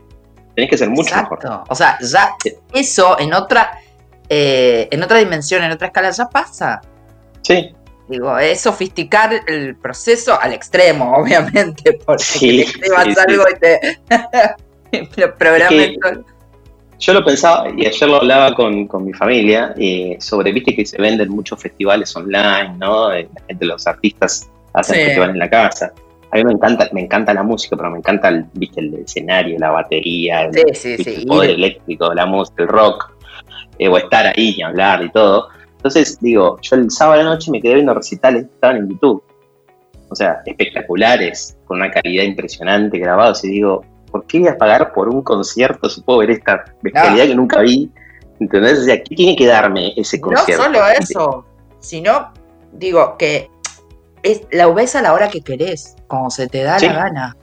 Tenés 0.55 0.71
que 0.71 0.79
ser 0.79 0.91
mucho 0.91 1.09
Exacto. 1.09 1.65
O 1.69 1.75
sea, 1.75 1.99
ya 2.01 2.37
eso 2.73 3.19
en 3.19 3.33
otra, 3.33 3.81
eh, 4.29 4.89
en 4.91 5.03
otra 5.03 5.19
dimensión, 5.19 5.65
en 5.65 5.73
otra 5.73 5.89
escala, 5.89 6.11
ya 6.11 6.29
pasa. 6.29 6.83
Sí. 7.41 7.75
Digo, 8.09 8.37
es 8.39 8.61
sofisticar 8.61 9.33
el 9.47 9.75
proceso 9.77 10.39
al 10.39 10.53
extremo, 10.53 11.15
obviamente, 11.17 11.99
porque 12.05 12.23
sí, 12.23 12.67
te 12.79 12.95
algo 12.95 13.45
y 13.49 13.59
te 13.59 15.29
programas 15.39 15.93
Yo 16.99 17.15
lo 17.15 17.25
pensaba, 17.25 17.71
y 17.75 17.87
ayer 17.87 18.09
lo 18.09 18.17
hablaba 18.17 18.55
con, 18.55 18.87
mi 19.03 19.13
familia, 19.15 19.73
eh, 19.79 20.19
sobre, 20.21 20.53
viste 20.53 20.77
que 20.77 20.85
se 20.85 21.01
venden 21.01 21.31
muchos 21.31 21.59
festivales 21.59 22.15
online, 22.15 22.75
¿no? 22.77 23.13
Eh, 23.15 23.29
la 23.35 23.43
gente, 23.47 23.65
los 23.65 23.87
artistas 23.87 24.51
hacen 24.75 24.97
festivales 24.97 25.35
en 25.35 25.39
la 25.39 25.49
casa 25.49 25.93
a 26.33 26.37
mí 26.37 26.45
me 26.45 26.53
encanta, 26.53 26.89
me 26.93 27.03
encanta 27.03 27.35
la 27.35 27.43
música, 27.43 27.77
pero 27.77 27.91
me 27.91 27.99
encanta 27.99 28.29
el, 28.29 28.45
¿viste? 28.55 28.81
el 28.81 28.95
escenario, 28.95 29.59
la 29.59 29.71
batería, 29.71 30.43
el, 30.43 31.27
poder 31.27 31.51
eléctrico, 31.51 32.15
la 32.15 32.27
música, 32.27 32.63
el 32.63 32.69
rock, 32.69 33.13
eh, 33.79 33.89
o 33.89 33.97
estar 33.97 34.27
ahí 34.27 34.55
y 34.57 34.63
hablar 34.63 35.03
y 35.03 35.11
todo. 35.11 35.49
Entonces, 35.77 36.19
digo, 36.21 36.59
yo 36.63 36.77
el 36.77 36.91
sábado 36.91 37.21
a 37.21 37.25
la 37.25 37.31
noche 37.31 37.51
me 37.51 37.61
quedé 37.61 37.75
viendo 37.75 37.95
recitales 37.95 38.45
que 38.45 38.55
estaban 38.55 38.77
en 38.77 38.89
YouTube. 38.91 39.25
O 40.09 40.15
sea, 40.15 40.43
espectaculares, 40.45 41.57
con 41.65 41.79
una 41.79 41.91
calidad 41.91 42.25
impresionante, 42.25 42.99
grabados, 42.99 43.45
y 43.45 43.49
digo, 43.49 43.85
¿por 44.11 44.27
qué 44.27 44.39
voy 44.41 44.49
a 44.49 44.59
pagar 44.59 44.93
por 44.93 45.09
un 45.09 45.23
concierto 45.23 45.89
si 45.89 46.01
puedo 46.03 46.21
ver 46.21 46.31
esta 46.31 46.65
bestialidad 46.83 47.27
que 47.27 47.35
nunca 47.35 47.61
vi? 47.61 47.91
¿Entendés? 48.39 48.81
O 48.81 48.83
sea, 48.85 49.03
¿qué 49.03 49.15
tiene 49.17 49.37
que 49.37 49.47
darme 49.47 49.95
ese 49.97 50.21
concierto? 50.21 50.69
No 50.69 50.79
solo 50.79 50.87
eso, 50.89 51.45
sino, 51.81 52.33
digo, 52.73 53.17
que 53.17 53.51
es, 54.23 54.43
la 54.51 54.67
ves 54.69 54.95
a 54.97 55.03
la 55.03 55.13
hora 55.13 55.31
que 55.31 55.41
querés, 55.41 55.97
como 56.07 56.31
se 56.31 56.49
te 56.49 56.63
da 56.63 56.79
la 56.79 56.93
gana. 56.93 57.37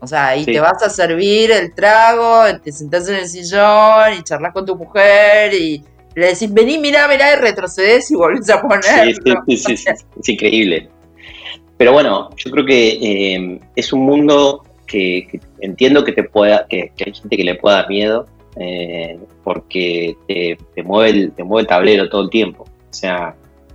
O 0.00 0.06
sea, 0.06 0.28
ahí 0.28 0.44
te 0.44 0.60
vas 0.60 0.82
a 0.82 0.90
servir 0.90 1.50
el 1.50 1.74
trago, 1.74 2.44
te 2.62 2.70
sentás 2.70 3.08
en 3.08 3.16
el 3.16 3.28
sillón 3.28 4.14
y 4.18 4.22
charlas 4.22 4.52
con 4.52 4.66
tu 4.66 4.76
mujer 4.76 5.54
y 5.54 5.82
le 6.14 6.26
decís, 6.28 6.52
vení, 6.52 6.78
mirá, 6.78 7.08
mirá, 7.08 7.32
y 7.32 7.36
retrocedes 7.36 8.10
y 8.10 8.14
volvés 8.14 8.48
a 8.50 8.60
poner. 8.60 9.14
Sí, 9.46 9.56
sí, 9.56 9.76
sí, 9.76 9.84
es 9.88 10.28
increíble. 10.28 10.88
Pero 11.76 11.92
bueno, 11.92 12.30
yo 12.36 12.50
creo 12.50 12.64
que 12.64 12.88
eh, 12.88 13.60
es 13.74 13.92
un 13.92 14.04
mundo 14.04 14.64
que, 14.86 15.40
entiendo 15.60 16.04
que 16.04 16.12
te 16.12 16.24
pueda, 16.24 16.66
que, 16.68 16.92
hay 17.04 17.12
gente 17.12 17.36
que 17.36 17.44
le 17.44 17.54
pueda 17.56 17.76
dar 17.76 17.88
miedo, 17.88 18.26
eh, 18.58 19.18
porque 19.44 20.16
te, 20.26 20.82
mueve 20.82 21.10
el, 21.10 21.32
te 21.32 21.44
mueve 21.44 21.62
el 21.62 21.66
tablero 21.66 22.08
todo 22.08 22.22
el 22.22 22.30
tiempo. 22.30 22.64
O 22.64 22.94
sea, 22.94 23.34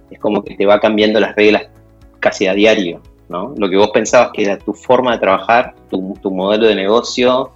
es 0.10 0.20
como 0.20 0.44
que 0.44 0.56
te 0.56 0.66
va 0.66 0.80
cambiando 0.80 1.20
las 1.20 1.36
reglas 1.36 1.64
casi 2.22 2.48
a 2.48 2.54
diario, 2.54 3.02
¿no? 3.28 3.54
Lo 3.58 3.70
que 3.70 3.76
vos 3.76 3.90
pensabas 3.90 4.32
que 4.32 4.44
era 4.44 4.58
tu 4.58 4.74
forma 4.74 5.12
de 5.14 5.18
trabajar, 5.20 5.76
tu, 5.90 6.32
modelo 6.32 6.68
de 6.68 6.76
negocio, 6.76 7.52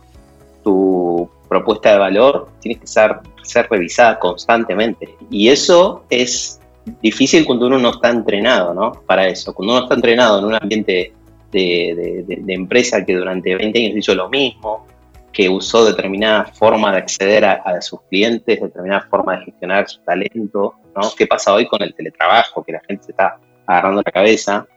tu 0.63 1.29
propuesta 1.47 1.93
de 1.93 1.99
valor, 1.99 2.49
tienes 2.59 2.81
que 2.81 2.87
ser, 2.87 3.19
ser 3.43 3.67
revisada 3.69 4.19
constantemente. 4.19 5.15
Y 5.29 5.47
eso 5.47 6.03
es 6.09 6.59
difícil 7.01 7.45
cuando 7.45 7.67
uno 7.67 7.77
no 7.77 7.91
está 7.91 8.09
entrenado, 8.09 8.73
¿no? 8.73 8.91
Para 9.05 9.27
eso. 9.27 9.53
Cuando 9.53 9.73
uno 9.73 9.83
está 9.83 9.95
entrenado 9.95 10.39
en 10.39 10.45
un 10.45 10.55
ambiente 10.55 11.13
de, 11.51 12.43
empresa 12.47 13.05
que 13.05 13.15
durante 13.15 13.55
20 13.55 13.79
años 13.79 13.97
hizo 13.97 14.15
lo 14.15 14.29
mismo, 14.29 14.85
que 15.31 15.49
usó 15.49 15.85
determinada 15.85 16.45
forma 16.45 16.91
de 16.91 16.99
acceder 16.99 17.45
a, 17.45 17.81
sus 17.81 18.01
clientes, 18.09 18.61
determinada 18.61 19.05
forma 19.09 19.37
de 19.37 19.45
gestionar 19.45 19.87
su 19.87 19.99
talento, 20.01 20.75
¿no? 20.95 21.01
¿Qué 21.17 21.27
pasa 21.27 21.53
hoy 21.53 21.67
con 21.67 21.81
el 21.81 21.93
teletrabajo? 21.93 22.63
Que 22.63 22.71
la 22.71 22.81
gente 22.87 23.11
está 23.11 23.37
agarrando 23.65 24.01
la 24.05 24.11
cabeza, 24.11 24.67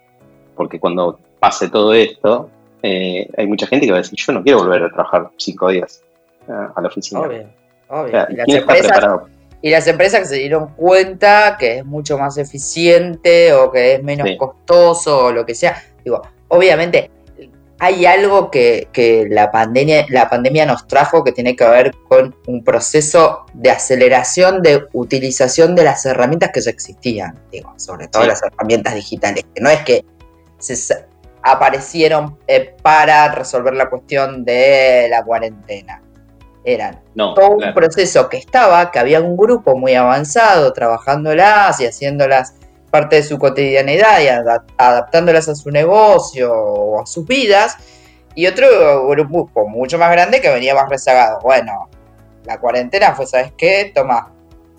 porque 0.57 0.79
cuando 0.79 1.19
pase 1.41 1.69
todo 1.69 1.95
esto, 1.95 2.51
eh, 2.83 3.29
hay 3.37 3.47
mucha 3.47 3.67
gente 3.67 3.87
que 3.87 3.93
va 3.93 3.99
a 3.99 4.03
decir, 4.03 4.19
yo 4.19 4.33
no 4.33 4.43
quiero 4.43 4.59
volver 4.59 4.85
a 4.85 4.89
trabajar 4.89 5.29
cinco 5.37 5.69
días 5.69 6.03
eh, 6.49 6.53
a 6.75 6.81
la 6.81 6.89
oficina. 6.89 7.21
Obvio, 7.21 7.49
obvio. 7.89 9.29
Y 9.61 9.71
las 9.71 9.89
empresas 9.89 10.21
que 10.21 10.27
se 10.27 10.37
dieron 10.37 10.69
cuenta 10.75 11.57
que 11.59 11.79
es 11.79 11.85
mucho 11.85 12.17
más 12.17 12.39
eficiente 12.39 13.53
o 13.53 13.73
que 13.73 13.95
es 13.95 14.03
menos 14.03 14.29
costoso 14.39 15.27
o 15.27 15.33
lo 15.33 15.45
que 15.45 15.55
sea. 15.55 15.83
Digo, 16.05 16.23
obviamente 16.47 17.11
hay 17.81 18.07
algo 18.07 18.51
que, 18.51 19.27
la, 19.31 19.51
pandemia, 19.51 20.07
la 20.09 20.29
pandemia 20.29 20.67
nos 20.67 20.87
trajo 20.87 21.23
que 21.23 21.33
tiene 21.33 21.55
que 21.55 21.65
ver 21.65 21.95
con 22.09 22.35
un 22.47 22.65
proceso 22.65 23.47
de 23.55 23.71
aceleración 23.71 24.63
de 24.63 24.87
utilización 24.93 25.75
de 25.77 25.85
las 25.85 26.05
herramientas 26.05 26.51
que 26.53 26.61
ya 26.61 26.71
existían, 26.71 27.39
digo, 27.53 27.73
sobre 27.77 28.09
todo 28.09 28.27
las 28.27 28.43
herramientas 28.43 28.95
digitales, 28.95 29.45
que 29.55 29.61
no 29.61 29.71
es 29.71 29.81
que 29.83 30.05
se 30.59 31.07
aparecieron 31.43 32.37
eh, 32.49 32.75
para 32.83 33.33
resolver 33.33 33.75
la 33.75 33.89
cuestión 33.89 34.45
de 34.45 35.07
la 35.09 35.25
cuarentena. 35.25 36.03
Eran 36.65 37.01
todo 37.15 37.51
un 37.51 37.73
proceso 37.73 38.29
que 38.29 38.37
estaba, 38.37 38.91
que 38.91 38.99
había 38.99 39.21
un 39.21 39.37
grupo 39.37 39.77
muy 39.77 39.95
avanzado 39.95 40.73
trabajánando-las 40.73 41.81
y 41.81 41.87
haciéndolas 41.87 42.55
parte 42.91 43.17
de 43.17 43.23
su 43.23 43.39
cotidianidad 43.39 44.21
y 44.21 44.29
adaptándolas 44.77 45.49
a 45.49 45.55
su 45.55 45.71
negocio 45.71 46.53
o 46.53 47.03
a 47.03 47.07
sus 47.07 47.27
vidas, 47.27 47.77
y 48.35 48.47
otro 48.47 49.09
grupo 49.09 49.69
mucho 49.69 49.99
más 49.99 50.11
grande 50.13 50.41
que 50.41 50.49
venía 50.49 50.75
más 50.75 50.89
rezagado. 50.89 51.41
Bueno, 51.43 51.89
la 52.45 52.59
cuarentena 52.59 53.15
fue, 53.15 53.27
¿sabes 53.27 53.53
qué? 53.59 53.91
Toma, 53.95 54.33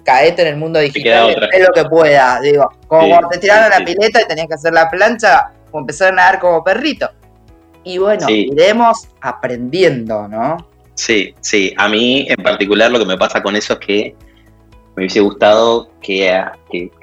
caete 0.03 0.43
en 0.43 0.47
el 0.49 0.57
mundo 0.57 0.79
digital, 0.79 1.49
es 1.51 1.67
lo 1.67 1.73
que 1.73 1.85
pueda. 1.89 2.39
Digo, 2.41 2.69
como 2.87 3.09
cuando 3.09 3.29
te 3.29 3.37
tiraron 3.37 3.69
la 3.69 3.85
pileta 3.85 4.21
y 4.21 4.27
tenías 4.27 4.47
que 4.47 4.55
hacer 4.55 4.73
la 4.73 4.89
plancha, 4.89 5.51
o 5.71 5.79
empezar 5.79 6.13
a 6.13 6.15
nadar 6.15 6.39
como 6.39 6.63
perrito. 6.63 7.09
Y 7.83 7.97
bueno, 7.97 8.29
iremos 8.29 9.07
aprendiendo, 9.21 10.27
¿no? 10.27 10.57
Sí, 10.95 11.33
sí. 11.41 11.73
A 11.77 11.87
mí 11.87 12.25
en 12.29 12.43
particular 12.43 12.91
lo 12.91 12.99
que 12.99 13.05
me 13.05 13.17
pasa 13.17 13.41
con 13.41 13.55
eso 13.55 13.73
es 13.73 13.79
que 13.79 14.15
me 14.99 15.05
hubiese 15.05 15.21
gustado 15.21 15.89
que, 16.01 16.43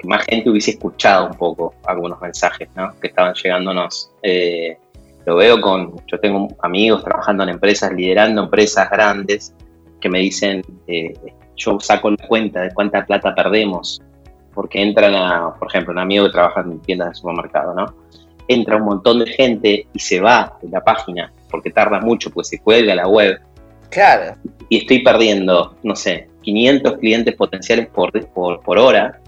más 0.03 0.23
gente 0.25 0.51
hubiese 0.51 0.71
escuchado 0.71 1.29
un 1.29 1.33
poco 1.33 1.73
algunos 1.83 2.21
mensajes 2.21 2.69
¿no? 2.75 2.93
que 3.01 3.07
estaban 3.07 3.33
llegándonos. 3.33 4.11
Eh, 4.21 4.77
lo 5.25 5.37
veo 5.37 5.59
con, 5.59 5.95
yo 6.05 6.19
tengo 6.19 6.47
amigos 6.61 7.03
trabajando 7.03 7.41
en 7.41 7.49
empresas, 7.49 7.91
liderando 7.91 8.43
empresas 8.43 8.87
grandes, 8.91 9.51
que 9.99 10.09
me 10.09 10.19
dicen, 10.19 10.61
eh, 10.85 11.11
yo 11.55 11.79
saco 11.79 12.11
la 12.11 12.27
cuenta 12.27 12.61
de 12.61 12.71
cuánta 12.71 13.03
plata 13.03 13.33
perdemos, 13.33 13.99
porque 14.53 14.79
entran 14.79 15.15
a, 15.15 15.55
por 15.55 15.67
ejemplo, 15.67 15.91
un 15.91 15.99
amigo 15.99 16.27
que 16.27 16.33
trabaja 16.33 16.61
en 16.61 16.79
tiendas 16.81 17.09
de 17.09 17.15
supermercado, 17.15 17.73
¿no? 17.73 17.95
Entra 18.47 18.77
un 18.77 18.83
montón 18.83 19.19
de 19.19 19.25
gente 19.25 19.87
y 19.91 19.99
se 19.99 20.21
va 20.21 20.55
de 20.61 20.69
la 20.69 20.83
página, 20.83 21.33
porque 21.49 21.71
tarda 21.71 21.99
mucho, 21.99 22.29
pues 22.29 22.47
se 22.47 22.59
cuelga 22.59 22.93
la 22.93 23.07
web 23.07 23.39
Claro. 23.89 24.35
Y 24.69 24.79
estoy 24.79 24.99
perdiendo, 24.99 25.75
no 25.83 25.95
sé, 25.95 26.29
500 26.47 26.97
clientes 26.99 27.35
potenciales 27.35 27.89
por, 27.89 28.09
por, 28.61 28.79
hora 28.79 29.19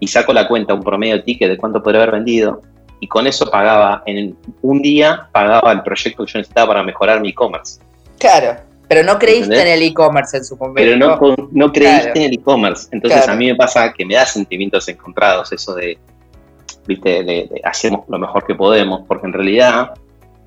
y 0.00 0.06
saco 0.06 0.32
la 0.32 0.48
cuenta, 0.48 0.72
un 0.72 0.82
promedio 0.82 1.16
de 1.16 1.22
ticket 1.22 1.50
de 1.50 1.58
cuánto 1.58 1.82
podría 1.82 2.02
haber 2.02 2.14
vendido 2.14 2.62
y 3.00 3.06
con 3.06 3.26
eso 3.26 3.50
pagaba, 3.50 4.02
en 4.06 4.34
un 4.62 4.80
día 4.80 5.28
pagaba 5.30 5.70
el 5.72 5.82
proyecto 5.82 6.24
que 6.24 6.32
yo 6.32 6.38
necesitaba 6.38 6.68
para 6.68 6.82
mejorar 6.82 7.20
mi 7.20 7.28
e-commerce. 7.28 7.82
Claro, 8.18 8.56
pero 8.88 9.02
no 9.02 9.18
creíste 9.18 9.60
en 9.60 9.68
el 9.68 9.82
e-commerce 9.82 10.38
en 10.38 10.44
su 10.46 10.56
momento. 10.56 10.76
Pero 10.76 10.96
no, 10.96 11.48
no 11.52 11.70
creíste 11.70 12.12
en 12.14 12.22
el 12.22 12.34
e-commerce. 12.38 12.88
Entonces 12.92 13.28
a 13.28 13.34
mí 13.34 13.48
me 13.48 13.54
pasa 13.54 13.92
que 13.92 14.06
me 14.06 14.14
da 14.14 14.24
sentimientos 14.24 14.88
encontrados 14.88 15.52
eso 15.52 15.74
de, 15.74 15.98
viste, 16.86 17.24
de 17.24 17.60
hacemos 17.62 18.06
lo 18.08 18.18
mejor 18.18 18.46
que 18.46 18.54
podemos, 18.54 19.02
porque 19.06 19.26
en 19.26 19.34
realidad 19.34 19.90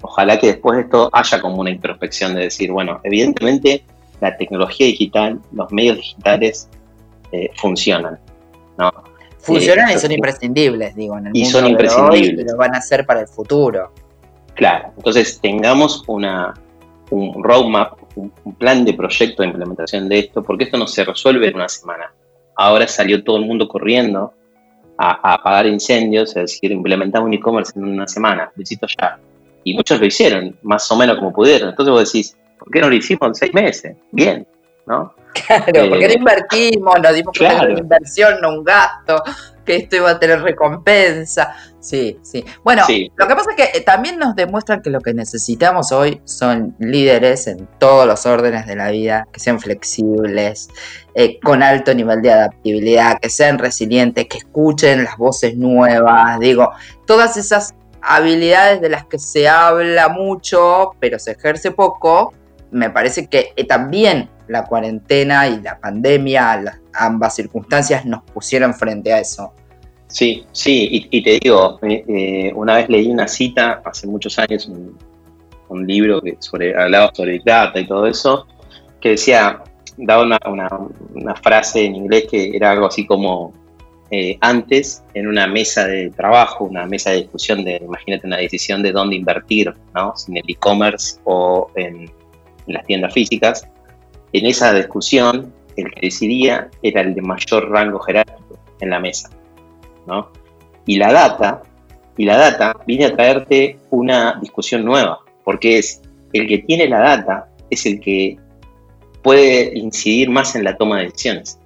ojalá 0.02 0.40
que 0.40 0.48
después 0.48 0.78
de 0.78 0.84
esto 0.86 1.12
haya 1.14 1.40
como 1.40 1.58
una 1.58 1.70
introspección 1.70 2.34
de 2.34 2.42
decir, 2.42 2.72
bueno, 2.72 3.00
evidentemente 3.04 3.86
la 4.22 4.38
tecnología 4.38 4.86
digital, 4.86 5.40
los 5.52 5.72
medios 5.72 5.98
digitales 5.98 6.70
eh, 7.32 7.50
funcionan, 7.56 8.20
¿no? 8.78 8.92
Funcionan 9.40 9.90
y 9.90 9.94
eh, 9.94 10.00
son 10.00 10.12
imprescindibles, 10.12 10.96
digo, 10.96 11.18
en 11.18 11.28
el 11.28 11.36
y 11.36 11.46
son 11.46 11.68
imprescindibles. 11.68 12.46
y 12.46 12.50
lo 12.50 12.58
van 12.58 12.76
a 12.76 12.82
ser 12.82 13.06
para 13.06 13.22
el 13.22 13.28
futuro. 13.28 13.92
Claro, 14.54 14.94
entonces 14.96 15.40
tengamos 15.42 16.04
una, 16.08 16.54
un 17.10 17.44
roadmap, 17.44 18.00
un, 18.16 18.32
plan 18.58 18.86
de 18.86 18.94
proyecto 18.94 19.42
de 19.42 19.50
implementación 19.50 20.08
de 20.08 20.20
esto, 20.20 20.44
porque 20.44 20.66
esto 20.66 20.78
no 20.78 20.86
se 20.86 21.04
resuelve 21.04 21.48
en 21.48 21.56
una 21.56 21.70
semana. 21.70 22.14
Ahora 22.56 22.88
salió 22.88 23.24
todo 23.24 23.38
el 23.38 23.46
mundo 23.46 23.68
corriendo 23.68 24.34
a, 24.98 25.34
apagar 25.34 25.66
incendios, 25.66 26.30
es 26.30 26.36
decir, 26.36 26.72
implementamos 26.72 27.28
un 27.28 27.34
e-commerce 27.34 27.74
en 27.76 27.86
una 27.86 28.08
semana, 28.08 28.52
necesito 28.56 28.86
ya 29.00 29.20
y 29.64 29.74
muchos 29.76 30.00
lo 30.00 30.06
hicieron, 30.06 30.58
más 30.64 30.92
o 30.92 30.96
menos 30.96 31.18
como 31.18 31.34
pudieron. 31.34 31.70
Entonces 31.70 31.92
vos 31.92 32.12
decís, 32.12 32.38
¿por 32.62 32.72
qué 32.72 32.80
no 32.80 32.90
lo 32.90 32.96
hicimos 32.96 33.28
en 33.28 33.36
seis 33.36 33.54
meses? 33.54 33.96
Bien, 34.12 34.48
¿no? 34.86 35.14
Claro, 35.34 35.64
porque 35.66 36.08
no 36.08 36.14
eh, 36.14 36.18
invertimos, 36.18 37.02
nos 37.02 37.16
dimos 37.16 37.38
cuenta 37.38 37.64
una 37.64 37.80
inversión, 37.80 38.42
no 38.42 38.50
un 38.50 38.64
gasto, 38.64 39.24
que 39.66 39.78
esto 39.78 39.96
iba 39.96 40.12
a 40.12 40.20
tener 40.20 40.42
recompensa. 40.42 41.56
Sí, 41.80 42.20
sí. 42.22 42.44
Bueno, 42.64 42.84
lo 43.16 43.28
que 43.28 43.36
pasa 43.36 43.52
es 43.52 43.56
que 43.56 43.78
eh, 43.78 43.82
también 43.82 44.20
nos 44.20 44.36
demuestran 44.36 44.82
que 44.82 44.90
lo 44.90 45.00
que 45.00 45.14
necesitamos 45.14 45.92
hoy 45.92 46.22
son 46.26 46.76
líderes 46.80 47.48
en 47.48 47.68
todos 47.80 48.06
los 48.06 48.26
órdenes 48.26 48.68
de 48.68 48.76
la 48.76 48.92
vida, 48.92 49.28
que 49.32 49.40
sean 49.40 49.60
flexibles, 49.60 50.70
eh, 51.16 51.40
con 51.40 51.64
alto 51.64 51.94
nivel 51.94 52.22
de 52.22 52.32
adaptabilidad, 52.34 53.18
que 53.20 53.30
sean 53.30 53.58
resilientes, 53.58 54.28
que 54.28 54.38
escuchen 54.38 55.06
las 55.06 55.18
voces 55.18 55.56
nuevas, 55.56 56.40
digo, 56.40 56.72
todas 57.08 57.38
esas 57.38 57.74
habilidades 58.02 58.82
de 58.82 58.90
las 58.90 59.06
que 59.06 59.18
se 59.18 59.48
habla 59.48 60.10
mucho, 60.10 60.92
pero 61.00 61.20
se 61.20 61.32
ejerce 61.32 61.72
poco, 61.72 62.34
me 62.72 62.90
parece 62.90 63.28
que 63.28 63.52
eh, 63.56 63.66
también 63.66 64.30
la 64.48 64.66
cuarentena 64.66 65.48
y 65.48 65.62
la 65.62 65.80
pandemia, 65.80 66.80
ambas 66.94 67.36
circunstancias 67.36 68.06
nos 68.06 68.24
pusieron 68.24 68.74
frente 68.74 69.14
a 69.14 69.20
eso. 69.20 69.54
Sí, 70.08 70.46
sí, 70.52 71.08
y, 71.10 71.24
te 71.24 71.40
digo, 71.42 71.80
eh, 71.84 72.04
eh, 72.08 72.54
una 72.54 72.76
vez 72.76 72.90
leí 72.90 73.08
una 73.08 73.30
cita 73.30 73.82
hace 73.86 74.08
muchos 74.08 74.38
años, 74.40 74.68
un, 74.68 75.88
libro 75.88 76.22
que 76.22 76.36
sobre, 76.40 76.78
hablaba 76.78 77.12
sobre 77.14 77.40
Data 77.46 77.80
y 77.80 77.88
todo 77.88 78.06
eso, 78.06 78.46
que 79.00 79.12
decía, 79.12 79.64
daba 79.96 80.24
una 80.44 81.36
frase 81.36 81.86
en 81.86 81.96
inglés 81.96 82.26
que 82.30 82.54
era 82.54 82.72
algo 82.72 82.88
así 82.88 83.06
como 83.06 83.54
antes 84.42 85.02
en 85.14 85.28
una 85.28 85.48
mesa 85.48 85.88
de 85.88 86.10
trabajo, 86.10 86.66
una 86.66 86.86
mesa 86.86 87.12
de 87.12 87.22
discusión 87.22 87.64
de, 87.64 87.78
imagínate, 87.78 88.28
una 88.28 88.36
decisión 88.36 88.84
de 88.84 88.92
dónde 88.92 89.16
invertir, 89.16 89.74
¿no? 89.96 90.14
en 90.28 90.36
el 90.36 90.44
e-commerce 90.50 91.22
o 91.24 91.72
en, 91.76 92.12
las 92.68 92.86
tiendas 92.86 93.14
físicas. 93.14 93.68
En 94.34 94.46
esa 94.46 94.74
discusión, 94.74 95.54
el 95.76 95.92
que 95.92 96.02
decidía 96.02 96.70
era 96.82 97.02
el 97.02 97.14
de 97.16 97.22
mayor 97.22 97.70
rango 97.70 98.00
jerárquico 98.00 98.60
en 98.80 98.90
la 98.90 99.00
mesa, 99.00 99.30
¿no? 100.08 100.32
Y 100.86 100.98
la 100.98 101.12
data, 101.12 101.62
y 102.18 102.26
la 102.26 102.38
data 102.38 102.76
viene 102.86 103.06
a 103.06 103.16
traerte 103.16 103.78
una 103.90 104.38
discusión 104.42 104.84
nueva, 104.84 105.20
porque 105.44 105.78
es 105.78 106.02
el 106.34 106.48
que 106.48 106.60
tiene 106.60 106.88
la 106.88 107.00
data 107.00 107.48
es 107.70 107.86
el 107.86 108.00
que 108.00 108.38
puede 109.24 109.78
incidir 109.78 110.30
más 110.30 110.56
en 110.56 110.64
la 110.64 110.78
toma 110.78 111.00
de 111.00 111.06
decisiones. 111.06 111.58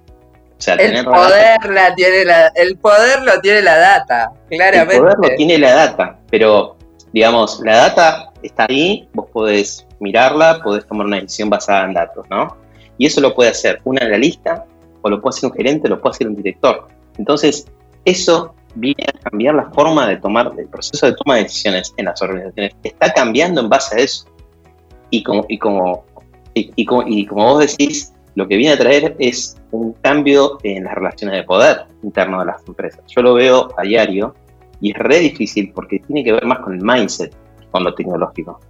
O 0.58 0.62
sea, 0.62 0.74
el 0.74 1.04
poder 1.04 1.58
la, 1.68 1.94
tiene 1.94 2.24
la, 2.24 2.46
el 2.54 2.78
poder 2.78 3.22
lo 3.22 3.40
tiene 3.40 3.60
la 3.62 3.76
data, 3.76 4.32
claramente. 4.48 4.96
El 4.96 5.02
poder 5.02 5.16
lo 5.22 5.36
tiene 5.36 5.58
la 5.58 5.74
data, 5.74 6.18
pero 6.30 6.76
digamos, 7.12 7.60
la 7.62 7.76
data 7.76 8.32
está 8.46 8.66
ahí, 8.68 9.08
vos 9.12 9.26
podés 9.32 9.86
mirarla, 10.00 10.60
podés 10.62 10.86
tomar 10.86 11.06
una 11.06 11.16
decisión 11.16 11.50
basada 11.50 11.84
en 11.84 11.94
datos, 11.94 12.26
¿no? 12.30 12.56
Y 12.98 13.06
eso 13.06 13.20
lo 13.20 13.34
puede 13.34 13.50
hacer 13.50 13.80
un 13.84 14.00
analista, 14.02 14.64
o 15.02 15.10
lo 15.10 15.20
puede 15.20 15.36
hacer 15.36 15.50
un 15.50 15.56
gerente, 15.56 15.86
o 15.86 15.90
lo 15.90 16.00
puede 16.00 16.14
hacer 16.14 16.28
un 16.28 16.36
director. 16.36 16.88
Entonces, 17.18 17.66
eso 18.04 18.54
viene 18.74 19.04
a 19.08 19.30
cambiar 19.30 19.54
la 19.54 19.70
forma 19.70 20.06
de 20.08 20.16
tomar, 20.16 20.52
el 20.58 20.68
proceso 20.68 21.06
de 21.06 21.14
toma 21.14 21.36
de 21.36 21.44
decisiones 21.44 21.92
en 21.96 22.06
las 22.06 22.20
organizaciones. 22.22 22.74
Está 22.82 23.12
cambiando 23.12 23.60
en 23.60 23.68
base 23.68 23.96
a 23.96 23.98
eso. 24.04 24.26
Y 25.10 25.22
como, 25.22 25.44
y 25.48 25.58
como, 25.58 26.04
y, 26.54 26.84
como, 26.84 27.04
y 27.06 27.26
como 27.26 27.44
vos 27.44 27.60
decís, 27.60 28.12
lo 28.34 28.46
que 28.46 28.56
viene 28.56 28.74
a 28.74 28.78
traer 28.78 29.16
es 29.18 29.56
un 29.70 29.92
cambio 29.94 30.58
en 30.62 30.84
las 30.84 30.94
relaciones 30.94 31.36
de 31.36 31.44
poder 31.44 31.86
interno 32.02 32.40
de 32.40 32.46
las 32.46 32.66
empresas. 32.66 33.02
Yo 33.08 33.22
lo 33.22 33.34
veo 33.34 33.68
a 33.76 33.82
diario 33.82 34.34
y 34.80 34.90
es 34.90 34.98
re 34.98 35.18
difícil 35.20 35.72
porque 35.74 36.00
tiene 36.00 36.22
que 36.22 36.32
ver 36.32 36.44
más 36.44 36.58
con 36.60 36.74
el 36.74 36.82
mindset, 36.82 37.34
con 37.76 37.84
lo 37.84 37.94
tecnológico. 37.94 38.60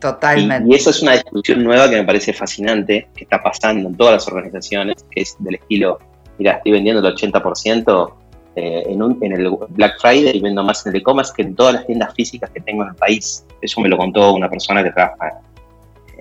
Totalmente. 0.00 0.68
Y, 0.68 0.74
eso 0.74 0.90
es 0.90 1.00
una 1.00 1.12
discusión 1.12 1.62
nueva 1.62 1.88
que 1.88 1.96
me 1.96 2.04
parece 2.04 2.32
fascinante, 2.32 3.08
que 3.14 3.24
está 3.24 3.40
pasando 3.40 3.88
en 3.88 3.96
todas 3.96 4.14
las 4.14 4.28
organizaciones, 4.28 5.04
que 5.10 5.22
es 5.22 5.36
del 5.38 5.54
estilo, 5.54 6.00
mira, 6.38 6.54
estoy 6.54 6.72
vendiendo 6.72 7.06
el 7.06 7.14
80% 7.14 8.12
eh, 8.56 8.82
en, 8.86 9.00
un, 9.00 9.18
en 9.22 9.32
el 9.32 9.48
Black 9.68 10.00
Friday 10.00 10.36
y 10.36 10.40
vendo 10.40 10.64
más 10.64 10.84
en 10.84 10.92
el 10.92 11.00
e-commerce 11.00 11.32
que 11.36 11.42
en 11.42 11.54
todas 11.54 11.74
las 11.74 11.86
tiendas 11.86 12.12
físicas 12.14 12.50
que 12.50 12.60
tengo 12.60 12.82
en 12.82 12.90
el 12.90 12.96
país. 12.96 13.46
Eso 13.60 13.80
me 13.80 13.88
lo 13.88 13.96
contó 13.96 14.34
una 14.34 14.50
persona 14.50 14.82
que 14.82 14.90
trabaja 14.90 15.40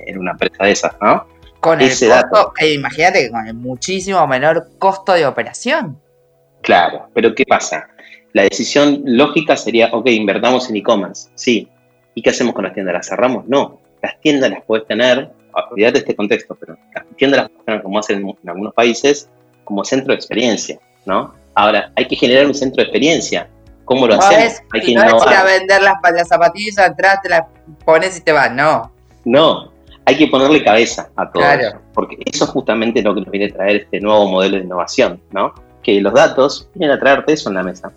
en 0.06 0.20
una 0.20 0.32
empresa 0.32 0.64
de 0.64 0.72
esas, 0.72 0.94
¿no? 1.02 1.26
Con 1.60 1.82
Ese 1.82 2.08
el 2.08 2.14
costo, 2.30 2.54
eh, 2.60 2.74
imagínate 2.74 3.24
que 3.24 3.32
con 3.32 3.48
el 3.48 3.54
muchísimo 3.54 4.26
menor 4.28 4.68
costo 4.80 5.14
de 5.14 5.26
operación. 5.26 6.00
Claro, 6.62 7.10
pero 7.14 7.34
¿qué 7.34 7.46
pasa? 7.46 7.88
La 8.34 8.44
decisión 8.44 9.02
lógica 9.06 9.58
sería, 9.58 9.90
ok, 9.92 10.08
invertamos 10.08 10.70
en 10.70 10.78
e-commerce, 10.78 11.30
sí. 11.36 11.68
¿Y 12.16 12.22
qué 12.22 12.30
hacemos 12.30 12.53
con 12.53 12.64
las 12.64 12.74
tiendas? 12.74 12.93
¿Las 12.93 13.07
cerramos? 13.07 13.47
No. 13.47 13.80
Las 14.01 14.20
tiendas 14.20 14.49
las 14.49 14.64
puedes 14.66 14.88
tener, 14.88 15.30
olvídate 15.53 15.93
de 15.93 15.99
este 15.99 16.16
contexto, 16.16 16.55
pero 16.55 16.78
las 16.93 17.05
tiendas 17.18 17.41
las 17.41 17.49
puedes 17.49 17.66
tener, 17.66 17.82
como 17.84 17.99
hacen 17.99 18.28
en 18.28 18.49
algunos 18.49 18.74
países, 18.74 19.30
como 19.64 19.86
centro 19.86 20.09
de 20.09 20.16
experiencia, 20.16 20.80
¿no? 21.05 21.34
Ahora, 21.53 21.91
hay 21.95 22.07
que 22.07 22.16
generar 22.16 22.45
un 22.47 22.53
centro 22.53 22.78
de 22.78 22.84
experiencia. 22.84 23.47
¿Cómo 23.86 24.07
lo 24.07 24.16
hacemos? 24.16 24.62
hay 24.74 24.82
que 24.82 24.95
no 24.95 25.03
es 25.03 25.26
ir 25.26 25.34
a 25.34 25.43
vender 25.43 25.82
las, 25.82 26.28
zapatillas, 26.28 26.80
atrás 26.80 27.20
te 27.22 27.30
las 27.30 27.43
pones 27.86 28.18
y 28.18 28.22
te 28.22 28.32
vas, 28.32 28.51
no. 28.51 28.91
No, 29.26 29.72
hay 30.05 30.18
que 30.18 30.28
ponerle 30.28 30.64
cabeza 30.64 31.09
a 31.16 31.30
todo. 31.30 31.43
Claro. 31.43 31.80
porque 31.93 32.18
eso 32.26 32.45
es 32.45 32.49
justamente 32.49 33.01
lo 33.01 33.14
que 33.14 33.22
nos 33.22 33.32
viene 33.32 33.47
a 33.47 33.53
traer 33.53 33.76
este 33.78 33.99
nuevo 33.99 34.28
modelo 34.30 34.57
de 34.57 34.64
innovación, 34.64 35.22
¿no? 35.32 35.53
Que 35.84 35.99
los 36.01 36.14
datos 36.14 36.70
vienen 36.74 36.97
a 36.97 36.99
traerte 36.99 37.34
eso 37.34 37.49
en 37.49 37.55
la 37.55 37.64
mesa. 37.64 37.91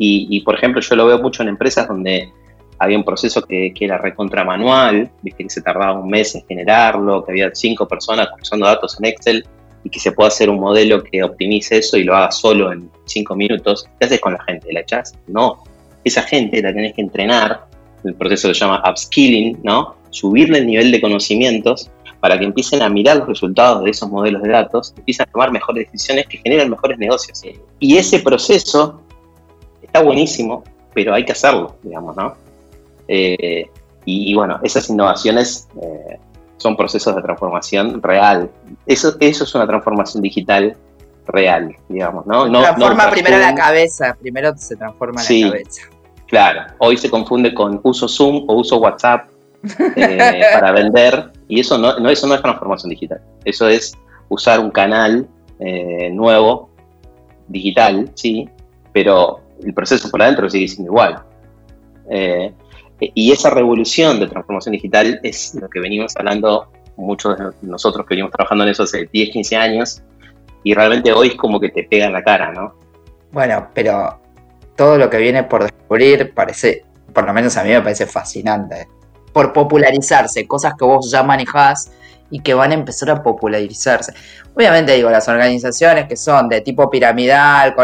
Y, 0.00 0.40
por 0.42 0.54
ejemplo, 0.54 0.80
yo 0.80 0.94
lo 0.94 1.06
veo 1.06 1.18
mucho 1.18 1.42
en 1.42 1.48
empresas 1.48 1.88
donde 1.88 2.32
había 2.78 2.96
un 2.96 3.04
proceso 3.04 3.42
que, 3.42 3.72
era 3.78 3.98
recontra 3.98 4.44
manual, 4.44 5.10
que 5.36 5.50
se 5.50 5.62
tardaba 5.62 5.98
un 5.98 6.08
mes 6.08 6.34
en 6.34 6.44
generarlo, 6.46 7.24
que 7.24 7.32
había 7.32 7.54
cinco 7.54 7.86
personas 7.88 8.28
cruzando 8.34 8.66
datos 8.66 8.96
en 8.98 9.06
Excel 9.06 9.46
y 9.84 9.90
que 9.90 10.00
se 10.00 10.12
pueda 10.12 10.28
hacer 10.28 10.50
un 10.50 10.60
modelo 10.60 11.02
que 11.02 11.22
optimice 11.22 11.78
eso 11.78 11.96
y 11.96 12.04
lo 12.04 12.16
haga 12.16 12.30
solo 12.30 12.72
en 12.72 12.90
cinco 13.04 13.34
minutos, 13.34 13.88
¿qué 13.98 14.06
haces 14.06 14.20
con 14.20 14.34
la 14.34 14.42
gente? 14.44 14.72
¿La 14.72 14.80
echas? 14.80 15.14
No. 15.26 15.62
Esa 16.04 16.22
gente 16.22 16.62
la 16.62 16.72
tenés 16.72 16.94
que 16.94 17.02
entrenar, 17.02 17.66
el 18.04 18.14
proceso 18.14 18.48
se 18.48 18.54
llama 18.54 18.82
upskilling, 18.88 19.60
¿no? 19.62 19.96
Subirle 20.10 20.58
el 20.58 20.66
nivel 20.66 20.92
de 20.92 21.00
conocimientos 21.00 21.90
para 22.20 22.38
que 22.38 22.44
empiecen 22.44 22.82
a 22.82 22.88
mirar 22.88 23.18
los 23.18 23.28
resultados 23.28 23.84
de 23.84 23.90
esos 23.90 24.08
modelos 24.08 24.42
de 24.42 24.50
datos, 24.50 24.94
empiecen 24.96 25.26
a 25.28 25.32
tomar 25.32 25.52
mejores 25.52 25.86
decisiones 25.90 26.26
que 26.26 26.38
generen 26.38 26.70
mejores 26.70 26.98
negocios. 26.98 27.42
Y 27.78 27.96
ese 27.96 28.20
proceso 28.20 29.02
está 29.82 30.02
buenísimo, 30.02 30.64
pero 30.94 31.14
hay 31.14 31.24
que 31.24 31.32
hacerlo, 31.32 31.76
digamos, 31.82 32.16
¿no? 32.16 32.34
Eh, 33.08 33.70
y, 34.04 34.34
bueno, 34.34 34.60
esas 34.62 34.88
innovaciones 34.88 35.68
eh, 35.82 36.18
son 36.56 36.76
procesos 36.76 37.14
de 37.14 37.22
transformación 37.22 38.02
real. 38.02 38.50
Eso, 38.86 39.16
eso 39.20 39.44
es 39.44 39.54
una 39.54 39.66
transformación 39.66 40.22
digital 40.22 40.76
real, 41.26 41.76
digamos, 41.88 42.26
¿no? 42.26 42.48
no 42.48 42.60
transforma 42.60 43.10
primero 43.10 43.38
la 43.38 43.54
cabeza, 43.54 44.16
primero 44.18 44.56
se 44.56 44.76
transforma 44.76 45.22
la 45.22 45.50
cabeza. 45.50 45.82
Claro, 46.26 46.72
hoy 46.78 46.96
se 46.96 47.10
confunde 47.10 47.54
con 47.54 47.80
uso 47.82 48.08
Zoom 48.08 48.44
o 48.48 48.54
uso 48.54 48.78
WhatsApp 48.78 49.28
eh, 49.96 50.42
para 50.52 50.72
vender 50.72 51.32
y 51.48 51.60
eso 51.60 51.78
no, 51.78 51.98
no, 51.98 52.10
eso 52.10 52.26
no 52.26 52.34
es 52.34 52.42
transformación 52.42 52.90
digital, 52.90 53.20
eso 53.44 53.68
es 53.68 53.96
usar 54.28 54.60
un 54.60 54.70
canal 54.70 55.26
eh, 55.58 56.10
nuevo, 56.10 56.70
digital, 57.46 58.10
sí, 58.14 58.48
pero 58.92 59.40
el 59.62 59.74
proceso 59.74 60.10
por 60.10 60.22
adentro 60.22 60.48
sigue 60.48 60.68
siendo 60.68 60.92
igual. 60.92 61.22
Eh, 62.10 62.52
y 63.00 63.32
esa 63.32 63.50
revolución 63.50 64.18
de 64.18 64.26
transformación 64.26 64.72
digital 64.72 65.20
es 65.22 65.54
lo 65.54 65.68
que 65.68 65.80
venimos 65.80 66.16
hablando 66.16 66.72
muchos 66.96 67.38
de 67.38 67.44
nosotros 67.62 68.04
que 68.06 68.14
venimos 68.14 68.32
trabajando 68.32 68.64
en 68.64 68.70
eso 68.70 68.82
hace 68.82 69.08
10, 69.10 69.30
15 69.30 69.56
años, 69.56 70.02
y 70.64 70.74
realmente 70.74 71.12
hoy 71.12 71.28
es 71.28 71.34
como 71.36 71.60
que 71.60 71.70
te 71.70 71.84
pega 71.84 72.06
en 72.06 72.12
la 72.12 72.22
cara, 72.22 72.52
¿no? 72.52 72.74
Bueno, 73.30 73.68
pero 73.72 74.20
todo 74.76 74.98
lo 74.98 75.08
que 75.08 75.18
viene 75.18 75.44
por 75.44 75.62
descubrir 75.62 76.34
parece, 76.34 76.84
por 77.12 77.24
lo 77.24 77.32
menos 77.32 77.56
a 77.56 77.64
mí 77.64 77.70
me 77.70 77.80
parece 77.80 78.06
fascinante. 78.06 78.88
Por 79.32 79.52
popularizarse, 79.52 80.46
cosas 80.46 80.74
que 80.76 80.84
vos 80.84 81.10
ya 81.10 81.22
manejás 81.22 81.92
y 82.30 82.40
que 82.40 82.54
van 82.54 82.72
a 82.72 82.74
empezar 82.74 83.10
a 83.10 83.22
popularizarse. 83.22 84.12
Obviamente 84.54 84.94
digo, 84.94 85.10
las 85.10 85.28
organizaciones 85.28 86.06
que 86.08 86.16
son 86.16 86.48
de 86.48 86.60
tipo 86.62 86.90
piramidal, 86.90 87.74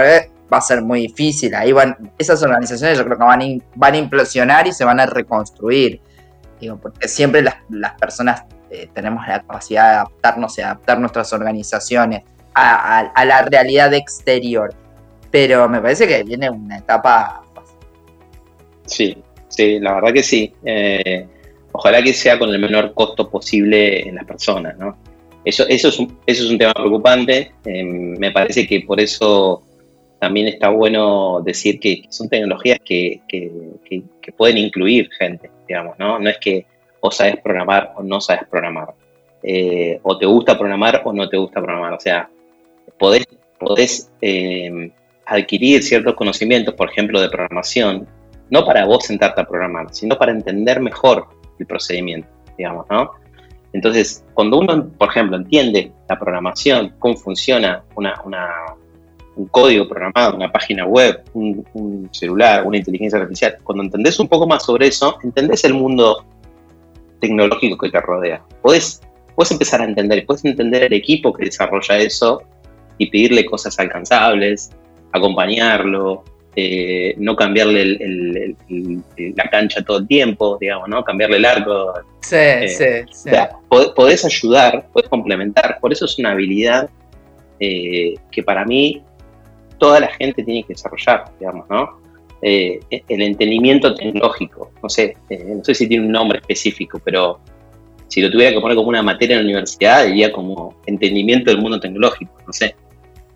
va 0.53 0.59
a 0.59 0.61
ser 0.61 0.83
muy 0.83 1.03
difícil. 1.03 1.55
Ahí 1.55 1.73
esas 2.19 2.43
organizaciones 2.43 2.99
yo 2.99 3.05
creo 3.05 3.19
que 3.19 3.25
van, 3.25 3.63
van 3.75 3.95
a 3.95 3.97
implosionar 3.97 4.67
y 4.67 4.73
se 4.73 4.85
van 4.85 5.01
a 5.01 5.07
reconstruir. 5.07 6.01
Digo, 6.61 6.79
porque 6.81 7.09
siempre 7.09 7.43
las, 7.43 7.57
las 7.69 7.95
personas 7.95 8.45
eh, 8.71 8.89
tenemos 8.93 9.27
la 9.27 9.41
capacidad 9.41 9.85
de 9.85 9.95
adaptarnos 9.97 10.59
y 10.59 10.63
adaptar 10.63 10.99
nuestras 10.99 11.33
organizaciones 11.33 12.23
a, 12.55 13.25
la 13.25 13.43
realidad 13.43 13.93
exterior. 13.95 14.75
Pero 15.31 15.69
me 15.69 15.81
parece 15.81 16.07
que 16.07 16.23
viene 16.23 16.51
una 16.51 16.79
etapa. 16.79 17.43
Sí, 18.87 19.17
sí, 19.49 19.79
la 19.81 19.95
verdad 19.95 20.13
que 20.13 20.23
sí. 20.23 20.53
Eh, 20.65 21.27
ojalá 21.73 22.03
que 22.03 22.13
sea 22.13 22.39
con 22.39 22.51
el 22.51 22.61
menor 22.61 22.95
costo 22.95 23.29
posible 23.29 24.09
en 24.09 24.17
las 24.17 24.25
personas, 24.25 24.77
¿no? 24.79 24.97
Eso, 25.45 25.67
eso, 25.69 25.89
es, 25.89 25.99
un, 25.99 26.19
eso 26.27 26.45
es 26.45 26.51
un 26.51 26.59
tema 26.59 26.73
preocupante. 26.73 27.53
Eh, 27.65 27.85
me 27.85 28.31
parece 28.31 28.67
que 28.67 28.81
por 28.81 28.99
eso 29.01 29.63
también 30.25 30.49
está 30.49 30.71
bueno 30.71 31.43
decir 31.45 31.79
que 31.79 32.05
son 32.09 32.31
tecnologías 32.31 32.79
que, 32.83 33.21
pueden 34.39 34.57
incluir 34.57 35.11
gente, 35.19 35.51
digamos, 35.69 35.99
¿no? 35.99 36.19
No 36.19 36.31
es 36.31 36.39
que 36.39 36.65
o 37.01 37.11
sabes 37.11 37.37
programar 37.43 37.93
o 37.95 38.03
no 38.03 38.23
sabes 38.23 38.49
programar, 38.49 38.95
eh, 39.43 40.01
o 40.03 40.17
te 40.17 40.25
gusta 40.25 40.57
programar 40.57 41.03
o 41.05 41.13
no 41.13 41.29
te 41.29 41.37
gusta 41.37 41.61
programar, 41.61 41.93
o 41.93 42.01
sea, 42.01 42.31
podés, 42.99 43.27
podés 43.61 44.11
eh, 44.23 44.91
adquirir 45.27 45.83
ciertos 45.83 46.15
conocimientos, 46.15 46.73
por 46.73 46.89
ejemplo, 46.89 47.21
de 47.21 47.29
programación, 47.29 48.09
no 48.49 48.65
para 48.65 48.87
vos 48.87 49.05
sentarte 49.05 49.43
a 49.43 49.47
programar, 49.47 49.89
sino 49.93 50.17
para 50.17 50.33
entender 50.33 50.81
mejor 50.81 51.29
el 51.59 51.67
procedimiento, 51.67 52.29
digamos, 52.57 52.87
¿no? 52.89 53.11
Entonces, 53.75 54.25
cuando 54.33 54.57
uno, 54.59 54.89
por 54.97 55.11
ejemplo, 55.11 55.37
entiende 55.37 55.93
la 56.09 56.19
programación, 56.19 56.95
cómo 56.99 57.15
funciona 57.15 57.85
una, 57.95 58.23
una 58.25 58.49
un 59.37 59.47
código 59.47 59.89
programado, 59.89 60.37
una 60.37 60.51
página 60.51 60.87
web, 60.87 61.23
un, 61.33 62.09
celular, 62.13 62.65
una 62.67 62.77
inteligencia 62.77 63.19
artificial, 63.19 63.59
cuando 63.63 63.85
entendés 63.85 64.19
un 64.21 64.29
poco 64.29 64.47
más 64.47 64.65
sobre 64.65 64.87
eso, 64.87 65.19
entendés 65.23 65.65
el 65.65 65.75
mundo 65.75 66.25
tecnológico 67.21 67.77
que 67.79 67.91
te 67.91 68.01
rodea. 68.01 68.43
Podés, 68.63 69.01
empezar 69.51 69.81
a 69.81 69.85
entender, 69.85 70.25
puedes 70.27 70.45
entender 70.45 70.85
el 70.85 70.93
equipo 70.93 71.33
que 71.33 71.47
desarrolla 71.47 71.99
eso 71.99 72.43
y 72.99 73.11
pedirle 73.11 73.45
cosas 73.45 73.79
alcanzables, 73.79 74.71
acompañarlo, 75.13 76.23
eh, 76.55 77.15
no 77.19 77.35
cambiarle 77.35 78.55
la 78.69 79.51
cancha 79.51 79.83
todo 79.83 79.99
el 79.99 80.07
tiempo, 80.07 80.57
digamos, 80.61 80.89
¿no? 80.89 81.03
Cambiarle 81.03 81.39
el 81.39 81.45
arco. 81.45 81.95
Sí, 82.21 82.37
eh, 82.37 82.69
sí, 82.69 83.13
sí. 83.13 83.31
podés 83.97 84.25
ayudar, 84.25 84.87
podés 84.93 85.09
complementar. 85.09 85.79
Por 85.81 85.93
eso 85.93 86.05
es 86.05 86.17
una 86.21 86.31
habilidad 86.31 86.89
eh, 87.59 88.15
que 88.31 88.43
para 88.43 88.65
mí 88.65 89.03
toda 89.79 90.01
la 90.01 90.09
gente 90.09 90.43
tiene 90.43 90.63
que 90.63 90.75
desarrollar, 90.75 91.25
digamos, 91.39 91.69
¿no? 91.69 92.05
Eh, 92.47 92.79
el 93.09 93.23
entendimiento 93.23 93.95
tecnológico, 93.95 94.71
no 94.83 94.89
sé, 94.91 95.17
eh, 95.31 95.55
no 95.57 95.65
sé 95.65 95.75
si 95.75 95.89
tiene 95.89 96.05
un 96.05 96.13
nombre 96.13 96.41
específico, 96.41 97.01
pero 97.03 97.41
si 98.09 98.21
lo 98.21 98.31
tuviera 98.31 98.53
que 98.53 98.61
poner 98.61 98.77
como 98.77 98.91
una 98.91 99.03
materia 99.03 99.37
en 99.37 99.45
la 99.45 99.51
universidad, 99.51 100.05
diría 100.05 100.31
como 100.31 100.75
entendimiento 100.85 101.51
del 101.51 101.63
mundo 101.63 101.81
tecnológico, 101.81 102.35
no 102.47 102.53
sé. 102.53 102.77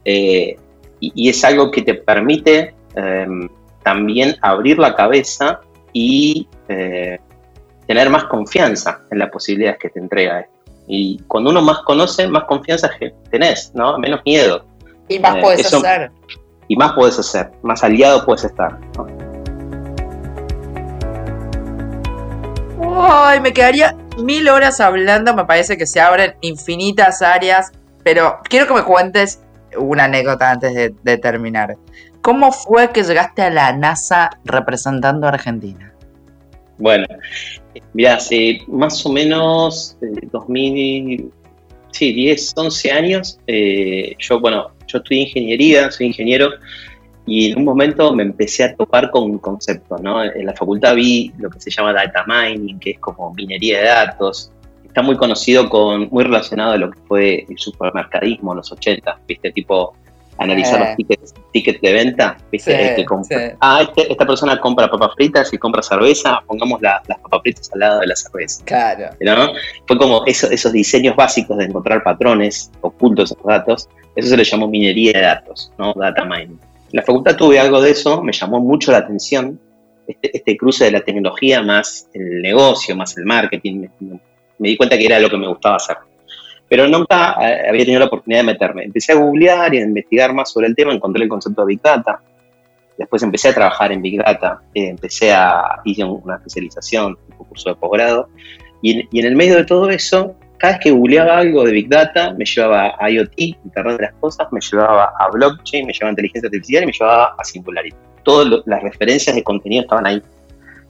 Eh, 0.04 0.56
y, 1.00 1.28
es 1.28 1.42
algo 1.42 1.70
que 1.70 1.80
te 1.80 1.94
permite 1.94 2.74
em, 2.96 3.48
también 3.82 4.36
abrir 4.42 4.78
la 4.78 4.94
cabeza 4.94 5.60
y 5.94 6.46
tener 7.86 8.10
más 8.10 8.24
confianza 8.24 9.00
en 9.10 9.20
las 9.20 9.30
posibilidades 9.30 9.78
que 9.78 9.88
te 9.88 10.00
entrega 10.00 10.40
esto. 10.40 10.52
Y 10.86 11.18
cuando 11.28 11.48
uno 11.48 11.62
más 11.62 11.78
conoce, 11.78 12.28
más 12.28 12.44
confianza 12.44 12.90
tenés, 13.30 13.72
¿no? 13.74 13.98
Menos 13.98 14.20
miedo. 14.26 14.66
Y 15.08 15.18
más 15.18 15.36
Eh, 15.36 15.40
puedes 15.42 15.60
eso- 15.66 15.78
hacer. 15.78 16.10
Y 16.68 16.76
más 16.76 16.92
podés 16.92 17.18
hacer, 17.18 17.50
más 17.62 17.82
aliado 17.82 18.24
puedes 18.26 18.44
estar. 18.44 18.78
¿no? 18.96 19.06
Ay, 23.00 23.40
me 23.40 23.52
quedaría 23.52 23.96
mil 24.22 24.48
horas 24.48 24.80
hablando, 24.80 25.34
me 25.34 25.44
parece 25.44 25.76
que 25.76 25.86
se 25.86 26.00
abren 26.00 26.34
infinitas 26.40 27.22
áreas, 27.22 27.72
pero 28.02 28.38
quiero 28.48 28.66
que 28.66 28.74
me 28.74 28.82
cuentes 28.82 29.40
una 29.78 30.04
anécdota 30.04 30.50
antes 30.50 30.74
de, 30.74 30.94
de 31.02 31.18
terminar. 31.18 31.76
¿Cómo 32.22 32.52
fue 32.52 32.90
que 32.90 33.02
llegaste 33.04 33.42
a 33.42 33.50
la 33.50 33.72
NASA 33.72 34.30
representando 34.44 35.26
a 35.26 35.30
Argentina? 35.30 35.92
Bueno, 36.78 37.06
mira, 37.94 38.14
hace 38.14 38.60
más 38.68 39.04
o 39.06 39.12
menos 39.12 39.96
eh, 40.02 40.26
2000, 40.30 41.32
sí, 41.90 42.12
10, 42.12 42.52
11 42.56 42.92
años, 42.92 43.38
eh, 43.46 44.14
yo, 44.18 44.40
bueno, 44.40 44.70
yo 44.86 44.98
estudié 44.98 45.22
ingeniería, 45.22 45.90
soy 45.90 46.06
ingeniero, 46.06 46.50
y 47.26 47.52
en 47.52 47.58
un 47.58 47.64
momento 47.64 48.14
me 48.14 48.22
empecé 48.22 48.64
a 48.64 48.74
topar 48.74 49.10
con 49.10 49.24
un 49.24 49.38
concepto, 49.38 49.98
¿no? 49.98 50.24
En 50.24 50.46
la 50.46 50.54
facultad 50.54 50.94
vi 50.94 51.30
lo 51.38 51.50
que 51.50 51.60
se 51.60 51.70
llama 51.70 51.92
data 51.92 52.24
mining, 52.26 52.78
que 52.78 52.92
es 52.92 52.98
como 53.00 53.34
minería 53.34 53.80
de 53.80 53.84
datos. 53.84 54.50
Está 54.86 55.02
muy 55.02 55.16
conocido 55.16 55.68
con, 55.68 56.08
muy 56.10 56.24
relacionado 56.24 56.72
a 56.72 56.78
lo 56.78 56.90
que 56.90 56.98
fue 57.06 57.46
el 57.46 57.58
supermercadismo 57.58 58.52
en 58.52 58.56
los 58.56 58.72
80, 58.72 59.20
¿viste? 59.28 59.52
Tipo, 59.52 59.94
analizar 60.38 60.80
Eh. 60.80 60.84
los 60.86 60.96
tickets, 60.96 61.34
tickets 61.52 61.80
de 61.80 61.92
venta, 61.92 62.36
¿viste? 62.52 62.94
Sí, 62.94 63.02
Este. 63.02 63.56
Ah, 63.60 63.80
este- 63.82 64.10
esta 64.12 64.26
persona 64.26 64.58
compra 64.60 64.88
papas 64.90 65.10
fritas 65.16 65.52
y 65.52 65.58
compra 65.58 65.82
cerveza, 65.82 66.40
pongamos 66.46 66.80
la- 66.80 67.02
las 67.08 67.18
papas 67.18 67.40
fritas 67.42 67.70
al 67.72 67.80
lado 67.80 68.00
de 68.00 68.06
la 68.06 68.16
cerveza. 68.16 68.64
Claro. 68.64 69.10
¿no? 69.20 69.52
Fue 69.86 69.98
como 69.98 70.24
eso- 70.26 70.50
esos 70.50 70.72
diseños 70.72 71.16
básicos 71.16 71.56
de 71.58 71.64
encontrar 71.64 72.02
patrones 72.02 72.70
ocultos 72.80 73.32
en 73.32 73.38
los 73.38 73.46
datos, 73.46 73.88
eso 74.16 74.28
se 74.28 74.36
le 74.36 74.44
llamó 74.44 74.68
minería 74.68 75.12
de 75.12 75.20
datos, 75.20 75.72
¿no? 75.78 75.92
Data 75.94 76.24
mining. 76.24 76.58
En 76.90 76.96
la 76.96 77.02
facultad 77.02 77.36
tuve 77.36 77.58
algo 77.60 77.80
de 77.80 77.90
eso, 77.90 78.22
me 78.22 78.32
llamó 78.32 78.60
mucho 78.60 78.92
la 78.92 78.98
atención, 78.98 79.60
este, 80.06 80.36
este 80.36 80.56
cruce 80.56 80.84
de 80.86 80.92
la 80.92 81.00
tecnología 81.00 81.60
más 81.62 82.08
el 82.14 82.40
negocio, 82.40 82.96
más 82.96 83.16
el 83.18 83.24
marketing, 83.26 83.88
me, 84.00 84.20
me 84.58 84.68
di 84.70 84.76
cuenta 84.76 84.96
que 84.96 85.04
era 85.04 85.20
lo 85.20 85.28
que 85.28 85.36
me 85.36 85.46
gustaba 85.48 85.76
hacer. 85.76 85.96
Pero 86.68 86.86
nunca 86.88 87.36
eh, 87.40 87.68
había 87.68 87.84
tenido 87.84 88.00
la 88.00 88.06
oportunidad 88.06 88.40
de 88.40 88.46
meterme. 88.46 88.84
Empecé 88.84 89.12
a 89.12 89.16
googlear 89.16 89.74
y 89.74 89.78
a 89.78 89.82
investigar 89.82 90.34
más 90.34 90.50
sobre 90.52 90.66
el 90.66 90.76
tema, 90.76 90.92
encontré 90.92 91.22
el 91.22 91.28
concepto 91.28 91.62
de 91.62 91.68
Big 91.68 91.82
Data, 91.82 92.20
después 92.98 93.22
empecé 93.22 93.48
a 93.48 93.54
trabajar 93.54 93.92
en 93.92 94.02
Big 94.02 94.18
Data, 94.18 94.60
eh, 94.74 94.88
empecé 94.88 95.32
a, 95.32 95.80
hice 95.84 96.04
una 96.04 96.36
especialización, 96.36 97.16
un 97.38 97.46
curso 97.46 97.70
de 97.70 97.76
posgrado, 97.76 98.28
y 98.82 99.08
y 99.10 99.20
en 99.20 99.26
el 99.26 99.36
medio 99.36 99.56
de 99.56 99.64
todo 99.64 99.88
eso, 99.88 100.36
cada 100.58 100.74
vez 100.74 100.82
que 100.82 100.90
googleaba 100.90 101.38
algo 101.38 101.64
de 101.64 101.72
Big 101.72 101.88
Data, 101.88 102.34
me 102.36 102.44
llevaba 102.44 102.94
a 102.98 103.10
IoT, 103.10 103.38
Internet 103.38 103.96
de 103.96 104.02
las 104.06 104.14
Cosas, 104.14 104.48
me 104.50 104.60
llevaba 104.60 105.12
a 105.18 105.30
blockchain, 105.30 105.86
me 105.86 105.92
llevaba 105.92 106.08
a 106.08 106.12
inteligencia 106.12 106.48
artificial 106.48 106.82
y 106.82 106.86
me 106.86 106.92
llevaba 106.92 107.34
a 107.38 107.44
Singularity. 107.44 107.96
Todas 108.24 108.62
las 108.66 108.82
referencias 108.82 109.36
de 109.36 109.44
contenido 109.44 109.82
estaban 109.82 110.06
ahí. 110.06 110.20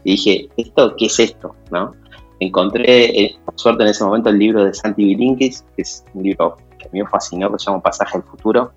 Y 0.04 0.12
dije, 0.12 0.48
¿esto 0.56 0.96
qué 0.96 1.06
es 1.06 1.20
esto? 1.20 1.54
¿No? 1.70 1.94
Encontré, 2.40 3.04
eh, 3.24 3.36
por 3.44 3.58
suerte 3.58 3.82
en 3.82 3.88
ese 3.90 4.04
momento, 4.04 4.30
el 4.30 4.38
libro 4.38 4.64
de 4.64 4.72
Santi 4.74 5.04
Bilinkis, 5.04 5.64
que 5.74 5.82
es 5.82 6.04
un 6.14 6.22
libro 6.22 6.56
que 6.78 6.86
a 6.86 6.88
mí 6.92 7.02
me 7.02 7.08
fascinó, 7.08 7.50
que 7.52 7.58
se 7.58 7.66
llama 7.66 7.82
Pasaje 7.82 8.16
al 8.18 8.22
Futuro, 8.22 8.72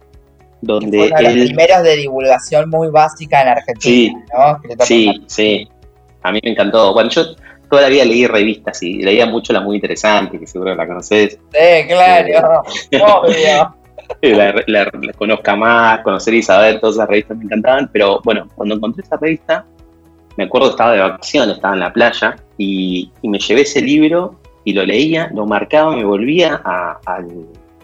donde 0.61 0.97
Fue 0.97 1.07
uno 1.07 1.17
de 1.17 1.23
los 1.35 1.45
primeros 1.47 1.83
de 1.83 1.95
divulgación 1.97 2.69
muy 2.69 2.87
básica 2.89 3.41
en 3.41 3.47
Argentina, 3.49 4.25
¿no? 4.37 4.55
Escrito 4.57 4.85
Sí, 4.85 5.23
sí. 5.27 5.67
A 6.23 6.31
mí 6.31 6.39
me 6.43 6.51
encantó. 6.51 6.93
Bueno, 6.93 7.09
yo 7.09 7.23
toda 7.69 7.83
la 7.83 7.89
vida 7.89 8.05
leí 8.05 8.27
revistas 8.27 8.81
y 8.83 9.01
leía 9.01 9.25
mucho 9.25 9.53
La 9.53 9.61
Muy 9.61 9.75
Interesante, 9.77 10.39
que 10.39 10.45
seguro 10.47 10.75
la 10.75 10.85
conoces. 10.87 11.33
Sí, 11.51 11.87
claro. 11.87 12.61
Obvio. 13.21 13.75
La, 14.21 14.53
la- 14.67 14.91
la 15.01 15.13
conozca 15.13 15.55
más, 15.55 16.01
conocer 16.01 16.33
y 16.33 16.43
saber, 16.43 16.81
todas 16.81 16.95
esas 16.97 17.07
revistas 17.07 17.37
me 17.37 17.45
encantaban. 17.45 17.89
Pero 17.93 18.19
bueno, 18.25 18.45
cuando 18.55 18.75
encontré 18.75 19.03
esa 19.05 19.15
revista, 19.15 19.65
me 20.37 20.45
acuerdo 20.45 20.67
que 20.67 20.71
estaba 20.71 20.93
de 20.93 20.99
vacaciones, 20.99 21.55
estaba 21.55 21.73
en 21.73 21.79
la 21.79 21.93
playa 21.93 22.35
y, 22.57 23.11
me 23.23 23.39
llevé 23.39 23.61
ese 23.61 23.81
libro 23.81 24.39
y 24.63 24.73
lo 24.73 24.85
leía, 24.85 25.29
lo 25.33 25.45
marcaba, 25.45 25.95
me 25.95 26.05
volvía 26.05 26.61
a, 26.63 26.99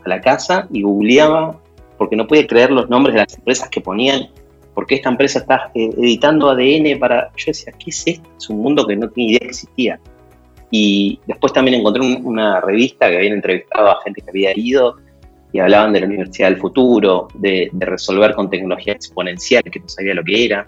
la 0.05 0.21
casa 0.21 0.67
y 0.71 0.83
googleaba 0.83 1.59
porque 1.97 2.15
no 2.15 2.25
podía 2.27 2.47
creer 2.47 2.71
los 2.71 2.89
nombres 2.89 3.13
de 3.13 3.21
las 3.21 3.37
empresas 3.37 3.67
que 3.67 3.81
ponían 3.81 4.29
porque 4.73 4.95
esta 4.95 5.09
empresa 5.09 5.39
está 5.39 5.71
eh, 5.73 5.89
editando 5.97 6.49
ADN 6.49 6.99
para... 6.99 7.31
Yo 7.35 7.45
decía, 7.47 7.73
¿qué 7.73 7.89
es 7.89 8.03
esto? 8.05 8.29
Es 8.37 8.47
un 8.49 8.59
mundo 8.59 8.85
que 8.85 8.95
no 8.95 9.09
tenía 9.09 9.31
idea 9.31 9.39
que 9.39 9.47
existía. 9.47 9.99
Y 10.69 11.19
después 11.25 11.51
también 11.51 11.79
encontré 11.79 12.03
un- 12.03 12.23
una 12.23 12.61
revista 12.61 13.09
que 13.09 13.17
habían 13.17 13.33
entrevistado 13.33 13.89
a 13.89 14.01
gente 14.03 14.21
que 14.21 14.29
había 14.29 14.55
ido 14.55 14.97
y 15.51 15.57
hablaban 15.57 15.93
de 15.93 16.01
la 16.01 16.05
Universidad 16.05 16.49
del 16.49 16.59
Futuro, 16.59 17.27
de 17.33 17.71
resolver 17.73 18.35
con 18.35 18.51
tecnología 18.51 18.93
exponencial, 18.93 19.63
que 19.63 19.79
no 19.79 19.89
sabía 19.89 20.13
lo 20.13 20.23
que 20.23 20.45
era, 20.45 20.67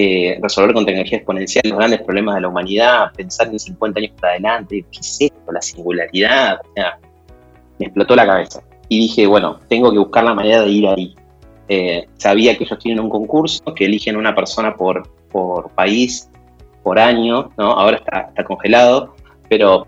eh, 0.00 0.38
resolver 0.40 0.72
con 0.74 0.86
tecnología 0.86 1.18
exponencial 1.18 1.62
los 1.64 1.76
grandes 1.76 2.02
problemas 2.02 2.36
de 2.36 2.42
la 2.42 2.48
humanidad, 2.48 3.12
pensar 3.16 3.48
en 3.48 3.58
50 3.58 3.98
años 3.98 4.12
para 4.20 4.34
adelante, 4.34 4.86
¿qué 4.92 5.00
es 5.00 5.16
esto? 5.22 5.50
La 5.50 5.60
singularidad, 5.60 6.60
me 7.80 7.86
explotó 7.86 8.14
la 8.14 8.24
cabeza. 8.24 8.62
Y 8.88 9.00
dije, 9.00 9.26
bueno, 9.26 9.58
tengo 9.68 9.90
que 9.90 9.98
buscar 9.98 10.22
la 10.22 10.34
manera 10.34 10.62
de 10.62 10.70
ir 10.70 10.86
ahí. 10.86 11.16
Eh, 11.68 12.06
sabía 12.16 12.56
que 12.56 12.62
ellos 12.62 12.78
tienen 12.78 13.02
un 13.02 13.10
concurso, 13.10 13.74
que 13.74 13.86
eligen 13.86 14.16
una 14.16 14.36
persona 14.36 14.76
por, 14.76 15.02
por 15.32 15.70
país, 15.70 16.30
por 16.84 17.00
año, 17.00 17.50
¿no? 17.58 17.72
Ahora 17.72 17.96
está, 17.96 18.20
está 18.28 18.44
congelado, 18.44 19.16
pero 19.48 19.84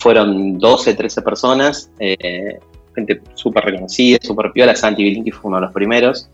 fueron 0.00 0.58
12, 0.58 0.92
13 0.92 1.22
personas, 1.22 1.90
eh, 1.98 2.58
gente 2.94 3.22
súper 3.32 3.64
reconocida, 3.64 4.18
súper 4.20 4.52
piola, 4.52 4.76
Santi 4.76 5.02
Bilinki 5.02 5.30
fue 5.30 5.48
uno 5.48 5.56
de 5.56 5.62
los 5.62 5.72
primeros, 5.72 6.28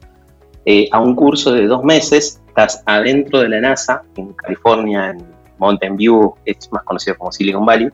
eh, 0.65 0.89
a 0.91 0.99
un 0.99 1.15
curso 1.15 1.53
de 1.53 1.69
dos 1.69 1.85
meses, 1.85 2.43
estás 2.57 2.83
adentro 2.87 3.41
de 3.41 3.51
la 3.51 3.61
NASA, 3.61 4.03
en 4.17 4.33
California, 4.33 5.11
en 5.11 5.23
Mountain 5.59 5.97
View, 5.97 6.35
es 6.47 6.73
más 6.73 6.83
conocido 6.85 7.19
como 7.19 7.31
Silicon 7.31 7.67
Valley, 7.67 7.91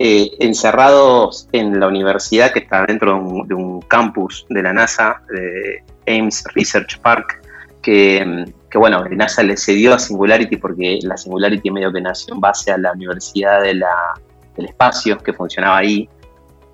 eh, 0.00 0.32
encerrados 0.40 1.48
en 1.52 1.78
la 1.78 1.86
universidad 1.86 2.52
que 2.52 2.58
está 2.58 2.84
dentro 2.86 3.12
de 3.46 3.54
un, 3.54 3.80
campus 3.82 4.46
de 4.48 4.62
la 4.64 4.72
NASA, 4.72 5.22
de 5.30 5.84
Ames 6.08 6.42
Research 6.54 6.98
Park, 7.00 7.40
que, 7.82 8.44
que, 8.68 8.78
bueno, 8.78 9.04
la 9.04 9.10
NASA 9.10 9.44
le 9.44 9.56
cedió 9.56 9.94
a 9.94 10.00
Singularity 10.00 10.56
porque 10.56 10.98
la 11.02 11.16
Singularity 11.16 11.70
medio 11.70 11.92
que 11.92 12.00
nació 12.00 12.34
en 12.34 12.40
base 12.40 12.72
a 12.72 12.78
la 12.78 12.92
Universidad 12.92 13.62
de 13.62 13.74
la- 13.74 14.14
del 14.56 14.66
Espacio 14.66 15.18
que 15.18 15.32
funcionaba 15.32 15.78
ahí. 15.78 16.08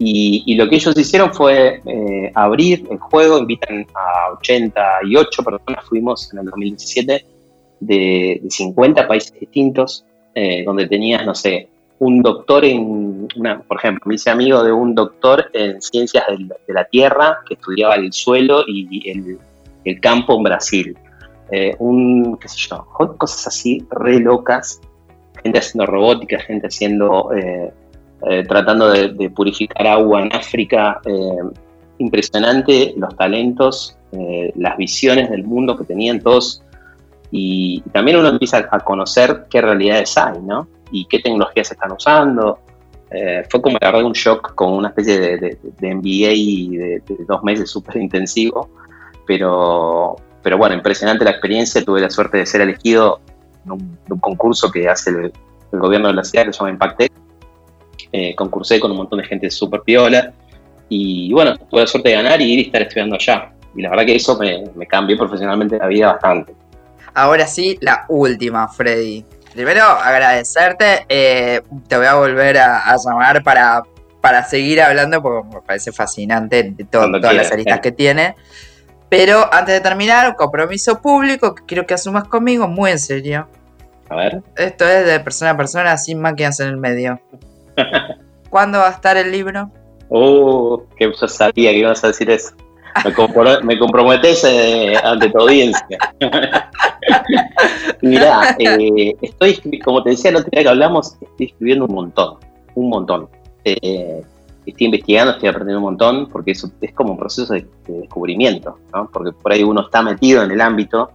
Y, 0.03 0.55
lo 0.55 0.67
que 0.67 0.77
ellos 0.77 0.97
hicieron 0.97 1.35
fue 1.35 1.83
eh, 1.85 2.33
abrir 2.35 2.87
el 2.91 2.97
juego, 2.99 3.39
invitan 3.39 3.87
a 3.95 4.33
88 4.39 5.43
personas, 5.43 5.85
fuimos 5.85 6.33
en 6.33 6.39
el 6.39 6.47
2017, 6.47 7.27
de, 7.81 8.41
de 8.43 8.51
50 8.51 9.07
países 9.07 9.39
distintos, 9.39 10.07
eh, 10.35 10.65
donde 10.65 10.87
tenías, 10.87 11.27
no 11.27 11.35
sé, 11.35 11.69
un 11.99 12.23
doctor 12.23 12.65
en, 12.65 13.29
una, 13.37 13.61
por 13.61 13.77
ejemplo, 13.77 14.05
me 14.07 14.15
hice 14.15 14.31
amigo 14.31 14.65
de 14.65 14.73
un 14.73 14.95
doctor 14.95 15.51
en 15.53 15.83
ciencias 15.83 16.25
de 16.29 16.73
la 16.73 16.85
tierra 16.87 17.41
que 17.47 17.55
estudiaba 17.55 17.97
el 17.97 18.11
suelo 18.15 18.65
y 18.67 19.11
el, 19.11 19.39
el 19.85 20.01
campo 20.01 20.35
en 20.39 20.43
Brasil. 20.45 20.99
Eh, 21.51 21.77
un, 21.79 22.39
qué 22.39 22.49
sé 22.49 22.57
yo, 22.71 22.87
cosas 23.19 23.49
así 23.49 23.85
re 23.91 24.19
locas, 24.19 24.81
gente 25.43 25.59
haciendo 25.59 25.85
robótica, 25.85 26.39
gente 26.39 26.69
haciendo, 26.69 27.31
eh, 28.29 28.45
tratando 28.47 28.91
de, 28.91 29.31
purificar 29.31 29.87
agua 29.87 30.23
en 30.23 30.35
África. 30.35 31.01
eh, 31.07 31.51
impresionante 31.99 32.95
los 32.97 33.15
talentos, 33.15 33.95
eh, 34.13 34.51
las 34.57 34.79
visiones 34.79 35.29
del 35.29 35.45
mundo 35.45 35.77
que 35.77 35.85
tenían 35.85 36.21
todos. 36.21 36.63
Y 37.31 37.83
también 37.93 38.17
uno 38.17 38.29
empieza 38.29 38.67
a 38.71 38.81
conocer 38.81 39.47
qué 39.51 39.61
realidades 39.61 40.17
hay, 40.17 40.41
¿no? 40.41 40.67
Y 40.91 41.05
qué 41.05 41.19
tecnologías 41.19 41.71
están 41.71 41.93
usando. 41.93 42.59
Fue 43.51 43.61
como 43.61 43.77
la 43.81 43.89
verdad 43.89 44.05
un 44.05 44.13
shock 44.13 44.55
con 44.55 44.73
una 44.73 44.89
especie 44.89 45.19
de, 45.19 45.37
de, 45.37 45.59
de 45.79 45.95
MBA 45.95 47.03
de, 47.09 47.25
dos 47.29 47.43
meses 47.43 47.71
súper 47.71 47.97
intensivo. 47.97 48.71
Pero, 49.27 50.17
pero 50.43 50.57
bueno, 50.57 50.75
impresionante 50.75 51.25
la 51.25 51.33
experiencia. 51.33 51.85
Tuve 51.85 52.01
la 52.01 52.11
suerte 52.11 52.39
de 52.39 52.47
ser 52.47 52.63
elegido 52.63 53.21
en 53.67 53.73
un, 53.73 53.99
concurso 54.21 54.71
que 54.71 54.89
hace 54.89 55.11
el, 55.11 55.33
el, 55.73 55.79
gobierno 55.79 56.09
de 56.09 56.15
la 56.15 56.25
ciudad 56.25 56.47
que 56.47 56.53
se 56.53 56.59
llama 56.59 56.71
Impactec. 56.71 57.13
Eh, 58.13 58.35
concursé 58.35 58.81
con 58.81 58.91
un 58.91 58.99
montón 58.99 59.21
de 59.21 59.25
gente 59.27 59.51
súper 59.51 59.83
piola. 59.83 60.33
Y 60.89 61.33
bueno, 61.33 61.57
tuve 61.57 61.83
la 61.83 61.87
suerte 61.87 62.09
de 62.09 62.17
ganar 62.17 62.41
y 62.41 62.53
ir 62.53 62.59
y 62.59 62.63
estar 62.63 62.83
estudiando 62.83 63.15
allá. 63.17 63.53
Y 63.77 63.83
la 63.83 63.91
verdad 63.91 64.05
que 64.05 64.17
eso 64.17 64.37
me, 64.39 64.65
me 64.75 64.87
cambió 64.87 65.17
profesionalmente 65.17 65.79
la 65.79 65.87
vida 65.87 66.13
bastante. 66.13 66.53
Ahora 67.15 67.47
sí, 67.47 67.79
la 67.81 68.05
última, 68.09 68.69
Freddy. 68.69 69.25
Primero, 69.55 69.83
agradecerte. 69.83 71.07
Eh, 71.09 71.61
te 71.89 71.97
voy 71.97 72.07
a 72.07 72.15
volver 72.15 72.59
a, 72.59 72.91
a 72.91 72.97
llamar 72.97 73.43
para, 73.43 73.83
para, 74.21 74.45
seguir 74.45 74.81
hablando 74.81 75.21
porque 75.23 75.57
me 75.57 75.61
parece 75.63 75.93
fascinante 75.93 76.63
de 76.63 76.85
to 76.85 76.99
Cuando 76.99 77.19
todas 77.19 77.33
quieras, 77.33 77.47
las 77.47 77.53
aristas 77.53 77.79
eh. 77.79 77.81
que 77.81 77.93
tiene. 77.93 78.37
Pero 79.09 79.53
antes 79.53 79.75
de 79.75 79.81
terminar, 79.81 80.29
un 80.29 80.35
compromiso 80.35 81.01
público 81.03 81.55
que 81.55 81.65
quiero 81.65 81.85
que 81.85 81.95
asumas 81.95 82.29
conmigo 82.29 82.69
muy 82.69 82.93
en 82.93 82.99
serio. 83.01 83.49
A 84.09 84.17
ver. 84.17 84.43
Esto 84.57 84.89
es 84.89 85.05
de 85.05 85.19
persona 85.21 85.51
a 85.51 85.57
persona, 85.57 85.99
sin 85.99 86.21
máquinas 86.21 86.61
en 86.61 86.69
el 86.69 86.77
medio. 86.77 87.21
¿Cuándo 88.51 88.79
va 88.79 88.89
a 88.89 88.93
estar 88.93 89.17
el 89.17 89.31
libro? 89.31 89.71
Oh, 90.09 90.83
que 90.99 91.07
yo 91.07 91.29
sabía 91.29 91.71
que 91.71 91.79
ibas 91.79 92.03
a 92.03 92.09
decir 92.09 92.29
eso. 92.31 92.53
me, 93.63 93.79
comprometes 93.79 94.45
eh, 94.45 94.95
ante 95.03 95.31
tu 95.31 95.39
audiencia. 95.39 95.99
Mirá, 98.03 98.57
eh, 98.59 99.15
estoy, 99.23 99.81
como 99.85 100.03
te 100.03 100.11
decía 100.11 100.33
la 100.33 100.41
otra 100.41 100.51
vez 100.53 100.65
que 100.65 100.69
hablamos, 100.69 101.17
estoy 101.21 101.47
escribiendo 101.47 101.87
un 101.87 101.95
montón, 101.95 102.39
un 102.75 102.89
montón. 102.89 103.29
Eh, 103.65 104.21
estoy 104.67 104.87
investigando, 104.87 105.33
estoy 105.33 105.49
aprendiendo 105.49 105.79
un 105.79 105.85
montón, 105.85 106.29
porque 106.29 106.51
eso 106.51 106.69
es 106.81 106.93
como 106.93 107.13
un 107.13 107.19
proceso 107.19 107.55
de, 107.55 107.67
descubrimiento, 107.87 108.79
¿no? 108.93 109.09
Porque 109.13 109.31
por 109.33 109.53
ahí 109.53 109.63
uno 109.63 109.83
está 109.83 110.03
metido 110.03 110.43
en 110.43 110.51
el 110.51 110.61
ámbito, 110.61 111.11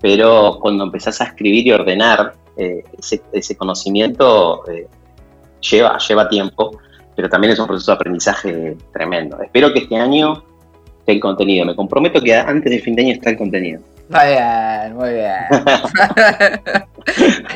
pero 0.00 0.58
cuando 0.60 0.84
empezás 0.84 1.20
a 1.20 1.24
escribir 1.24 1.66
y 1.66 1.72
ordenar 1.72 2.34
ese, 2.56 3.22
ese, 3.32 3.56
conocimiento, 3.56 4.64
lleva, 5.60 5.98
lleva 5.98 6.28
tiempo 6.28 6.78
pero 7.18 7.28
también 7.28 7.52
es 7.52 7.58
un 7.58 7.66
proceso 7.66 7.90
de 7.90 7.96
aprendizaje 7.96 8.76
tremendo. 8.92 9.42
Espero 9.42 9.72
que 9.72 9.80
este 9.80 9.96
año 9.96 10.40
esté 11.00 11.14
el 11.14 11.20
contenido. 11.20 11.66
Me 11.66 11.74
comprometo 11.74 12.20
que 12.20 12.32
antes 12.32 12.70
del 12.70 12.80
fin 12.80 12.94
de 12.94 13.02
año 13.02 13.14
está 13.14 13.30
el 13.30 13.36
contenido. 13.36 13.80
Muy 14.08 14.26
bien, 14.28 14.94
muy 14.94 15.14
bien. 15.14 15.34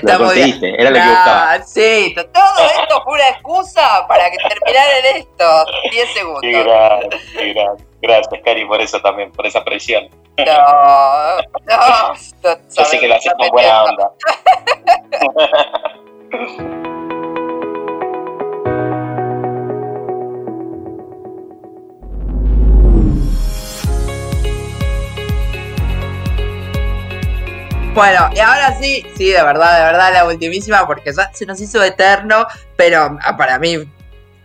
Lo 0.03 0.19
conseguiste, 0.19 0.75
era 0.75 0.91
lo 0.91 0.97
que 0.97 1.09
buscaba. 1.09 1.63
Sí, 1.63 2.13
todo 2.17 2.69
esto 2.81 3.03
fue 3.05 3.15
una 3.15 3.29
excusa 3.29 4.05
para 4.09 4.29
que 4.33 4.39
terminara 4.39 4.99
en 4.99 5.17
esto. 5.19 5.45
10 5.93 6.13
segundos. 6.13 6.41
Qué 6.43 6.51
grande, 6.51 7.17
qué. 7.33 7.55
Gracias, 8.03 8.43
Cari, 8.45 8.65
por 8.65 8.81
eso 8.81 9.01
también, 9.01 9.31
por 9.31 9.47
esa 9.47 9.63
presión. 9.63 10.09
No, 10.39 11.37
no. 11.69 12.15
Yo 12.77 12.85
sé 12.85 12.99
que 12.99 13.07
lo 13.07 13.15
haces 13.15 13.33
con 13.39 13.49
buena 13.51 13.85
onda. 13.85 14.11
Bueno, 27.95 28.31
y 28.35 28.39
ahora 28.39 28.75
sí, 28.81 29.05
sí, 29.17 29.29
de 29.29 29.43
verdad, 29.43 29.79
de 29.79 29.85
verdad, 29.85 30.13
la 30.15 30.25
ultimísima, 30.25 30.87
porque 30.87 31.13
ya 31.13 31.31
se 31.35 31.45
nos 31.45 31.61
hizo 31.61 31.83
eterno, 31.85 32.47
pero 32.75 33.19
ah, 33.23 33.37
para 33.37 33.59
mí 33.59 33.87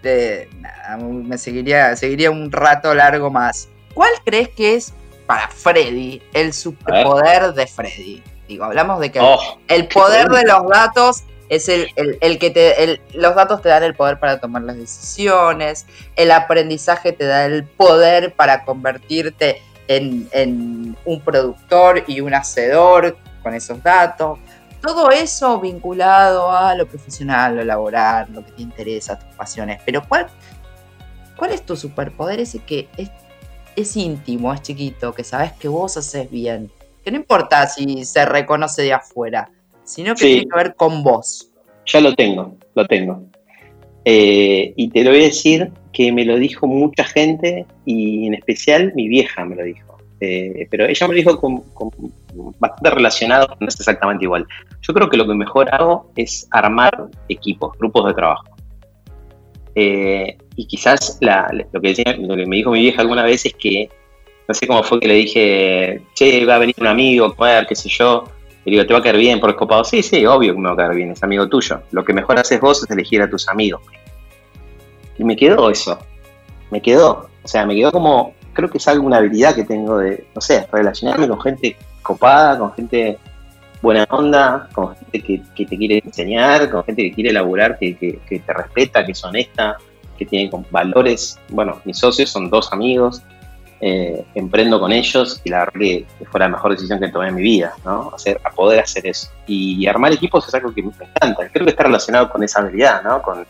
me 0.03 1.37
seguiría, 1.37 1.95
seguiría 1.95 2.29
un 2.29 2.51
rato 2.51 2.93
largo 2.93 3.31
más. 3.31 3.69
¿Cuál 3.93 4.11
crees 4.25 4.49
que 4.49 4.75
es 4.75 4.93
para 5.25 5.47
Freddy 5.47 6.21
el 6.33 6.51
superpoder 6.51 7.53
de 7.53 7.67
Freddy? 7.67 8.21
Digo, 8.49 8.65
hablamos 8.65 8.99
de 8.99 9.13
que 9.13 9.19
oh, 9.21 9.59
el 9.69 9.87
poder 9.87 10.27
de 10.27 10.43
los 10.43 10.67
datos 10.67 11.23
es 11.47 11.69
el, 11.69 11.93
que 12.39 12.49
te, 12.49 13.01
los 13.13 13.33
datos 13.33 13.61
te 13.61 13.69
dan 13.69 13.83
el 13.83 13.95
poder 13.95 14.19
para 14.19 14.41
tomar 14.41 14.63
las 14.63 14.75
decisiones, 14.75 15.85
el 16.17 16.31
aprendizaje 16.31 17.13
te 17.13 17.25
da 17.25 17.45
el 17.45 17.63
poder 17.63 18.33
para 18.33 18.65
convertirte 18.65 19.61
en, 19.87 20.27
en 20.33 20.97
un 21.05 21.21
productor 21.21 22.03
y 22.07 22.19
un 22.19 22.33
hacedor 22.33 23.17
con 23.47 23.55
esos 23.55 23.81
datos. 23.81 24.39
Todo 24.81 25.09
eso 25.09 25.59
vinculado 25.59 26.51
a 26.51 26.75
lo 26.75 26.85
profesional, 26.85 27.55
lo 27.55 27.63
laboral, 27.63 28.27
lo 28.33 28.45
que 28.45 28.51
te 28.51 28.61
interesa, 28.61 29.17
tus 29.17 29.33
pasiones. 29.35 29.79
Pero 29.85 30.03
¿cuál, 30.07 30.27
cuál 31.37 31.51
es 31.53 31.65
tu 31.65 31.75
superpoder 31.75 32.41
ese 32.41 32.59
que 32.59 32.89
es, 32.97 33.09
es 33.75 33.95
íntimo, 33.95 34.53
es 34.53 34.61
chiquito, 34.61 35.13
que 35.13 35.23
sabes 35.23 35.53
que 35.53 35.69
vos 35.69 35.95
haces 35.95 36.29
bien? 36.29 36.69
Que 37.03 37.11
no 37.11 37.17
importa 37.17 37.65
si 37.67 38.03
se 38.03 38.25
reconoce 38.25 38.81
de 38.81 38.93
afuera, 38.93 39.49
sino 39.85 40.13
que 40.13 40.25
tiene 40.25 40.41
que 40.41 40.57
ver 40.57 40.75
con 40.75 41.01
vos. 41.03 41.49
Ya 41.85 42.01
lo 42.01 42.13
tengo, 42.15 42.57
lo 42.75 42.85
tengo. 42.85 43.23
Eh, 44.03 44.73
y 44.75 44.89
te 44.89 45.03
lo 45.05 45.11
voy 45.11 45.21
a 45.21 45.27
decir 45.27 45.71
que 45.93 46.11
me 46.11 46.25
lo 46.25 46.37
dijo 46.37 46.67
mucha 46.67 47.05
gente 47.05 47.65
y 47.85 48.27
en 48.27 48.33
especial 48.33 48.91
mi 48.93 49.07
vieja 49.07 49.45
me 49.45 49.55
lo 49.55 49.63
dijo. 49.63 49.86
Eh, 50.19 50.67
pero 50.71 50.85
ella 50.85 51.07
me 51.07 51.15
dijo 51.15 51.39
con, 51.39 51.63
bastante 52.59 52.89
relacionado, 52.89 53.47
no 53.59 53.67
es 53.67 53.79
exactamente 53.79 54.25
igual. 54.25 54.47
Yo 54.81 54.93
creo 54.93 55.09
que 55.09 55.17
lo 55.17 55.27
que 55.27 55.33
mejor 55.33 55.73
hago 55.73 56.11
es 56.15 56.47
armar 56.51 57.07
equipos, 57.29 57.77
grupos 57.77 58.07
de 58.07 58.13
trabajo. 58.13 58.45
Eh, 59.75 60.37
y 60.55 60.65
quizás 60.65 61.19
lo, 61.21 61.81
que 61.81 62.17
lo 62.19 62.35
que 62.35 62.45
me 62.47 62.55
dijo 62.55 62.71
mi 62.71 62.79
vieja 62.79 63.01
alguna 63.01 63.23
vez 63.23 63.45
es 63.45 63.53
que, 63.53 63.89
no 64.47 64.53
sé 64.53 64.65
cómo 64.65 64.81
fue 64.81 64.99
que 64.99 65.07
le 65.07 65.13
dije, 65.13 66.01
che, 66.15 66.45
va 66.45 66.55
a 66.55 66.59
venir 66.59 66.75
un 66.79 66.87
amigo 66.87 67.25
a 67.25 67.35
comer, 67.35 67.67
qué 67.67 67.75
sé 67.75 67.89
yo. 67.89 68.23
Y 68.65 68.71
digo, 68.71 68.85
¿te 68.85 68.93
va 68.93 68.99
a 68.99 69.03
caer 69.03 69.17
bien 69.17 69.39
por 69.39 69.51
escopado? 69.51 69.83
Sí, 69.83 70.01
sí, 70.01 70.25
obvio 70.25 70.53
que 70.53 70.59
me 70.59 70.67
va 70.67 70.73
a 70.73 70.77
caer 70.77 70.95
bien, 70.95 71.11
es 71.11 71.23
amigo 71.23 71.47
tuyo. 71.47 71.81
Lo 71.91 72.03
que 72.03 72.11
mejor 72.11 72.39
haces 72.39 72.59
vos 72.59 72.83
es 72.83 72.89
elegir 72.89 73.21
a 73.21 73.29
tus 73.29 73.47
amigos. 73.47 73.81
Y 75.17 75.23
me 75.23 75.35
quedó 75.35 75.69
eso. 75.69 75.97
Me 76.71 76.81
quedó. 76.81 77.29
O 77.43 77.47
sea, 77.47 77.65
me 77.65 77.75
quedó 77.75 77.91
como, 77.91 78.33
creo 78.57 78.71
que 78.71 78.79
es 78.79 78.87
alguna 78.87 79.17
habilidad 79.17 79.53
que 79.53 79.63
tengo 79.63 79.99
de, 79.99 80.25
no 80.33 80.41
sé, 80.41 80.67
relacionarme 80.71 81.27
con 81.27 81.39
gente 81.39 81.77
copada, 82.01 82.57
con 82.57 82.73
gente 82.73 83.19
buena 83.83 84.03
onda, 84.09 84.67
con 84.73 84.95
gente 84.95 85.21
que, 85.21 85.65
te 85.65 85.77
quiere 85.77 86.01
enseñar, 86.03 86.67
con 86.71 86.83
gente 86.83 87.03
que 87.03 87.13
quiere 87.13 87.29
elaborar, 87.29 87.77
que, 87.77 87.93
te 88.27 88.53
respeta, 88.53 89.05
que 89.05 89.11
es 89.11 89.23
honesta, 89.23 89.77
que 90.17 90.25
tiene 90.25 90.49
valores. 90.71 91.37
Bueno, 91.49 91.79
mis 91.85 91.99
socios 91.99 92.31
son 92.31 92.49
dos 92.49 92.73
amigos, 92.73 93.21
eh, 93.79 94.25
emprendo 94.33 94.79
con 94.79 94.91
ellos 94.91 95.39
y 95.43 95.51
la 95.51 95.59
verdad 95.59 95.73
que 95.79 96.05
fue 96.31 96.39
la 96.39 96.49
mejor 96.49 96.71
decisión 96.71 96.99
que 96.99 97.09
tomé 97.09 97.27
en 97.27 97.35
mi 97.35 97.43
vida, 97.43 97.75
¿no? 97.85 98.09
Hacer, 98.11 98.41
a 98.43 98.49
poder 98.49 98.79
hacer 98.79 99.05
eso. 99.05 99.29
Y, 99.45 99.85
armar 99.85 100.13
equipos 100.13 100.47
es 100.47 100.53
algo 100.55 100.73
que 100.73 100.81
me 100.81 100.89
encanta. 100.89 101.47
Creo 101.53 101.63
que 101.63 101.69
está 101.69 101.83
relacionado 101.83 102.27
con 102.31 102.41
esa 102.41 102.61
habilidad, 102.61 103.03
¿no? 103.03 103.21
Con, 103.21 103.45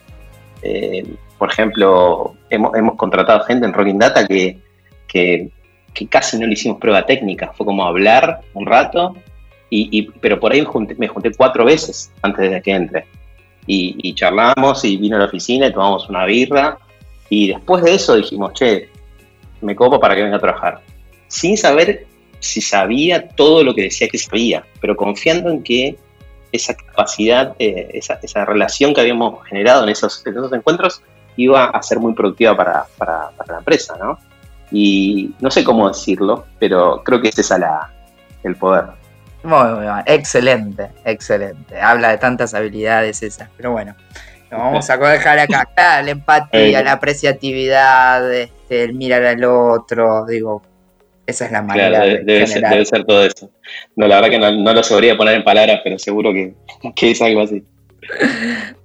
eh, 0.63 1.15
por 1.37 1.49
ejemplo, 1.49 2.35
hemos, 2.49 2.75
hemos 2.75 2.95
contratado 2.97 3.45
gente 3.45 3.65
en 3.65 3.71
Rocking 3.71 3.99
Data 3.99 4.27
que 4.27 4.66
que, 5.93 6.07
casi 6.07 6.37
no 6.37 6.45
le 6.45 6.53
hicimos 6.53 6.79
prueba 6.79 7.05
técnica, 7.05 7.51
fue 7.55 7.65
como 7.65 7.85
hablar 7.85 8.41
un 8.53 8.65
rato, 8.65 9.15
y, 9.69 10.03
pero 10.21 10.39
por 10.39 10.53
ahí 10.53 10.65
me 10.97 11.07
junté, 11.07 11.31
cuatro 11.35 11.65
veces 11.65 12.11
antes 12.21 12.49
de 12.49 12.61
que 12.61 12.71
entre. 12.71 13.05
Y, 13.65 14.13
charlamos 14.13 14.85
y 14.85 14.95
vino 14.95 15.17
a 15.17 15.19
la 15.19 15.25
oficina 15.25 15.67
y 15.67 15.73
tomamos 15.73 16.07
una 16.07 16.25
birra, 16.25 16.77
y 17.29 17.47
después 17.47 17.83
de 17.83 17.95
eso 17.95 18.15
dijimos, 18.15 18.53
che, 18.53 18.89
me 19.61 19.75
copo 19.75 19.99
para 19.99 20.15
que 20.15 20.23
venga 20.23 20.37
a 20.37 20.39
trabajar. 20.39 20.79
Sin 21.27 21.57
saber 21.57 22.05
si 22.39 22.61
sabía 22.61 23.27
todo 23.27 23.63
lo 23.63 23.73
que 23.73 23.83
decía 23.83 24.07
que 24.07 24.17
sabía, 24.17 24.63
pero 24.79 24.95
confiando 24.95 25.49
en 25.49 25.63
que 25.63 25.97
esa 26.51 26.75
capacidad, 26.75 27.55
eh, 27.59 27.89
esa, 27.93 28.19
esa, 28.23 28.45
relación 28.45 28.93
que 28.93 29.01
habíamos 29.01 29.45
generado 29.47 29.83
en 29.83 29.89
esos, 29.89 30.23
esos 30.25 30.53
encuentros 30.53 31.01
iba 31.35 31.65
a 31.65 31.83
ser 31.83 31.99
muy 31.99 32.13
productiva 32.13 32.55
para, 32.55 32.85
para, 32.97 33.31
para 33.31 33.53
la 33.53 33.59
empresa, 33.59 33.97
¿no? 33.99 34.17
Y 34.71 35.33
no 35.39 35.49
sé 35.49 35.63
cómo 35.63 35.87
decirlo, 35.87 36.45
pero 36.59 37.01
creo 37.03 37.21
que 37.21 37.29
ese 37.29 37.41
es 37.41 37.49
la, 37.51 37.89
el 38.43 38.55
poder. 38.55 38.85
Muy, 39.43 39.71
muy 39.71 39.81
bien, 39.81 40.03
excelente, 40.05 40.89
excelente. 41.05 41.79
Habla 41.79 42.09
de 42.09 42.17
tantas 42.17 42.53
habilidades 42.53 43.23
esas, 43.23 43.49
pero 43.55 43.71
bueno, 43.71 43.95
lo 44.49 44.57
vamos 44.57 44.89
a 44.89 44.97
dejar 44.97 45.39
acá. 45.39 46.01
la 46.01 46.11
empatía, 46.11 46.83
la 46.83 46.93
apreciatividad, 46.93 48.33
este, 48.33 48.83
el 48.83 48.93
mirar 48.93 49.23
al 49.23 49.43
otro, 49.43 50.25
digo, 50.25 50.61
esa 51.25 51.45
es 51.45 51.51
la 51.51 51.61
manera. 51.61 51.99
de 51.99 52.23
debe, 52.23 52.47
ser, 52.47 52.61
debe, 52.61 52.85
ser, 52.85 53.03
todo 53.05 53.25
eso. 53.25 53.49
No, 53.95 54.07
la 54.07 54.15
verdad 54.21 54.29
que 54.29 54.39
no, 54.39 54.73
lo 54.73 54.83
sabría 54.83 55.17
poner 55.17 55.35
en 55.35 55.43
palabras, 55.43 55.81
pero 55.83 55.99
seguro 55.99 56.33
que, 56.33 56.55
que, 56.95 57.11
es 57.11 57.21
algo 57.21 57.41
así. 57.41 57.63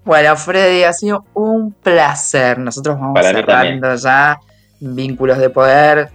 Bueno, 0.05 0.37
Freddy, 0.37 0.83
ha 0.83 0.93
sido 0.93 1.25
un 1.35 1.73
placer. 1.73 2.59
Nosotros 2.59 2.99
vamos 2.99 3.21
cerrando 3.25 3.95
ya 3.95 4.41
vínculos 4.83 5.39
de 5.39 5.49
poder, 5.49 6.11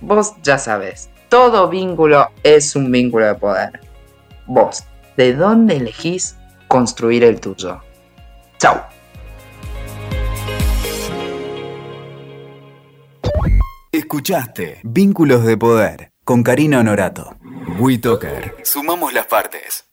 vos 0.00 0.34
ya 0.42 0.56
sabes, 0.56 1.10
todo 1.28 1.68
vínculo 1.68 2.28
es 2.42 2.76
un 2.76 2.90
vínculo 2.90 3.26
de 3.26 3.34
poder. 3.34 3.80
Vos, 4.46 4.84
¿de 5.16 5.34
dónde 5.34 5.76
elegís 5.76 6.36
construir 6.68 7.24
el 7.24 7.40
tuyo? 7.40 7.80
Chau. 8.58 8.80
Escuchaste 13.90 14.80
Vínculos 14.84 15.44
de 15.44 15.56
Poder 15.56 16.12
con 16.24 16.42
Karina 16.42 16.80
Honorato. 16.80 17.36
WeToker. 17.78 18.56
Sumamos 18.62 19.12
las 19.12 19.26
partes. 19.26 19.91